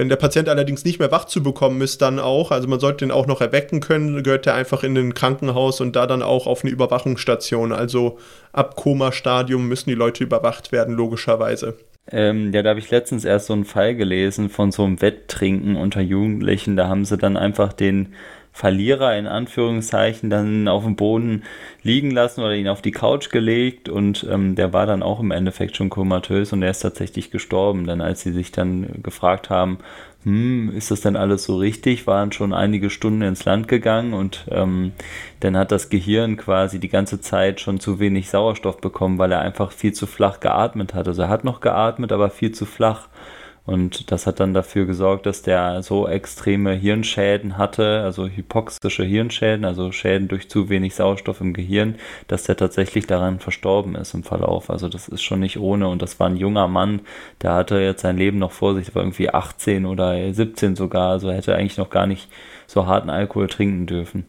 Wenn 0.00 0.08
der 0.08 0.16
Patient 0.16 0.48
allerdings 0.48 0.82
nicht 0.86 0.98
mehr 0.98 1.10
wach 1.10 1.26
zu 1.26 1.42
bekommen 1.42 1.82
ist, 1.82 2.00
dann 2.00 2.18
auch, 2.18 2.52
also 2.52 2.66
man 2.66 2.80
sollte 2.80 3.04
ihn 3.04 3.10
auch 3.10 3.26
noch 3.26 3.42
erwecken 3.42 3.80
können, 3.80 4.22
gehört 4.22 4.46
er 4.46 4.54
einfach 4.54 4.82
in 4.82 4.96
ein 4.96 5.12
Krankenhaus 5.12 5.82
und 5.82 5.94
da 5.94 6.06
dann 6.06 6.22
auch 6.22 6.46
auf 6.46 6.64
eine 6.64 6.72
Überwachungsstation. 6.72 7.70
Also 7.70 8.16
ab 8.54 8.76
Koma-Stadium 8.76 9.68
müssen 9.68 9.90
die 9.90 9.94
Leute 9.94 10.24
überwacht 10.24 10.72
werden, 10.72 10.94
logischerweise. 10.94 11.74
Ähm, 12.10 12.50
ja, 12.54 12.62
da 12.62 12.70
habe 12.70 12.80
ich 12.80 12.90
letztens 12.90 13.26
erst 13.26 13.48
so 13.48 13.52
einen 13.52 13.66
Fall 13.66 13.94
gelesen 13.94 14.48
von 14.48 14.72
so 14.72 14.84
einem 14.84 15.02
Wetttrinken 15.02 15.76
unter 15.76 16.00
Jugendlichen. 16.00 16.76
Da 16.78 16.88
haben 16.88 17.04
sie 17.04 17.18
dann 17.18 17.36
einfach 17.36 17.74
den 17.74 18.14
Verlierer 18.52 19.16
in 19.16 19.26
Anführungszeichen 19.26 20.28
dann 20.28 20.68
auf 20.68 20.84
dem 20.84 20.96
Boden 20.96 21.44
liegen 21.82 22.10
lassen 22.10 22.40
oder 22.40 22.54
ihn 22.54 22.68
auf 22.68 22.82
die 22.82 22.90
Couch 22.90 23.30
gelegt 23.30 23.88
und 23.88 24.26
ähm, 24.30 24.54
der 24.54 24.72
war 24.72 24.86
dann 24.86 25.02
auch 25.02 25.20
im 25.20 25.30
Endeffekt 25.30 25.76
schon 25.76 25.88
komatös 25.88 26.52
und 26.52 26.62
er 26.62 26.70
ist 26.70 26.80
tatsächlich 26.80 27.30
gestorben. 27.30 27.86
Denn 27.86 28.00
als 28.00 28.22
sie 28.22 28.32
sich 28.32 28.52
dann 28.52 29.02
gefragt 29.02 29.50
haben, 29.50 29.78
hm, 30.24 30.70
ist 30.76 30.90
das 30.90 31.00
denn 31.00 31.16
alles 31.16 31.44
so 31.44 31.56
richtig, 31.56 32.06
waren 32.06 32.32
schon 32.32 32.52
einige 32.52 32.90
Stunden 32.90 33.22
ins 33.22 33.46
Land 33.46 33.68
gegangen 33.68 34.12
und 34.12 34.44
ähm, 34.50 34.92
dann 35.40 35.56
hat 35.56 35.72
das 35.72 35.88
Gehirn 35.88 36.36
quasi 36.36 36.78
die 36.78 36.90
ganze 36.90 37.20
Zeit 37.20 37.60
schon 37.60 37.80
zu 37.80 38.00
wenig 38.00 38.28
Sauerstoff 38.28 38.80
bekommen, 38.80 39.16
weil 39.16 39.32
er 39.32 39.40
einfach 39.40 39.72
viel 39.72 39.94
zu 39.94 40.06
flach 40.06 40.40
geatmet 40.40 40.92
hat. 40.92 41.08
Also 41.08 41.22
er 41.22 41.28
hat 41.30 41.44
noch 41.44 41.60
geatmet, 41.60 42.12
aber 42.12 42.28
viel 42.28 42.52
zu 42.52 42.66
flach. 42.66 43.08
Und 43.70 44.10
das 44.10 44.26
hat 44.26 44.40
dann 44.40 44.52
dafür 44.52 44.84
gesorgt, 44.84 45.26
dass 45.26 45.42
der 45.42 45.84
so 45.84 46.08
extreme 46.08 46.72
Hirnschäden 46.72 47.56
hatte, 47.56 48.00
also 48.02 48.26
hypoxische 48.26 49.04
Hirnschäden, 49.04 49.64
also 49.64 49.92
Schäden 49.92 50.26
durch 50.26 50.50
zu 50.50 50.68
wenig 50.68 50.96
Sauerstoff 50.96 51.40
im 51.40 51.52
Gehirn, 51.52 51.94
dass 52.26 52.42
der 52.42 52.56
tatsächlich 52.56 53.06
daran 53.06 53.38
verstorben 53.38 53.94
ist 53.94 54.12
im 54.12 54.24
Verlauf. 54.24 54.70
Also 54.70 54.88
das 54.88 55.06
ist 55.06 55.22
schon 55.22 55.38
nicht 55.38 55.60
ohne. 55.60 55.86
Und 55.86 56.02
das 56.02 56.18
war 56.18 56.28
ein 56.28 56.36
junger 56.36 56.66
Mann, 56.66 57.02
der 57.42 57.54
hatte 57.54 57.78
jetzt 57.78 58.02
sein 58.02 58.16
Leben 58.18 58.38
noch 58.38 58.50
vor 58.50 58.74
sich, 58.74 58.92
war 58.96 59.02
irgendwie 59.02 59.30
18 59.30 59.86
oder 59.86 60.34
17 60.34 60.74
sogar, 60.74 61.12
also 61.12 61.30
hätte 61.30 61.54
eigentlich 61.54 61.78
noch 61.78 61.90
gar 61.90 62.08
nicht 62.08 62.28
so 62.66 62.86
harten 62.88 63.08
Alkohol 63.08 63.46
trinken 63.46 63.86
dürfen. 63.86 64.26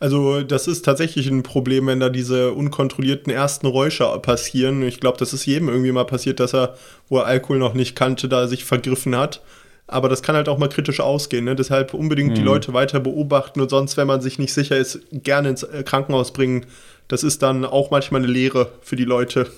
Also 0.00 0.42
das 0.42 0.66
ist 0.66 0.84
tatsächlich 0.84 1.28
ein 1.28 1.42
Problem, 1.42 1.86
wenn 1.86 2.00
da 2.00 2.08
diese 2.08 2.52
unkontrollierten 2.52 3.32
ersten 3.32 3.66
Räusche 3.66 4.06
passieren. 4.20 4.82
Ich 4.82 5.00
glaube, 5.00 5.18
das 5.18 5.32
ist 5.32 5.46
jedem 5.46 5.68
irgendwie 5.68 5.92
mal 5.92 6.04
passiert, 6.04 6.40
dass 6.40 6.54
er, 6.54 6.74
wo 7.08 7.18
er 7.18 7.26
Alkohol 7.26 7.58
noch 7.58 7.74
nicht 7.74 7.94
kannte, 7.94 8.28
da 8.28 8.48
sich 8.48 8.64
vergriffen 8.64 9.16
hat. 9.16 9.42
Aber 9.86 10.08
das 10.08 10.22
kann 10.22 10.36
halt 10.36 10.48
auch 10.48 10.58
mal 10.58 10.68
kritisch 10.68 11.00
ausgehen. 11.00 11.44
Ne? 11.44 11.56
Deshalb 11.56 11.94
unbedingt 11.94 12.30
mhm. 12.30 12.34
die 12.34 12.42
Leute 12.42 12.72
weiter 12.72 13.00
beobachten 13.00 13.60
und 13.60 13.70
sonst, 13.70 13.96
wenn 13.96 14.06
man 14.06 14.20
sich 14.20 14.38
nicht 14.38 14.52
sicher 14.52 14.76
ist, 14.76 15.00
gerne 15.12 15.50
ins 15.50 15.64
äh, 15.64 15.82
Krankenhaus 15.82 16.32
bringen. 16.32 16.66
Das 17.08 17.24
ist 17.24 17.42
dann 17.42 17.64
auch 17.64 17.90
manchmal 17.90 18.22
eine 18.22 18.32
Lehre 18.32 18.72
für 18.82 18.96
die 18.96 19.04
Leute. 19.04 19.50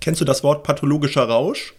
Kennst 0.00 0.20
du 0.20 0.26
das 0.26 0.44
Wort 0.44 0.62
pathologischer 0.62 1.24
Rausch? 1.24 1.74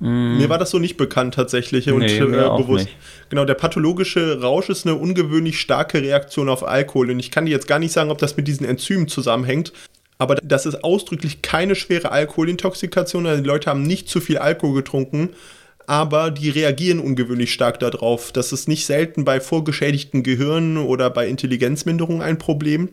Mm. 0.00 0.38
Mir 0.38 0.48
war 0.48 0.58
das 0.58 0.70
so 0.70 0.78
nicht 0.78 0.96
bekannt 0.96 1.34
tatsächlich 1.34 1.90
und 1.90 2.00
nee, 2.00 2.18
äh, 2.18 2.20
bewusst. 2.20 2.86
Nicht. 2.86 2.96
Genau, 3.30 3.44
der 3.44 3.54
pathologische 3.54 4.40
Rausch 4.40 4.68
ist 4.68 4.86
eine 4.86 4.96
ungewöhnlich 4.96 5.60
starke 5.60 6.02
Reaktion 6.02 6.48
auf 6.48 6.66
Alkohol 6.66 7.10
und 7.10 7.20
ich 7.20 7.30
kann 7.30 7.46
dir 7.46 7.52
jetzt 7.52 7.68
gar 7.68 7.78
nicht 7.78 7.92
sagen, 7.92 8.10
ob 8.10 8.18
das 8.18 8.36
mit 8.36 8.48
diesen 8.48 8.66
Enzymen 8.66 9.08
zusammenhängt. 9.08 9.72
Aber 10.18 10.36
das 10.36 10.66
ist 10.66 10.84
ausdrücklich 10.84 11.42
keine 11.42 11.74
schwere 11.74 12.12
Alkoholintoxikation. 12.12 13.26
Also 13.26 13.42
die 13.42 13.48
Leute 13.48 13.70
haben 13.70 13.82
nicht 13.82 14.08
zu 14.08 14.20
viel 14.20 14.38
Alkohol 14.38 14.76
getrunken, 14.76 15.30
aber 15.86 16.30
die 16.30 16.50
reagieren 16.50 17.00
ungewöhnlich 17.00 17.52
stark 17.52 17.80
darauf. 17.80 18.32
Das 18.32 18.52
ist 18.52 18.68
nicht 18.68 18.86
selten 18.86 19.24
bei 19.24 19.40
vorgeschädigten 19.40 20.22
Gehirnen 20.22 20.78
oder 20.78 21.10
bei 21.10 21.26
Intelligenzminderung 21.26 22.22
ein 22.22 22.38
Problem. 22.38 22.90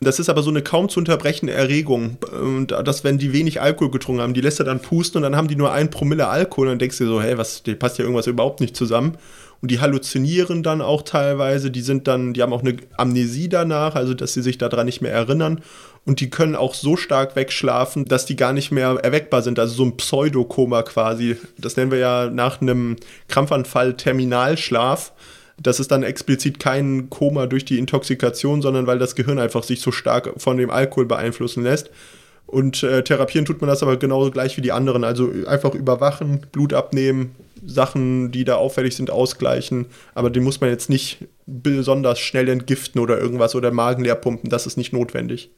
Das 0.00 0.18
ist 0.18 0.28
aber 0.28 0.42
so 0.42 0.50
eine 0.50 0.62
kaum 0.62 0.88
zu 0.88 0.98
unterbrechende 0.98 1.52
Erregung. 1.52 2.18
Und 2.40 2.72
das, 2.72 3.04
wenn 3.04 3.18
die 3.18 3.32
wenig 3.32 3.60
Alkohol 3.60 3.90
getrunken 3.90 4.22
haben, 4.22 4.34
die 4.34 4.40
lässt 4.40 4.58
er 4.58 4.66
dann 4.66 4.80
pusten 4.80 5.18
und 5.18 5.22
dann 5.22 5.36
haben 5.36 5.48
die 5.48 5.56
nur 5.56 5.72
ein 5.72 5.90
Promille 5.90 6.28
Alkohol 6.28 6.66
und 6.66 6.72
dann 6.72 6.78
denkst 6.78 6.98
du 6.98 7.04
dir 7.04 7.10
so, 7.10 7.22
hey, 7.22 7.38
was, 7.38 7.62
die 7.62 7.74
passt 7.74 7.98
ja 7.98 8.04
irgendwas 8.04 8.26
überhaupt 8.26 8.60
nicht 8.60 8.76
zusammen. 8.76 9.16
Und 9.62 9.70
die 9.70 9.80
halluzinieren 9.80 10.62
dann 10.62 10.82
auch 10.82 11.00
teilweise, 11.02 11.70
die 11.70 11.80
sind 11.80 12.06
dann, 12.06 12.34
die 12.34 12.42
haben 12.42 12.52
auch 12.52 12.60
eine 12.60 12.76
Amnesie 12.98 13.48
danach, 13.48 13.94
also 13.94 14.12
dass 14.12 14.34
sie 14.34 14.42
sich 14.42 14.58
daran 14.58 14.84
nicht 14.84 15.00
mehr 15.00 15.12
erinnern. 15.12 15.62
Und 16.04 16.20
die 16.20 16.28
können 16.28 16.54
auch 16.54 16.74
so 16.74 16.96
stark 16.96 17.34
wegschlafen, 17.34 18.04
dass 18.04 18.26
die 18.26 18.36
gar 18.36 18.52
nicht 18.52 18.72
mehr 18.72 18.88
erweckbar 19.02 19.40
sind. 19.40 19.58
Also 19.58 19.74
so 19.74 19.84
ein 19.84 19.96
Pseudokoma 19.96 20.82
quasi. 20.82 21.38
Das 21.56 21.78
nennen 21.78 21.90
wir 21.90 21.98
ja 21.98 22.28
nach 22.30 22.60
einem 22.60 22.96
Krampfanfall 23.28 23.94
Terminalschlaf 23.94 25.12
das 25.62 25.80
ist 25.80 25.90
dann 25.90 26.02
explizit 26.02 26.58
kein 26.58 27.08
Koma 27.10 27.46
durch 27.46 27.64
die 27.64 27.78
Intoxikation, 27.78 28.62
sondern 28.62 28.86
weil 28.86 28.98
das 28.98 29.14
Gehirn 29.14 29.38
einfach 29.38 29.62
sich 29.62 29.80
so 29.80 29.92
stark 29.92 30.32
von 30.36 30.56
dem 30.56 30.70
Alkohol 30.70 31.06
beeinflussen 31.06 31.62
lässt. 31.62 31.90
Und 32.46 32.82
äh, 32.82 33.02
therapieren 33.02 33.46
tut 33.46 33.60
man 33.60 33.68
das 33.68 33.82
aber 33.82 33.96
genauso 33.96 34.30
gleich 34.30 34.56
wie 34.56 34.60
die 34.60 34.72
anderen. 34.72 35.02
Also 35.02 35.32
einfach 35.46 35.74
überwachen, 35.74 36.46
Blut 36.52 36.72
abnehmen, 36.72 37.34
Sachen, 37.64 38.30
die 38.32 38.44
da 38.44 38.56
auffällig 38.56 38.94
sind, 38.96 39.10
ausgleichen. 39.10 39.86
Aber 40.14 40.30
die 40.30 40.40
muss 40.40 40.60
man 40.60 40.70
jetzt 40.70 40.90
nicht 40.90 41.26
besonders 41.46 42.18
schnell 42.18 42.48
entgiften 42.48 43.00
oder 43.00 43.18
irgendwas 43.18 43.54
oder 43.54 43.70
Magen 43.70 44.04
leer 44.04 44.14
pumpen. 44.14 44.50
Das 44.50 44.66
ist 44.66 44.76
nicht 44.76 44.92
notwendig. 44.92 45.50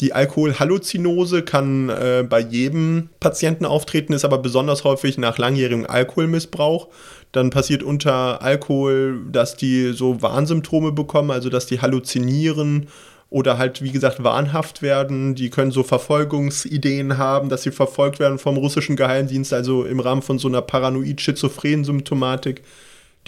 Die 0.00 0.12
Alkoholhalluzinose 0.12 1.42
kann 1.42 1.88
äh, 1.88 2.24
bei 2.28 2.38
jedem 2.38 3.08
Patienten 3.18 3.64
auftreten, 3.64 4.12
ist 4.12 4.24
aber 4.24 4.38
besonders 4.38 4.84
häufig 4.84 5.18
nach 5.18 5.38
langjährigem 5.38 5.86
Alkoholmissbrauch. 5.86 6.88
Dann 7.32 7.50
passiert 7.50 7.82
unter 7.82 8.40
Alkohol, 8.40 9.20
dass 9.30 9.56
die 9.56 9.92
so 9.92 10.22
Warnsymptome 10.22 10.92
bekommen, 10.92 11.32
also 11.32 11.48
dass 11.48 11.66
die 11.66 11.80
halluzinieren 11.80 12.86
oder 13.28 13.58
halt, 13.58 13.82
wie 13.82 13.90
gesagt, 13.90 14.22
wahnhaft 14.22 14.82
werden. 14.82 15.34
Die 15.34 15.50
können 15.50 15.72
so 15.72 15.82
Verfolgungsideen 15.82 17.18
haben, 17.18 17.48
dass 17.48 17.64
sie 17.64 17.72
verfolgt 17.72 18.20
werden 18.20 18.38
vom 18.38 18.56
russischen 18.56 18.96
Geheimdienst, 18.96 19.52
also 19.52 19.84
im 19.84 20.00
Rahmen 20.00 20.22
von 20.22 20.38
so 20.38 20.48
einer 20.48 20.62
paranoid-schizophrenen 20.62 21.84
Symptomatik. 21.84 22.62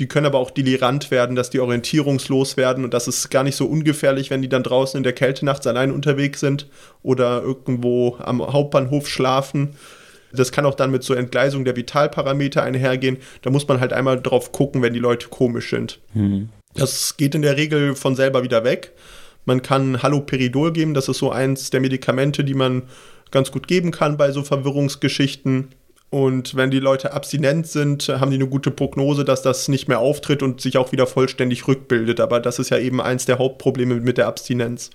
Die 0.01 0.09
können 0.09 0.25
aber 0.25 0.39
auch 0.39 0.51
delirant 0.51 1.11
werden, 1.11 1.37
dass 1.37 1.51
die 1.51 1.61
orientierungslos 1.61 2.57
werden 2.57 2.85
und 2.85 2.95
das 2.95 3.07
ist 3.07 3.29
gar 3.29 3.45
nicht 3.45 3.55
so 3.55 3.67
ungefährlich, 3.67 4.31
wenn 4.31 4.41
die 4.41 4.49
dann 4.49 4.63
draußen 4.63 4.97
in 4.97 5.05
der 5.05 5.13
Kälte 5.13 5.45
nachts 5.45 5.67
allein 5.67 5.93
unterwegs 5.93 6.41
sind 6.41 6.67
oder 7.03 7.43
irgendwo 7.43 8.17
am 8.19 8.41
Hauptbahnhof 8.41 9.07
schlafen. 9.07 9.75
Das 10.33 10.53
kann 10.53 10.65
auch 10.65 10.75
dann 10.75 10.91
mit 10.91 11.03
so 11.03 11.13
Entgleisung 11.13 11.67
der 11.67 11.77
Vitalparameter 11.77 12.63
einhergehen. 12.63 13.19
Da 13.43 13.51
muss 13.51 13.69
man 13.69 13.79
halt 13.79 13.93
einmal 13.93 14.23
drauf 14.23 14.53
gucken, 14.53 14.81
wenn 14.81 14.95
die 14.95 15.01
Leute 15.01 15.29
komisch 15.29 15.69
sind. 15.69 16.01
Mhm. 16.15 16.49
Das 16.75 17.19
geht 17.19 17.35
in 17.35 17.43
der 17.43 17.59
Regel 17.59 17.95
von 17.95 18.17
selber 18.17 18.43
wieder 18.43 18.65
weg. 18.65 18.93
Man 19.45 19.61
kann 19.61 20.03
Haloperidol 20.03 20.73
geben, 20.73 20.95
das 20.95 21.09
ist 21.09 21.19
so 21.19 21.31
eins 21.31 21.69
der 21.69 21.81
Medikamente, 21.81 22.43
die 22.43 22.55
man 22.55 22.85
ganz 23.31 23.51
gut 23.51 23.69
geben 23.69 23.91
kann 23.91 24.17
bei 24.17 24.33
so 24.33 24.43
Verwirrungsgeschichten. 24.43 25.69
Und 26.11 26.57
wenn 26.57 26.73
die 26.73 26.81
Leute 26.81 27.13
abstinent 27.13 27.69
sind, 27.69 28.09
haben 28.09 28.33
die 28.33 28.37
eine 28.37 28.49
gute 28.49 28.73
Prognose, 28.73 29.25
dass 29.25 29.43
das 29.43 29.69
nicht 29.69 29.87
mehr 29.87 30.01
auftritt 30.01 30.43
und 30.43 30.61
sich 30.61 30.77
auch 30.77 30.91
wieder 30.91 31.07
vollständig 31.07 31.69
rückbildet. 31.69 32.19
Aber 32.19 32.41
das 32.41 32.59
ist 32.59 32.71
ja 32.71 32.79
eben 32.79 33.01
eins 33.01 33.27
der 33.27 33.39
Hauptprobleme 33.39 33.95
mit 33.95 34.19
der 34.19 34.27
Abstinenz. 34.27 34.91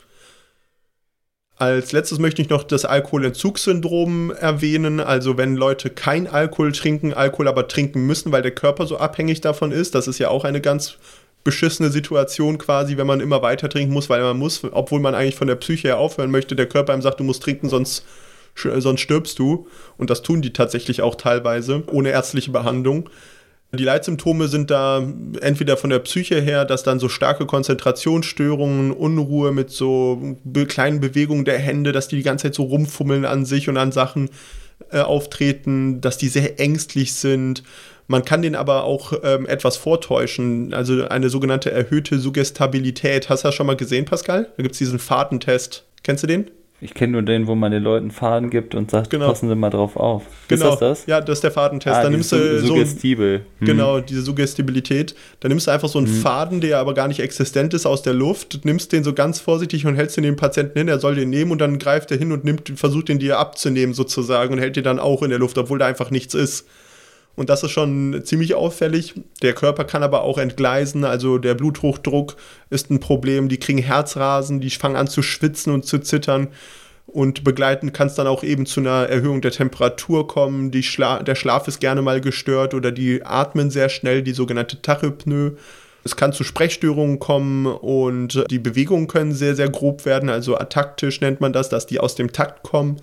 Als 1.58 1.93
letztes 1.93 2.19
möchte 2.19 2.41
ich 2.41 2.49
noch 2.49 2.63
das 2.63 2.84
Alkoholentzugssyndrom 2.84 4.32
erwähnen. 4.32 4.99
Also 4.99 5.38
wenn 5.38 5.56
Leute 5.56 5.89
kein 5.89 6.28
Alkohol 6.28 6.73
trinken, 6.73 7.13
Alkohol 7.13 7.47
aber 7.47 7.69
trinken 7.69 8.06
müssen, 8.06 8.34
weil 8.34 8.41
der 8.41 8.51
Körper 8.51 8.86
so 8.86 8.97
abhängig 8.97 9.40
davon 9.40 9.71
ist. 9.71 9.96
Das 9.96 10.10
ist 10.10 10.19
ja 10.19 10.27
auch 10.27 10.44
eine 10.44 10.60
ganz 10.60 10.98
beschissene 11.46 11.92
Situation 11.92 12.58
quasi, 12.58 12.98
wenn 12.98 13.08
man 13.08 13.21
immer 13.21 13.42
weiter 13.42 13.69
trinken 13.69 13.94
muss, 13.94 14.10
weil 14.10 14.21
man 14.21 14.37
muss, 14.37 14.65
obwohl 14.69 15.00
man 15.00 15.15
eigentlich 15.15 15.35
von 15.35 15.48
der 15.48 15.56
Psyche 15.56 15.90
her 15.90 15.98
aufhören 15.98 16.31
möchte, 16.31 16.58
der 16.58 16.67
Körper 16.67 16.92
einem 16.92 17.04
sagt, 17.04 17.21
du 17.21 17.23
musst 17.23 17.44
trinken, 17.44 17.69
sonst 17.69 18.04
sonst 18.56 19.01
stirbst 19.01 19.39
du. 19.39 19.67
Und 19.97 20.10
das 20.10 20.21
tun 20.21 20.41
die 20.41 20.53
tatsächlich 20.53 21.01
auch 21.01 21.15
teilweise, 21.15 21.83
ohne 21.91 22.10
ärztliche 22.10 22.51
Behandlung. 22.51 23.10
Die 23.71 23.83
Leitsymptome 23.83 24.47
sind 24.47 24.71
da 24.71 25.06
entweder 25.41 25.75
von 25.75 25.89
der 25.89 25.99
Psyche 25.99 26.39
her, 26.39 26.65
dass 26.65 26.83
dann 26.83 26.99
so 26.99 27.10
starke 27.10 27.45
Konzentrationsstörungen, 27.45 28.91
Unruhe 28.91 29.51
mit 29.51 29.69
so 29.69 30.37
kleinen 30.67 31.01
Bewegungen 31.01 31.45
der 31.45 31.60
Hände, 31.60 31.91
dass 31.91 32.08
die 32.08 32.15
die 32.15 32.23
ganze 32.23 32.43
Zeit 32.43 32.56
so 32.56 32.63
rumfummeln 32.63 33.25
an 33.25 33.45
sich 33.45 33.67
und 33.67 33.77
an 33.77 33.91
Sachen. 33.91 34.29
äh, 34.91 34.99
auftreten, 34.99 36.01
dass 36.01 36.17
die 36.17 36.27
sehr 36.27 36.60
ängstlich 36.60 37.13
sind. 37.13 37.63
Man 38.08 38.23
kann 38.23 38.41
den 38.41 38.56
aber 38.56 38.83
auch 38.83 39.13
ähm, 39.23 39.47
etwas 39.47 39.77
vortäuschen, 39.77 40.73
also 40.73 41.08
eine 41.08 41.29
sogenannte 41.29 41.71
erhöhte 41.71 42.19
Suggestabilität. 42.19 43.29
Hast 43.29 43.43
du 43.43 43.47
das 43.47 43.56
schon 43.56 43.67
mal 43.67 43.75
gesehen, 43.77 44.06
Pascal? 44.06 44.49
Da 44.58 44.63
gibt 44.63 44.73
es 44.73 44.79
diesen 44.79 44.99
Fahrtentest. 44.99 45.85
Kennst 46.03 46.23
du 46.23 46.27
den? 46.27 46.51
Ich 46.82 46.94
kenne 46.94 47.13
nur 47.13 47.21
den, 47.21 47.48
wo 47.48 47.56
man 47.56 47.71
den 47.71 47.82
Leuten 47.82 48.12
Faden 48.12 48.50
gibt 48.50 48.76
und 48.76 48.92
sagt, 48.92 49.10
genau. 49.10 49.28
passen 49.28 49.48
Sie 49.48 49.56
mal 49.56 49.69
drauf 49.69 49.96
auf. 49.96 50.23
Genau. 50.50 50.65
Ist 50.65 50.71
das 50.71 50.80
das? 50.80 51.06
Ja, 51.06 51.21
das 51.21 51.38
ist 51.38 51.44
der 51.46 51.52
Fadentest. 51.52 51.96
Ah, 51.96 52.04
da 52.04 52.10
nimmst 52.10 52.34
du 52.34 52.60
so 52.60 52.67
suggestibel. 52.67 53.46
Hm. 53.60 53.65
Genau, 53.65 54.02
diese 54.02 54.21
Suggestibilität. 54.21 55.15
Da 55.40 55.48
nimmst 55.48 55.67
du 55.67 55.71
einfach 55.71 55.88
so 55.88 56.00
einen 56.00 56.08
hm. 56.08 56.15
Faden, 56.15 56.60
der 56.60 56.80
aber 56.80 56.94
gar 56.94 57.08
nicht 57.08 57.21
existent 57.21 57.73
ist, 57.73 57.86
aus 57.86 58.02
der 58.02 58.13
Luft, 58.13 58.65
nimmst 58.65 58.92
den 58.92 59.06
so 59.06 59.13
ganz 59.13 59.40
vorsichtig 59.40 59.86
und 59.86 59.96
hältst 59.96 60.17
den 60.17 60.26
dem 60.26 60.36
Patienten 60.36 60.78
hin. 60.78 60.90
Er 60.90 61.00
soll 61.00 61.15
den 61.15 61.30
nehmen 61.30 61.52
und 61.52 61.60
dann 61.60 61.80
greift 61.80 62.12
er 62.12 62.17
hin 62.17 62.34
und 62.34 62.44
nimmt, 62.44 62.73
versucht 62.76 63.08
den 63.08 63.19
dir 63.19 63.40
abzunehmen 63.40 63.94
sozusagen 63.94 64.54
und 64.54 64.60
hält 64.60 64.76
den 64.76 64.84
dann 64.84 65.00
auch 65.00 65.23
in 65.23 65.30
der 65.30 65.40
Luft, 65.40 65.58
obwohl 65.58 65.80
da 65.80 65.86
einfach 65.86 66.12
nichts 66.12 66.34
ist. 66.34 66.67
Und 67.36 67.50
das 67.50 67.63
ist 67.63 67.71
schon 67.71 68.21
ziemlich 68.23 68.56
auffällig. 68.56 69.13
Der 69.42 69.54
Körper 69.54 69.83
kann 69.83 70.04
aber 70.04 70.23
auch 70.23 70.38
entgleisen, 70.38 71.04
also 71.04 71.38
der 71.38 71.54
Bluthochdruck 71.54 72.36
ist 72.69 72.90
ein 72.90 73.00
Problem. 73.00 73.50
Die 73.50 73.60
kriegen 73.60 73.79
Herzrasen, 73.79 74.62
die 74.62 74.69
fangen 74.69 74.96
an 74.96 75.08
zu 75.08 75.21
schwitzen 75.21 75.73
und 75.73 75.86
zu 75.86 76.00
zittern. 76.00 76.48
Und 77.08 77.44
begleitend 77.44 77.94
kann 77.94 78.08
es 78.08 78.15
dann 78.15 78.27
auch 78.27 78.44
eben 78.44 78.65
zu 78.65 78.79
einer 78.79 79.08
Erhöhung 79.08 79.42
der 79.42 79.52
Temperatur 79.52 80.27
kommen. 80.27 80.71
Schla 80.81 81.21
der 81.21 81.36
Schlaf 81.36 81.67
ist 81.67 81.79
gerne 81.79 82.02
mal 82.02 82.19
gestört 82.19 82.73
oder 82.73 82.92
die 82.92 83.23
atmen 83.23 83.69
sehr 83.69 83.90
schnell, 83.90 84.21
die 84.21 84.33
sogenannte 84.33 84.81
Tachypnoe. 84.81 85.56
Es 86.04 86.15
kann 86.15 86.33
zu 86.33 86.44
Sprechstörungen 86.44 87.19
kommen 87.19 87.65
und 87.65 88.46
die 88.52 88.60
Bewegungen 88.60 89.08
können 89.08 89.31
sehr, 89.33 89.56
sehr 89.56 89.69
grob 89.69 90.06
werden, 90.06 90.29
also 90.29 90.56
ataktisch 90.56 91.19
nennt 91.19 91.42
man 91.42 91.52
das, 91.52 91.69
dass 91.69 91.88
die 91.88 92.00
aus 92.00 92.13
dem 92.13 92.31
Takt 92.31 92.62
kommen. 92.62 92.98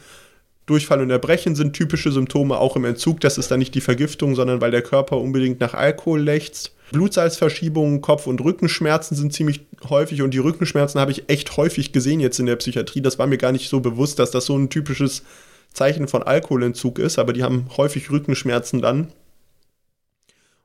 Durchfall 0.72 1.02
und 1.02 1.10
Erbrechen 1.10 1.54
sind 1.54 1.74
typische 1.74 2.10
Symptome 2.10 2.56
auch 2.56 2.76
im 2.76 2.86
Entzug. 2.86 3.20
Das 3.20 3.36
ist 3.36 3.50
dann 3.50 3.58
nicht 3.58 3.74
die 3.74 3.82
Vergiftung, 3.82 4.34
sondern 4.34 4.62
weil 4.62 4.70
der 4.70 4.80
Körper 4.80 5.18
unbedingt 5.18 5.60
nach 5.60 5.74
Alkohol 5.74 6.22
lechzt. 6.22 6.72
Blutsalzverschiebungen, 6.92 8.00
Kopf- 8.00 8.26
und 8.26 8.40
Rückenschmerzen 8.40 9.14
sind 9.14 9.34
ziemlich 9.34 9.66
häufig 9.90 10.22
und 10.22 10.32
die 10.32 10.38
Rückenschmerzen 10.38 10.98
habe 10.98 11.12
ich 11.12 11.28
echt 11.28 11.58
häufig 11.58 11.92
gesehen 11.92 12.20
jetzt 12.20 12.40
in 12.40 12.46
der 12.46 12.56
Psychiatrie. 12.56 13.02
Das 13.02 13.18
war 13.18 13.26
mir 13.26 13.36
gar 13.36 13.52
nicht 13.52 13.68
so 13.68 13.80
bewusst, 13.80 14.18
dass 14.18 14.30
das 14.30 14.46
so 14.46 14.56
ein 14.56 14.70
typisches 14.70 15.24
Zeichen 15.74 16.08
von 16.08 16.22
Alkoholentzug 16.22 16.98
ist, 16.98 17.18
aber 17.18 17.34
die 17.34 17.42
haben 17.42 17.66
häufig 17.76 18.10
Rückenschmerzen 18.10 18.80
dann. 18.80 19.08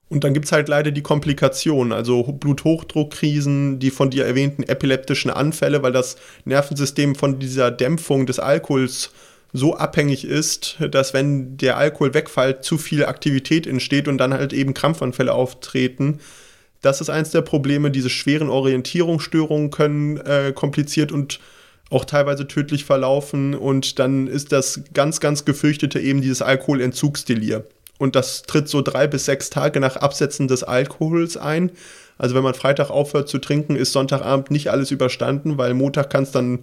Und 0.08 0.24
dann 0.24 0.34
gibt 0.34 0.46
es 0.46 0.54
halt 0.54 0.70
leider 0.70 0.92
die 0.92 1.02
Komplikationen, 1.02 1.92
also 1.92 2.24
Bluthochdruckkrisen, 2.24 3.80
die 3.80 3.92
von 3.92 4.10
dir 4.10 4.26
erwähnten 4.26 4.64
epileptischen 4.64 5.32
Anfälle, 5.32 5.84
weil 5.84 5.92
das 5.92 6.16
Nervensystem 6.46 7.14
von 7.16 7.40
dieser 7.40 7.72
Dämpfung 7.72 8.26
des 8.26 8.40
Alkohols 8.40 9.12
so 9.58 9.76
abhängig 9.76 10.26
ist, 10.26 10.78
dass 10.92 11.14
wenn 11.14 11.58
der 11.58 11.78
Alkohol 11.78 12.14
wegfällt, 12.14 12.64
zu 12.64 12.78
viel 12.78 13.06
Aktivität 13.06 13.68
entsteht 13.68 14.08
und 14.08 14.18
dann 14.18 14.34
halt 14.34 14.54
eben 14.54 14.74
Krampfanfälle 14.74 15.34
auftreten. 15.34 16.20
Das 16.82 17.02
ist 17.02 17.10
eins 17.10 17.32
der 17.32 17.42
Probleme. 17.42 17.92
Diese 17.92 18.10
schweren 18.10 18.50
Orientierungsstörungen 18.50 19.72
können 19.72 20.18
äh, 20.18 20.54
kompliziert 20.54 21.12
und 21.12 21.40
auch 21.90 22.06
teilweise 22.06 22.48
tödlich 22.48 22.86
verlaufen. 22.86 23.56
Und 23.56 24.00
dann 24.00 24.28
ist 24.28 24.52
das 24.52 24.82
ganz, 24.94 25.20
ganz 25.20 25.46
gefürchtete 25.46 26.00
eben 26.00 26.22
dieses 26.22 26.42
Alkoholentzugsdelir. 26.42 27.66
Und 27.98 28.16
das 28.16 28.44
tritt 28.44 28.70
so 28.70 28.82
drei 28.82 29.08
bis 29.08 29.26
sechs 29.26 29.50
Tage 29.50 29.80
nach 29.80 29.96
Absetzen 29.96 30.48
des 30.48 30.64
Alkohols 30.64 31.36
ein. 31.36 31.72
Also 32.20 32.36
wenn 32.36 32.44
man 32.44 32.54
Freitag 32.54 32.90
aufhört 32.90 33.28
zu 33.28 33.40
trinken, 33.40 33.76
ist 33.76 33.92
Sonntagabend 33.92 34.52
nicht 34.52 34.70
alles 34.70 34.92
überstanden, 34.92 35.58
weil 35.58 35.74
Montag 35.74 36.10
kann 36.10 36.24
es 36.24 36.32
dann 36.32 36.60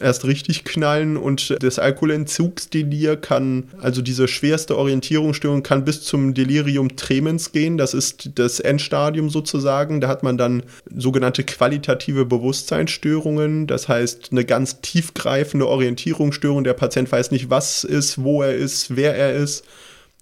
erst 0.00 0.24
richtig 0.24 0.64
knallen 0.64 1.16
und 1.16 1.56
das 1.60 1.78
Alkoholentzugsdelir 1.78 3.16
kann, 3.16 3.64
also 3.80 4.02
diese 4.02 4.28
schwerste 4.28 4.76
Orientierungsstörung 4.76 5.62
kann 5.62 5.84
bis 5.84 6.02
zum 6.02 6.34
Delirium 6.34 6.96
tremens 6.96 7.52
gehen. 7.52 7.78
Das 7.78 7.94
ist 7.94 8.30
das 8.36 8.60
Endstadium 8.60 9.30
sozusagen. 9.30 10.00
Da 10.00 10.08
hat 10.08 10.22
man 10.22 10.38
dann 10.38 10.62
sogenannte 10.94 11.44
qualitative 11.44 12.24
Bewusstseinsstörungen. 12.24 13.66
Das 13.66 13.88
heißt, 13.88 14.28
eine 14.30 14.44
ganz 14.44 14.80
tiefgreifende 14.80 15.66
Orientierungsstörung. 15.66 16.64
Der 16.64 16.74
Patient 16.74 17.10
weiß 17.10 17.30
nicht, 17.30 17.50
was 17.50 17.84
ist, 17.84 18.22
wo 18.22 18.42
er 18.42 18.54
ist, 18.54 18.96
wer 18.96 19.16
er 19.16 19.34
ist. 19.34 19.64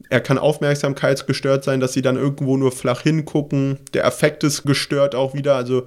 Er 0.08 0.20
kann 0.20 0.38
aufmerksamkeitsgestört 0.38 1.64
sein, 1.64 1.80
dass 1.80 1.92
sie 1.92 2.02
dann 2.02 2.16
irgendwo 2.16 2.56
nur 2.56 2.70
flach 2.70 3.00
hingucken. 3.00 3.78
Der 3.94 4.06
Affekt 4.06 4.44
ist 4.44 4.64
gestört 4.64 5.14
auch 5.14 5.34
wieder, 5.34 5.56
also 5.56 5.86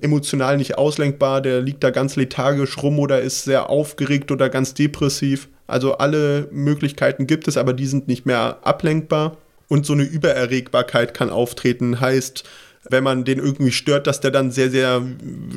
emotional 0.00 0.56
nicht 0.56 0.78
auslenkbar. 0.78 1.40
Der 1.40 1.60
liegt 1.60 1.84
da 1.84 1.90
ganz 1.90 2.16
lethargisch 2.16 2.78
rum 2.82 2.98
oder 2.98 3.20
ist 3.20 3.44
sehr 3.44 3.68
aufgeregt 3.68 4.32
oder 4.32 4.48
ganz 4.48 4.74
depressiv. 4.74 5.48
Also 5.66 5.98
alle 5.98 6.48
Möglichkeiten 6.50 7.26
gibt 7.26 7.46
es, 7.46 7.56
aber 7.56 7.72
die 7.72 7.86
sind 7.86 8.08
nicht 8.08 8.26
mehr 8.26 8.58
ablenkbar. 8.62 9.36
Und 9.68 9.86
so 9.86 9.92
eine 9.92 10.02
Übererregbarkeit 10.02 11.14
kann 11.14 11.30
auftreten, 11.30 12.00
heißt, 12.00 12.42
wenn 12.88 13.04
man 13.04 13.24
den 13.24 13.38
irgendwie 13.38 13.70
stört, 13.70 14.06
dass 14.06 14.20
der 14.20 14.30
dann 14.30 14.50
sehr, 14.50 14.70
sehr 14.70 15.02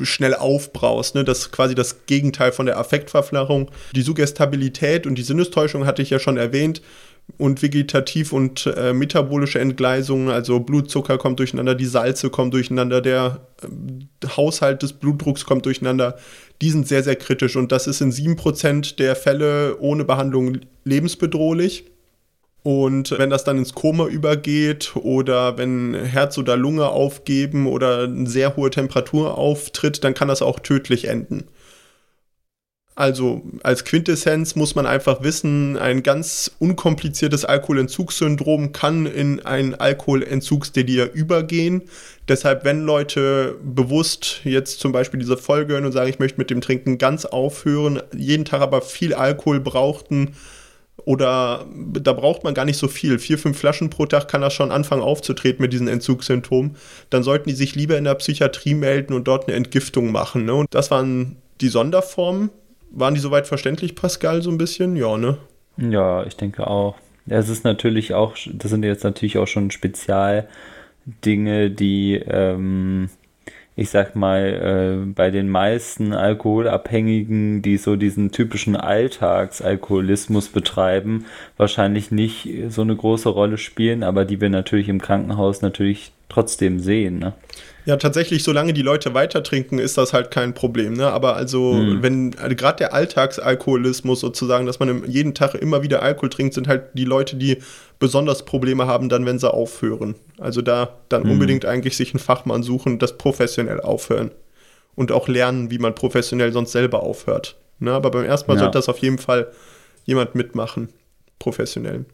schnell 0.02 0.34
aufbraust. 0.34 1.14
Ne? 1.14 1.24
Das 1.24 1.38
ist 1.38 1.52
quasi 1.52 1.74
das 1.74 2.06
Gegenteil 2.06 2.52
von 2.52 2.66
der 2.66 2.78
Affektverflachung. 2.78 3.70
Die 3.96 4.02
Suggestabilität 4.02 5.06
und 5.06 5.16
die 5.16 5.22
Sinnestäuschung 5.22 5.86
hatte 5.86 6.02
ich 6.02 6.10
ja 6.10 6.18
schon 6.18 6.36
erwähnt 6.36 6.82
und 7.38 7.62
vegetativ 7.62 8.32
und 8.32 8.66
äh, 8.66 8.92
metabolische 8.92 9.58
Entgleisungen, 9.58 10.28
also 10.28 10.60
Blutzucker 10.60 11.18
kommt 11.18 11.38
durcheinander, 11.38 11.74
die 11.74 11.86
Salze 11.86 12.30
kommen 12.30 12.50
durcheinander, 12.50 13.00
der 13.00 13.40
äh, 13.62 14.26
Haushalt 14.36 14.82
des 14.82 14.92
Blutdrucks 14.92 15.44
kommt 15.44 15.66
durcheinander, 15.66 16.16
die 16.62 16.70
sind 16.70 16.86
sehr, 16.86 17.02
sehr 17.02 17.16
kritisch 17.16 17.56
und 17.56 17.72
das 17.72 17.86
ist 17.86 18.00
in 18.00 18.12
7% 18.12 18.96
der 18.96 19.16
Fälle 19.16 19.78
ohne 19.80 20.04
Behandlung 20.04 20.58
lebensbedrohlich. 20.84 21.84
Und 22.62 23.10
wenn 23.18 23.28
das 23.28 23.44
dann 23.44 23.58
ins 23.58 23.74
Koma 23.74 24.06
übergeht 24.06 24.96
oder 24.96 25.58
wenn 25.58 25.94
Herz 25.94 26.38
oder 26.38 26.56
Lunge 26.56 26.88
aufgeben 26.88 27.66
oder 27.66 28.04
eine 28.04 28.26
sehr 28.26 28.56
hohe 28.56 28.70
Temperatur 28.70 29.36
auftritt, 29.36 30.02
dann 30.02 30.14
kann 30.14 30.28
das 30.28 30.40
auch 30.40 30.60
tödlich 30.60 31.08
enden. 31.08 31.44
Also 32.96 33.42
als 33.64 33.84
Quintessenz 33.84 34.54
muss 34.54 34.76
man 34.76 34.86
einfach 34.86 35.22
wissen, 35.22 35.76
ein 35.76 36.04
ganz 36.04 36.52
unkompliziertes 36.60 37.44
Alkoholentzugssyndrom 37.44 38.70
kann 38.70 39.06
in 39.06 39.44
ein 39.44 39.74
Alkoholentzugsdelir 39.74 41.12
übergehen. 41.12 41.82
Deshalb, 42.28 42.64
wenn 42.64 42.82
Leute 42.82 43.58
bewusst 43.64 44.42
jetzt 44.44 44.78
zum 44.78 44.92
Beispiel 44.92 45.18
diese 45.18 45.36
Folge 45.36 45.72
hören 45.72 45.86
und 45.86 45.92
sagen, 45.92 46.08
ich 46.08 46.20
möchte 46.20 46.38
mit 46.38 46.50
dem 46.50 46.60
Trinken 46.60 46.96
ganz 46.98 47.24
aufhören, 47.24 48.00
jeden 48.16 48.44
Tag 48.44 48.60
aber 48.60 48.80
viel 48.80 49.12
Alkohol 49.12 49.58
brauchten, 49.58 50.34
oder 51.04 51.66
da 51.76 52.12
braucht 52.12 52.44
man 52.44 52.54
gar 52.54 52.64
nicht 52.64 52.78
so 52.78 52.88
viel. 52.88 53.18
Vier, 53.18 53.36
fünf 53.36 53.58
Flaschen 53.58 53.90
pro 53.90 54.06
Tag 54.06 54.28
kann 54.28 54.40
das 54.40 54.54
schon 54.54 54.70
anfangen 54.70 55.02
aufzutreten 55.02 55.60
mit 55.60 55.72
diesen 55.72 55.88
Entzugssymptomen. 55.88 56.76
Dann 57.10 57.22
sollten 57.22 57.48
die 57.48 57.54
sich 57.54 57.74
lieber 57.74 57.98
in 57.98 58.04
der 58.04 58.14
Psychiatrie 58.14 58.74
melden 58.74 59.12
und 59.12 59.24
dort 59.24 59.46
eine 59.46 59.56
Entgiftung 59.56 60.12
machen. 60.12 60.46
Ne? 60.46 60.54
Und 60.54 60.68
das 60.72 60.90
waren 60.90 61.36
die 61.60 61.68
Sonderformen 61.68 62.50
waren 62.94 63.14
die 63.14 63.20
soweit 63.20 63.46
verständlich, 63.46 63.94
Pascal, 63.94 64.42
so 64.42 64.50
ein 64.50 64.58
bisschen? 64.58 64.96
Ja, 64.96 65.16
ne? 65.16 65.38
Ja, 65.76 66.24
ich 66.24 66.36
denke 66.36 66.66
auch. 66.66 66.96
Es 67.26 67.48
ist 67.48 67.64
natürlich 67.64 68.14
auch, 68.14 68.36
das 68.52 68.70
sind 68.70 68.84
jetzt 68.84 69.04
natürlich 69.04 69.38
auch 69.38 69.46
schon 69.46 69.70
Spezialdinge, 69.70 71.70
die, 71.70 72.16
ähm, 72.16 73.08
ich 73.76 73.90
sag 73.90 74.14
mal, 74.14 74.42
äh, 74.42 75.06
bei 75.10 75.30
den 75.30 75.48
meisten 75.48 76.12
Alkoholabhängigen, 76.12 77.62
die 77.62 77.78
so 77.78 77.96
diesen 77.96 78.30
typischen 78.30 78.76
Alltagsalkoholismus 78.76 80.50
betreiben, 80.50 81.24
wahrscheinlich 81.56 82.10
nicht 82.10 82.48
so 82.68 82.82
eine 82.82 82.94
große 82.94 83.30
Rolle 83.30 83.58
spielen, 83.58 84.02
aber 84.02 84.26
die 84.26 84.40
wir 84.40 84.50
natürlich 84.50 84.88
im 84.88 85.00
Krankenhaus 85.00 85.62
natürlich 85.62 86.12
trotzdem 86.28 86.80
sehen. 86.80 87.18
Ne? 87.18 87.34
Ja, 87.86 87.96
tatsächlich, 87.96 88.42
solange 88.42 88.72
die 88.72 88.82
Leute 88.82 89.12
weiter 89.12 89.42
trinken, 89.42 89.78
ist 89.78 89.98
das 89.98 90.12
halt 90.14 90.30
kein 90.30 90.54
Problem. 90.54 90.94
Ne? 90.94 91.10
Aber 91.10 91.36
also, 91.36 91.74
mhm. 91.74 92.02
wenn 92.02 92.36
also 92.38 92.56
gerade 92.56 92.78
der 92.78 92.94
Alltagsalkoholismus 92.94 94.20
sozusagen, 94.20 94.64
dass 94.64 94.80
man 94.80 95.04
jeden 95.10 95.34
Tag 95.34 95.54
immer 95.54 95.82
wieder 95.82 96.02
Alkohol 96.02 96.30
trinkt, 96.30 96.54
sind 96.54 96.66
halt 96.66 96.84
die 96.94 97.04
Leute, 97.04 97.36
die 97.36 97.58
besonders 97.98 98.46
Probleme 98.46 98.86
haben, 98.86 99.08
dann, 99.08 99.26
wenn 99.26 99.38
sie 99.38 99.52
aufhören. 99.52 100.14
Also 100.38 100.62
da 100.62 100.96
dann 101.10 101.24
mhm. 101.24 101.32
unbedingt 101.32 101.66
eigentlich 101.66 101.96
sich 101.96 102.14
einen 102.14 102.20
Fachmann 102.20 102.62
suchen, 102.62 102.98
das 102.98 103.18
professionell 103.18 103.80
aufhören. 103.80 104.30
Und 104.94 105.12
auch 105.12 105.28
lernen, 105.28 105.70
wie 105.70 105.78
man 105.78 105.94
professionell 105.94 106.52
sonst 106.52 106.72
selber 106.72 107.02
aufhört. 107.02 107.56
Ne? 107.80 107.92
Aber 107.92 108.10
beim 108.10 108.24
ersten 108.24 108.50
Mal 108.50 108.54
ja. 108.54 108.60
sollte 108.60 108.78
das 108.78 108.88
auf 108.88 108.98
jeden 108.98 109.18
Fall 109.18 109.48
jemand 110.04 110.34
mitmachen, 110.34 110.88
professionell. 111.38 112.06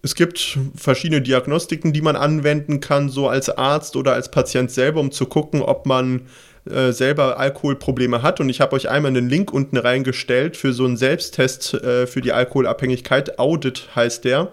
Es 0.00 0.14
gibt 0.14 0.58
verschiedene 0.76 1.20
Diagnostiken, 1.20 1.92
die 1.92 2.02
man 2.02 2.14
anwenden 2.14 2.80
kann, 2.80 3.08
so 3.08 3.28
als 3.28 3.50
Arzt 3.50 3.96
oder 3.96 4.12
als 4.12 4.30
Patient 4.30 4.70
selber, 4.70 5.00
um 5.00 5.10
zu 5.10 5.26
gucken, 5.26 5.60
ob 5.60 5.86
man 5.86 6.22
äh, 6.70 6.92
selber 6.92 7.38
Alkoholprobleme 7.38 8.22
hat. 8.22 8.40
Und 8.40 8.48
ich 8.48 8.60
habe 8.60 8.76
euch 8.76 8.88
einmal 8.88 9.10
einen 9.10 9.28
Link 9.28 9.52
unten 9.52 9.76
reingestellt 9.76 10.56
für 10.56 10.72
so 10.72 10.84
einen 10.84 10.96
Selbsttest 10.96 11.74
äh, 11.74 12.06
für 12.06 12.20
die 12.20 12.32
Alkoholabhängigkeit. 12.32 13.38
Audit 13.38 13.88
heißt 13.96 14.24
der. 14.24 14.52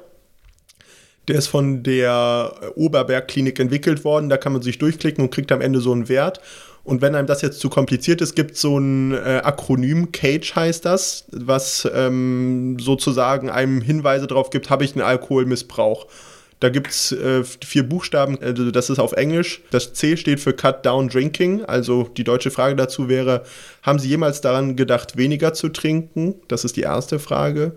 Der 1.28 1.38
ist 1.38 1.48
von 1.48 1.84
der 1.84 2.54
Oberberg 2.76 3.28
Klinik 3.28 3.60
entwickelt 3.60 4.04
worden. 4.04 4.30
Da 4.30 4.38
kann 4.38 4.54
man 4.54 4.62
sich 4.62 4.78
durchklicken 4.78 5.24
und 5.24 5.32
kriegt 5.32 5.52
am 5.52 5.62
Ende 5.62 5.80
so 5.80 5.92
einen 5.92 6.08
Wert. 6.08 6.40
Und 6.86 7.02
wenn 7.02 7.16
einem 7.16 7.28
das 7.28 7.42
jetzt 7.42 7.60
zu 7.60 7.70
kompliziert 7.70 8.22
ist, 8.22 8.36
gibt 8.36 8.52
es 8.52 8.62
so 8.62 8.78
ein 8.78 9.12
äh, 9.12 9.42
Akronym, 9.44 10.12
CAGE 10.12 10.56
heißt 10.56 10.86
das, 10.86 11.26
was 11.32 11.90
ähm, 11.94 12.78
sozusagen 12.80 13.50
einem 13.50 13.82
Hinweise 13.82 14.28
darauf 14.28 14.52
gibt, 14.52 14.70
habe 14.70 14.86
ich 14.86 14.94
einen 14.94 15.02
Alkoholmissbrauch. 15.02 16.06
Da 16.60 16.70
gibt 16.70 16.88
es 16.88 17.12
äh, 17.12 17.44
vier 17.44 17.84
Buchstaben, 17.84 18.40
also 18.40 18.72
das 18.72 18.90
ist 18.90 19.00
auf 19.00 19.14
Englisch. 19.14 19.62
Das 19.72 19.94
C 19.94 20.16
steht 20.16 20.40
für 20.40 20.54
Cut 20.54 20.86
Down 20.86 21.10
Drinking. 21.10 21.66
Also 21.66 22.04
die 22.16 22.24
deutsche 22.24 22.52
Frage 22.52 22.76
dazu 22.76 23.10
wäre, 23.10 23.44
haben 23.82 24.00
Sie 24.00 24.08
jemals 24.08 24.42
daran 24.42 24.76
gedacht, 24.76 25.18
weniger 25.18 25.54
zu 25.54 25.70
trinken? 25.70 26.36
Das 26.48 26.64
ist 26.64 26.78
die 26.78 26.82
erste 26.82 27.20
Frage. 27.20 27.74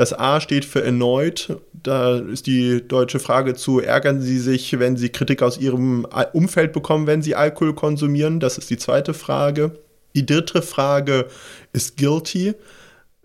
Das 0.00 0.18
A 0.18 0.40
steht 0.40 0.64
für 0.64 0.82
Annoyed. 0.82 1.58
Da 1.74 2.16
ist 2.20 2.46
die 2.46 2.80
deutsche 2.88 3.18
Frage 3.18 3.54
zu, 3.54 3.80
ärgern 3.80 4.22
Sie 4.22 4.38
sich, 4.38 4.78
wenn 4.78 4.96
Sie 4.96 5.10
Kritik 5.10 5.42
aus 5.42 5.58
Ihrem 5.58 6.06
Umfeld 6.32 6.72
bekommen, 6.72 7.06
wenn 7.06 7.20
Sie 7.20 7.34
Alkohol 7.34 7.74
konsumieren? 7.74 8.40
Das 8.40 8.56
ist 8.56 8.70
die 8.70 8.78
zweite 8.78 9.12
Frage. 9.12 9.72
Die 10.14 10.24
dritte 10.24 10.62
Frage 10.62 11.26
ist 11.74 11.98
Guilty, 11.98 12.54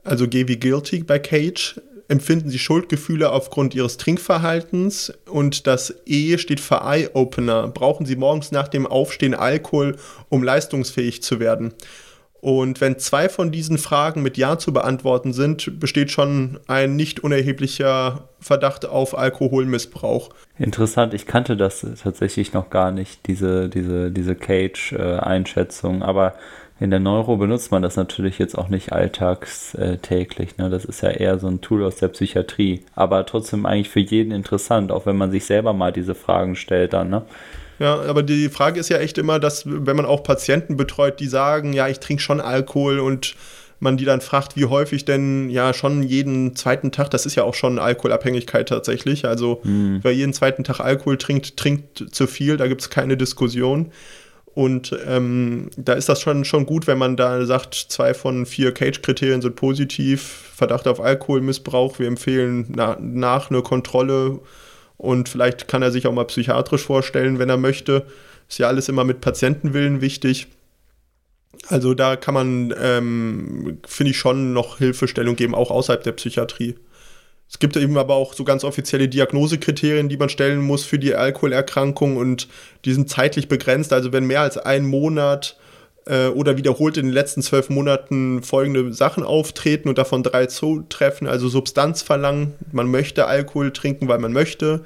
also 0.04 0.28
G 0.28 0.50
wie 0.50 0.60
Guilty 0.60 1.04
bei 1.04 1.18
Cage 1.18 1.80
empfinden 2.08 2.50
sie 2.50 2.60
Schuldgefühle 2.60 3.32
aufgrund 3.32 3.74
ihres 3.74 3.98
Trinkverhaltens 3.98 5.14
und 5.28 5.68
das 5.68 5.96
E 6.06 6.38
steht 6.38 6.60
für 6.60 6.82
Eye-Opener. 6.84 7.70
Brauchen 7.70 8.06
sie 8.06 8.16
morgens 8.16 8.52
nach 8.52 8.68
dem 8.68 8.86
Aufstehen 8.86 9.34
Alkohol, 9.34 9.96
um 10.30 10.44
leistungsfähig 10.44 11.24
zu 11.24 11.40
werden? 11.40 11.74
Und 12.46 12.80
wenn 12.80 13.00
zwei 13.00 13.28
von 13.28 13.52
diesen 13.52 13.80
Fragen 13.80 14.22
mit 14.22 14.38
Ja 14.38 14.60
zu 14.60 14.72
beantworten 14.72 15.34
sind, 15.34 15.80
besteht 15.80 16.12
schon 16.12 16.60
ein 16.68 16.96
nicht 16.96 17.22
unerheblicher 17.22 18.30
Verdacht 18.40 18.86
auf 18.86 19.18
Alkoholmissbrauch. 19.18 20.30
Interessant, 20.60 21.16
ich 21.16 21.26
kannte 21.26 21.58
das 21.58 21.84
tatsächlich 22.04 22.54
noch 22.54 22.70
gar 22.70 22.92
nicht, 22.92 23.26
diese, 23.26 23.68
diese, 23.68 24.12
diese 24.12 24.36
Cage-Einschätzung, 24.36 26.04
aber 26.04 26.36
in 26.80 26.92
der 26.92 27.00
Neuro 27.00 27.36
benutzt 27.38 27.72
man 27.72 27.82
das 27.82 27.96
natürlich 27.96 28.38
jetzt 28.38 28.56
auch 28.56 28.70
nicht 28.70 28.94
alltagstäglich. 28.94 30.58
Ne? 30.60 30.70
Das 30.70 30.86
ist 30.86 31.02
ja 31.02 31.10
eher 31.10 31.40
so 31.40 31.48
ein 31.48 31.62
Tool 31.62 31.84
aus 31.84 31.96
der 31.96 32.10
Psychiatrie. 32.10 32.84
Aber 32.94 33.26
trotzdem 33.26 33.66
eigentlich 33.66 33.90
für 33.90 34.02
jeden 34.02 34.32
interessant, 34.32 34.92
auch 34.92 35.08
wenn 35.08 35.18
man 35.18 35.32
sich 35.32 35.46
selber 35.46 35.74
mal 35.74 35.92
diese 35.92 36.14
Fragen 36.14 36.56
stellt 36.56 36.94
dann. 36.94 37.10
Ne? 37.10 37.24
Ja, 37.80 38.02
aber 38.02 38.24
die 38.24 38.50
Frage 38.50 38.80
ist 38.80 38.90
ja 38.90 38.98
echt 38.98 39.18
immer, 39.18 39.40
dass 39.40 39.64
wenn 39.66 39.96
man 39.96 40.06
auch 40.06 40.24
Patienten 40.24 40.78
betreut, 40.78 41.20
die 41.20 41.28
sagen, 41.28 41.74
ja, 41.74 41.88
ich 41.88 42.00
trinke 42.00 42.22
schon 42.22 42.40
Alkohol 42.40 43.00
und 43.00 43.36
man 43.80 43.98
die 43.98 44.06
dann 44.06 44.22
fragt, 44.22 44.56
wie 44.56 44.66
häufig 44.66 45.06
denn 45.06 45.50
ja 45.50 45.74
schon 45.74 46.04
jeden 46.04 46.56
zweiten 46.56 46.92
Tag, 46.92 47.10
das 47.10 47.26
ist 47.26 47.36
ja 47.36 47.44
auch 47.44 47.54
schon 47.54 47.78
Alkoholabhängigkeit 47.80 48.70
tatsächlich. 48.70 49.26
Also 49.26 49.62
mhm. 49.64 50.00
wer 50.02 50.14
jeden 50.14 50.34
zweiten 50.34 50.64
Tag 50.64 50.80
Alkohol 50.80 51.18
trinkt, 51.18 51.58
trinkt 51.58 52.14
zu 52.14 52.28
viel, 52.28 52.58
da 52.58 52.68
gibt 52.68 52.82
es 52.82 52.90
keine 52.90 53.18
Diskussion. 53.18 53.92
Und 54.54 54.96
ähm, 55.06 55.70
da 55.76 55.94
ist 55.94 56.08
das 56.08 56.22
schon, 56.22 56.46
schon 56.46 56.66
gut, 56.66 56.88
wenn 56.88 56.98
man 56.98 57.18
da 57.18 57.46
sagt, 57.46 57.76
zwei 57.76 58.14
von 58.14 58.46
vier 58.46 58.74
Cage-Kriterien 58.74 59.42
sind 59.42 59.58
positiv, 59.58 60.22
Verdacht 60.56 60.88
auf 60.88 61.02
Alkoholmissbrauch, 61.02 62.00
wir 62.00 62.08
empfehlen 62.08 62.68
na, 62.70 62.98
nach 63.02 63.50
eine 63.50 63.62
Kontrolle 63.62 64.40
und 64.98 65.30
vielleicht 65.30 65.68
kann 65.68 65.82
er 65.82 65.92
sich 65.92 66.08
auch 66.08 66.14
mal 66.14 66.26
psychiatrisch 66.26 66.84
vorstellen, 66.84 67.40
wenn 67.40 67.50
er 67.50 67.58
möchte. 67.58 68.06
Ist 68.48 68.60
ja 68.60 68.68
alles 68.68 68.90
immer 68.90 69.04
mit 69.04 69.22
Patientenwillen 69.22 70.02
wichtig. 70.02 70.48
Also 71.68 71.94
da 71.94 72.16
kann 72.16 72.34
man, 72.34 72.74
ähm, 72.80 73.80
finde 73.88 74.12
ich, 74.12 74.18
schon 74.18 74.54
noch 74.54 74.78
Hilfestellung 74.78 75.36
geben, 75.36 75.56
auch 75.56 75.72
außerhalb 75.72 76.04
der 76.04 76.12
Psychiatrie. 76.12 76.76
Es 77.50 77.60
gibt 77.60 77.78
eben 77.78 77.98
aber 77.98 78.16
auch 78.16 78.34
so 78.34 78.44
ganz 78.44 78.64
offizielle 78.64 79.08
Diagnosekriterien, 79.08 80.10
die 80.10 80.18
man 80.18 80.30
stellen 80.30 80.62
muss 80.62 80.84
für 80.84 81.00
die 81.00 81.16
Alkoholerkrankung 81.16 82.18
und 82.18 82.48
die 82.86 82.94
sind 82.94 83.10
zeitlich 83.10 83.48
begrenzt. 83.48 83.94
Also 83.94 84.12
wenn 84.12 84.26
mehr 84.26 84.42
als 84.42 84.58
ein 84.58 84.86
Monat 84.86 85.58
äh, 86.06 86.28
oder 86.28 86.58
wiederholt 86.58 86.98
in 86.98 87.08
den 87.08 87.14
letzten 87.14 87.42
zwölf 87.42 87.70
Monaten 87.70 88.44
folgende 88.44 88.94
Sachen 88.94 89.24
auftreten 89.24 89.90
und 89.90 89.98
davon 89.98 90.24
drei 90.24 90.46
zutreffen, 90.46 91.28
also 91.28 91.48
Substanzverlangen, 91.48 92.54
man 92.72 92.90
möchte 92.90 93.26
Alkohol 93.26 93.72
trinken, 93.72 94.08
weil 94.08 94.20
man 94.20 94.34
möchte, 94.34 94.84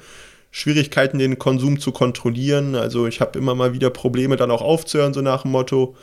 Schwierigkeiten, 0.50 1.18
den 1.18 1.38
Konsum 1.38 1.78
zu 1.78 1.92
kontrollieren. 1.92 2.74
Also 2.74 3.06
ich 3.06 3.20
habe 3.20 3.38
immer 3.38 3.54
mal 3.54 3.72
wieder 3.72 3.90
Probleme, 3.90 4.36
dann 4.36 4.50
auch 4.50 4.62
aufzuhören, 4.62 5.14
so 5.14 5.20
nach 5.20 5.42
dem 5.42 5.52
Motto, 5.52 5.94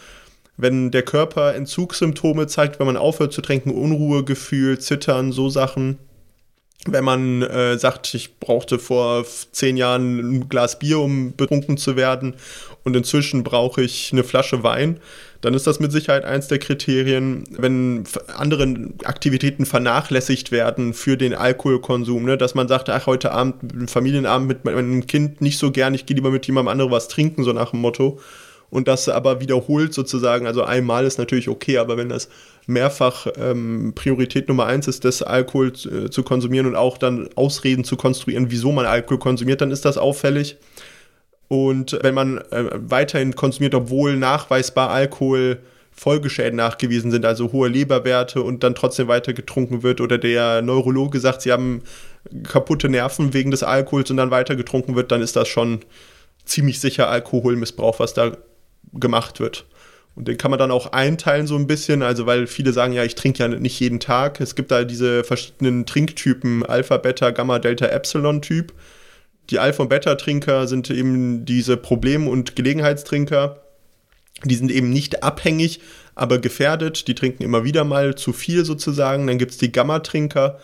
wenn 0.55 0.89
der 0.89 1.03
Körper 1.03 1.53
Entzugssymptome 1.53 2.47
zeigt, 2.47 2.79
wenn 2.79 2.87
man 2.87 2.97
aufhört 2.97 3.33
zu 3.33 3.41
trinken, 3.41 3.71
Unruhegefühl, 3.71 4.79
Zittern, 4.79 5.31
so 5.31 5.49
Sachen. 5.49 5.99
Wenn 6.85 7.03
man 7.03 7.41
äh, 7.41 7.77
sagt, 7.77 8.13
ich 8.13 8.39
brauchte 8.39 8.79
vor 8.79 9.25
zehn 9.51 9.75
Jahren 9.77 10.19
ein 10.19 10.49
Glas 10.49 10.79
Bier, 10.79 10.99
um 10.99 11.35
betrunken 11.35 11.77
zu 11.77 11.97
werden 11.97 12.35
und 12.87 12.95
inzwischen 12.95 13.43
brauche 13.43 13.81
ich 13.81 14.11
eine 14.13 14.23
Flasche 14.23 14.63
Wein, 14.63 15.01
dann 15.41 15.53
ist 15.53 15.67
das 15.67 15.81
mit 15.81 15.91
Sicherheit 15.91 16.23
eins 16.23 16.47
der 16.47 16.57
Kriterien, 16.57 17.43
wenn 17.51 18.05
andere 18.33 18.93
Aktivitäten 19.03 19.65
vernachlässigt 19.65 20.53
werden 20.53 20.93
für 20.93 21.17
den 21.17 21.33
Alkoholkonsum, 21.33 22.23
ne? 22.23 22.37
dass 22.37 22.55
man 22.55 22.69
sagt, 22.69 22.89
ach, 22.89 23.05
heute 23.05 23.33
Abend, 23.33 23.91
Familienabend 23.91 24.47
mit 24.47 24.63
meinem 24.63 25.05
Kind 25.05 25.41
nicht 25.41 25.59
so 25.59 25.71
gern, 25.71 25.95
ich 25.95 26.05
gehe 26.05 26.15
lieber 26.15 26.31
mit 26.31 26.47
jemandem 26.47 26.71
anderem 26.71 26.91
was 26.91 27.09
trinken, 27.09 27.43
so 27.43 27.51
nach 27.51 27.71
dem 27.71 27.81
Motto 27.81 28.21
und 28.69 28.87
das 28.87 29.09
aber 29.09 29.41
wiederholt 29.41 29.93
sozusagen, 29.93 30.47
also 30.47 30.63
einmal 30.63 31.05
ist 31.05 31.17
natürlich 31.17 31.49
okay, 31.49 31.77
aber 31.77 31.97
wenn 31.97 32.07
das 32.07 32.29
mehrfach 32.67 33.27
ähm, 33.37 33.91
Priorität 33.95 34.47
Nummer 34.47 34.65
eins 34.65 34.87
ist, 34.87 35.03
das 35.03 35.21
Alkohol 35.21 35.73
äh, 35.73 36.09
zu 36.09 36.23
konsumieren 36.23 36.67
und 36.67 36.77
auch 36.77 36.97
dann 36.97 37.27
Ausreden 37.35 37.83
zu 37.83 37.97
konstruieren, 37.97 38.49
wieso 38.49 38.71
man 38.71 38.85
Alkohol 38.85 39.19
konsumiert, 39.19 39.59
dann 39.59 39.71
ist 39.71 39.83
das 39.83 39.97
auffällig. 39.97 40.55
Und 41.47 41.97
wenn 42.01 42.13
man 42.13 42.39
äh, 42.51 42.69
weiterhin 42.73 43.35
konsumiert, 43.35 43.73
obwohl 43.73 44.17
nachweisbar 44.17 44.89
Alkohol 44.89 45.59
Folgeschäden 45.91 46.57
nachgewiesen 46.57 47.09
sind, 47.09 47.25
also 47.25 47.51
hohe 47.51 47.69
Leberwerte 47.69 48.43
und 48.43 48.63
dann 48.63 48.75
trotzdem 48.75 49.07
weiter 49.07 49.33
getrunken 49.33 49.81
wird 49.81 49.99
oder 49.99 50.19
der 50.19 50.61
Neurologe 50.61 51.19
sagt, 51.19 51.41
sie 51.41 51.51
haben 51.51 51.81
kaputte 52.43 52.87
Nerven 52.87 53.33
wegen 53.33 53.49
des 53.49 53.63
Alkohols 53.63 54.11
und 54.11 54.17
dann 54.17 54.29
weiter 54.29 54.55
getrunken 54.55 54.95
wird, 54.95 55.11
dann 55.11 55.21
ist 55.21 55.35
das 55.35 55.47
schon 55.47 55.79
ziemlich 56.45 56.79
sicher 56.79 57.09
Alkoholmissbrauch, 57.09 57.99
was 57.99 58.13
da 58.13 58.37
gemacht 58.93 59.39
wird. 59.39 59.65
Und 60.15 60.27
den 60.27 60.37
kann 60.37 60.51
man 60.51 60.59
dann 60.59 60.71
auch 60.71 60.93
einteilen 60.93 61.47
so 61.47 61.55
ein 61.55 61.67
bisschen, 61.67 62.01
also 62.01 62.25
weil 62.25 62.47
viele 62.47 62.73
sagen, 62.73 62.93
ja, 62.93 63.03
ich 63.03 63.15
trinke 63.15 63.39
ja 63.39 63.47
nicht 63.47 63.79
jeden 63.79 63.99
Tag. 63.99 64.41
Es 64.41 64.55
gibt 64.55 64.71
da 64.71 64.83
diese 64.83 65.23
verschiedenen 65.23 65.85
Trinktypen, 65.85 66.65
Alpha, 66.65 66.97
Beta, 66.97 67.31
Gamma, 67.31 67.59
Delta, 67.59 67.85
Epsilon-Typ. 67.87 68.73
Die 69.49 69.59
Alpha- 69.59 69.83
und 69.83 69.89
Beta-Trinker 69.89 70.67
sind 70.67 70.89
eben 70.89 71.45
diese 71.45 71.77
Problem- 71.77 72.27
und 72.27 72.55
Gelegenheitstrinker. 72.55 73.61
Die 74.43 74.55
sind 74.55 74.71
eben 74.71 74.91
nicht 74.91 75.23
abhängig, 75.23 75.79
aber 76.15 76.39
gefährdet. 76.39 77.07
Die 77.07 77.15
trinken 77.15 77.43
immer 77.43 77.63
wieder 77.63 77.83
mal 77.83 78.15
zu 78.15 78.33
viel 78.33 78.65
sozusagen. 78.65 79.27
Dann 79.27 79.37
gibt 79.37 79.51
es 79.51 79.57
die 79.57 79.71
Gamma-Trinker 79.71 80.59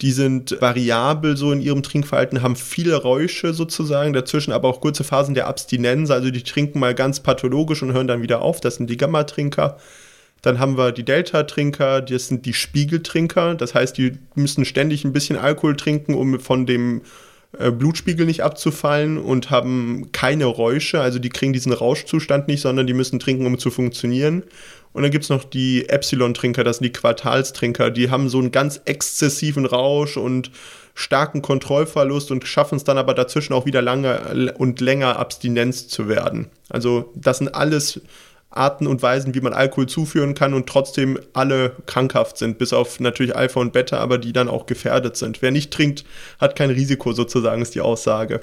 die 0.00 0.10
sind 0.10 0.60
variabel 0.60 1.36
so 1.36 1.52
in 1.52 1.60
ihrem 1.60 1.82
Trinkverhalten, 1.82 2.42
haben 2.42 2.56
viele 2.56 2.96
Räusche 2.96 3.54
sozusagen, 3.54 4.12
dazwischen 4.12 4.52
aber 4.52 4.68
auch 4.68 4.80
kurze 4.80 5.04
Phasen 5.04 5.34
der 5.34 5.46
Abstinenz, 5.46 6.10
also 6.10 6.30
die 6.30 6.42
trinken 6.42 6.80
mal 6.80 6.94
ganz 6.94 7.20
pathologisch 7.20 7.82
und 7.82 7.92
hören 7.92 8.08
dann 8.08 8.22
wieder 8.22 8.42
auf, 8.42 8.60
das 8.60 8.76
sind 8.76 8.90
die 8.90 8.96
Gamma-Trinker. 8.96 9.78
Dann 10.42 10.58
haben 10.58 10.76
wir 10.76 10.92
die 10.92 11.04
Delta-Trinker, 11.04 12.02
das 12.02 12.28
sind 12.28 12.44
die 12.44 12.52
Spiegeltrinker, 12.54 13.54
das 13.54 13.74
heißt, 13.74 13.96
die 13.96 14.18
müssen 14.34 14.64
ständig 14.64 15.04
ein 15.04 15.12
bisschen 15.12 15.38
Alkohol 15.38 15.76
trinken, 15.76 16.14
um 16.14 16.40
von 16.40 16.66
dem 16.66 17.02
Blutspiegel 17.58 18.26
nicht 18.26 18.42
abzufallen 18.42 19.18
und 19.18 19.50
haben 19.50 20.10
keine 20.12 20.46
Räusche, 20.46 21.00
also 21.00 21.18
die 21.18 21.28
kriegen 21.28 21.52
diesen 21.52 21.72
Rauschzustand 21.72 22.48
nicht, 22.48 22.60
sondern 22.60 22.86
die 22.86 22.94
müssen 22.94 23.18
trinken, 23.18 23.46
um 23.46 23.58
zu 23.58 23.70
funktionieren. 23.70 24.42
Und 24.92 25.02
dann 25.02 25.10
gibt 25.10 25.24
es 25.24 25.30
noch 25.30 25.44
die 25.44 25.88
Epsilon-Trinker, 25.88 26.62
das 26.62 26.78
sind 26.78 26.84
die 26.84 26.92
Quartalstrinker, 26.92 27.90
die 27.90 28.10
haben 28.10 28.28
so 28.28 28.38
einen 28.38 28.52
ganz 28.52 28.80
exzessiven 28.84 29.66
Rausch 29.66 30.16
und 30.16 30.52
starken 30.94 31.42
Kontrollverlust 31.42 32.30
und 32.30 32.46
schaffen 32.46 32.76
es 32.76 32.84
dann 32.84 32.98
aber 32.98 33.14
dazwischen 33.14 33.52
auch 33.52 33.66
wieder 33.66 33.82
lange 33.82 34.54
und 34.56 34.80
länger 34.80 35.18
Abstinenz 35.18 35.88
zu 35.88 36.08
werden. 36.08 36.46
Also 36.68 37.12
das 37.16 37.38
sind 37.38 37.54
alles 37.54 38.00
Arten 38.56 38.86
und 38.86 39.02
Weisen, 39.02 39.34
wie 39.34 39.40
man 39.40 39.52
Alkohol 39.52 39.86
zuführen 39.86 40.34
kann 40.34 40.54
und 40.54 40.68
trotzdem 40.68 41.18
alle 41.32 41.76
krankhaft 41.86 42.38
sind, 42.38 42.58
bis 42.58 42.72
auf 42.72 43.00
natürlich 43.00 43.36
Alpha 43.36 43.60
und 43.60 43.72
Beta, 43.72 43.98
aber 43.98 44.18
die 44.18 44.32
dann 44.32 44.48
auch 44.48 44.66
gefährdet 44.66 45.16
sind. 45.16 45.42
Wer 45.42 45.50
nicht 45.50 45.72
trinkt, 45.72 46.04
hat 46.40 46.56
kein 46.56 46.70
Risiko 46.70 47.12
sozusagen, 47.12 47.62
ist 47.62 47.74
die 47.74 47.80
Aussage. 47.80 48.40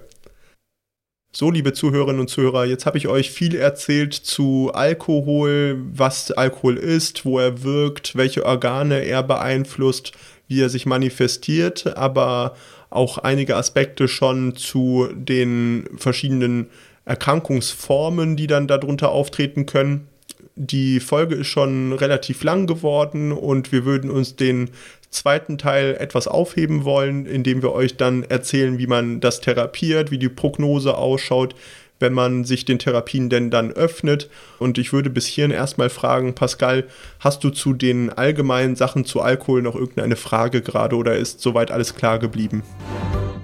So, 1.33 1.49
liebe 1.49 1.71
Zuhörerinnen 1.71 2.19
und 2.19 2.27
Zuhörer, 2.27 2.65
jetzt 2.65 2.85
habe 2.85 2.97
ich 2.97 3.07
euch 3.07 3.31
viel 3.31 3.55
erzählt 3.55 4.13
zu 4.13 4.71
Alkohol, 4.73 5.81
was 5.93 6.31
Alkohol 6.31 6.75
ist, 6.75 7.23
wo 7.23 7.39
er 7.39 7.63
wirkt, 7.63 8.17
welche 8.17 8.45
Organe 8.45 9.05
er 9.05 9.23
beeinflusst, 9.23 10.11
wie 10.49 10.61
er 10.61 10.67
sich 10.67 10.85
manifestiert, 10.85 11.95
aber 11.95 12.57
auch 12.91 13.17
einige 13.17 13.55
Aspekte 13.55 14.07
schon 14.07 14.55
zu 14.55 15.09
den 15.13 15.89
verschiedenen 15.97 16.67
Erkrankungsformen, 17.05 18.35
die 18.35 18.47
dann 18.47 18.67
darunter 18.67 19.09
auftreten 19.09 19.65
können. 19.65 20.07
Die 20.55 20.99
Folge 20.99 21.35
ist 21.35 21.47
schon 21.47 21.93
relativ 21.93 22.43
lang 22.43 22.67
geworden 22.67 23.31
und 23.31 23.71
wir 23.71 23.85
würden 23.85 24.11
uns 24.11 24.35
den 24.35 24.69
zweiten 25.09 25.57
Teil 25.57 25.95
etwas 25.99 26.27
aufheben 26.27 26.83
wollen, 26.83 27.25
indem 27.25 27.61
wir 27.61 27.71
euch 27.71 27.97
dann 27.97 28.23
erzählen, 28.23 28.77
wie 28.77 28.87
man 28.87 29.19
das 29.21 29.41
therapiert, 29.41 30.11
wie 30.11 30.19
die 30.19 30.29
Prognose 30.29 30.97
ausschaut, 30.97 31.55
wenn 32.01 32.13
man 32.13 32.43
sich 32.43 32.65
den 32.65 32.79
Therapien 32.79 33.29
denn 33.29 33.49
dann 33.49 33.71
öffnet. 33.71 34.29
Und 34.59 34.77
ich 34.77 34.91
würde 34.91 35.09
bis 35.09 35.25
hierhin 35.27 35.51
erstmal 35.51 35.89
fragen, 35.89 36.35
Pascal, 36.35 36.85
hast 37.19 37.43
du 37.43 37.49
zu 37.49 37.73
den 37.73 38.09
allgemeinen 38.09 38.75
Sachen 38.75 39.05
zu 39.05 39.21
Alkohol 39.21 39.61
noch 39.61 39.75
irgendeine 39.75 40.15
Frage 40.15 40.61
gerade 40.61 40.95
oder 40.95 41.15
ist 41.15 41.41
soweit 41.41 41.71
alles 41.71 41.95
klar 41.95 42.19
geblieben? 42.19 42.63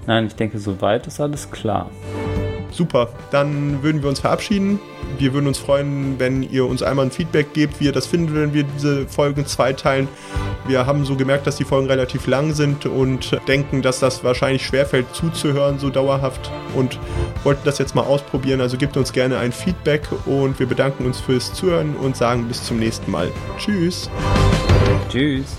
Nein, 0.08 0.28
ich 0.28 0.36
denke, 0.36 0.60
soweit 0.60 1.06
ist 1.08 1.20
alles 1.20 1.52
klar. 1.52 1.90
Super, 2.78 3.10
dann 3.32 3.82
würden 3.82 4.04
wir 4.04 4.10
uns 4.10 4.20
verabschieden. 4.20 4.80
Wir 5.18 5.34
würden 5.34 5.48
uns 5.48 5.58
freuen, 5.58 6.20
wenn 6.20 6.44
ihr 6.44 6.68
uns 6.68 6.84
einmal 6.84 7.06
ein 7.06 7.12
Feedback 7.12 7.52
gebt, 7.54 7.80
wie 7.80 7.86
ihr 7.86 7.92
das 7.92 8.06
findet, 8.06 8.36
wenn 8.36 8.54
wir 8.54 8.66
diese 8.66 9.08
Folgen 9.08 9.48
zweiteilen. 9.48 10.08
Wir 10.68 10.86
haben 10.86 11.04
so 11.04 11.16
gemerkt, 11.16 11.48
dass 11.48 11.56
die 11.56 11.64
Folgen 11.64 11.88
relativ 11.88 12.28
lang 12.28 12.54
sind 12.54 12.86
und 12.86 13.36
denken, 13.48 13.82
dass 13.82 14.00
das 14.00 14.24
wahrscheinlich 14.24 14.64
schwerfällt 14.64 15.08
zuzuhören, 15.12 15.80
so 15.80 15.90
dauerhaft 15.90 16.52
und 16.76 17.00
wollten 17.44 17.62
das 17.66 17.80
jetzt 17.80 17.96
mal 17.96 18.04
ausprobieren. 18.04 18.62
Also 18.62 18.78
gebt 18.78 18.96
uns 18.96 19.12
gerne 19.12 19.40
ein 19.40 19.52
Feedback 19.52 20.04
und 20.28 20.60
wir 20.60 20.68
bedanken 20.68 21.08
uns 21.08 21.20
fürs 21.20 21.52
Zuhören 21.56 21.96
und 21.96 22.16
sagen 22.16 22.48
bis 22.48 22.64
zum 22.64 22.78
nächsten 22.78 23.10
Mal. 23.10 23.32
Tschüss. 23.58 24.08
Tschüss. 25.10 25.56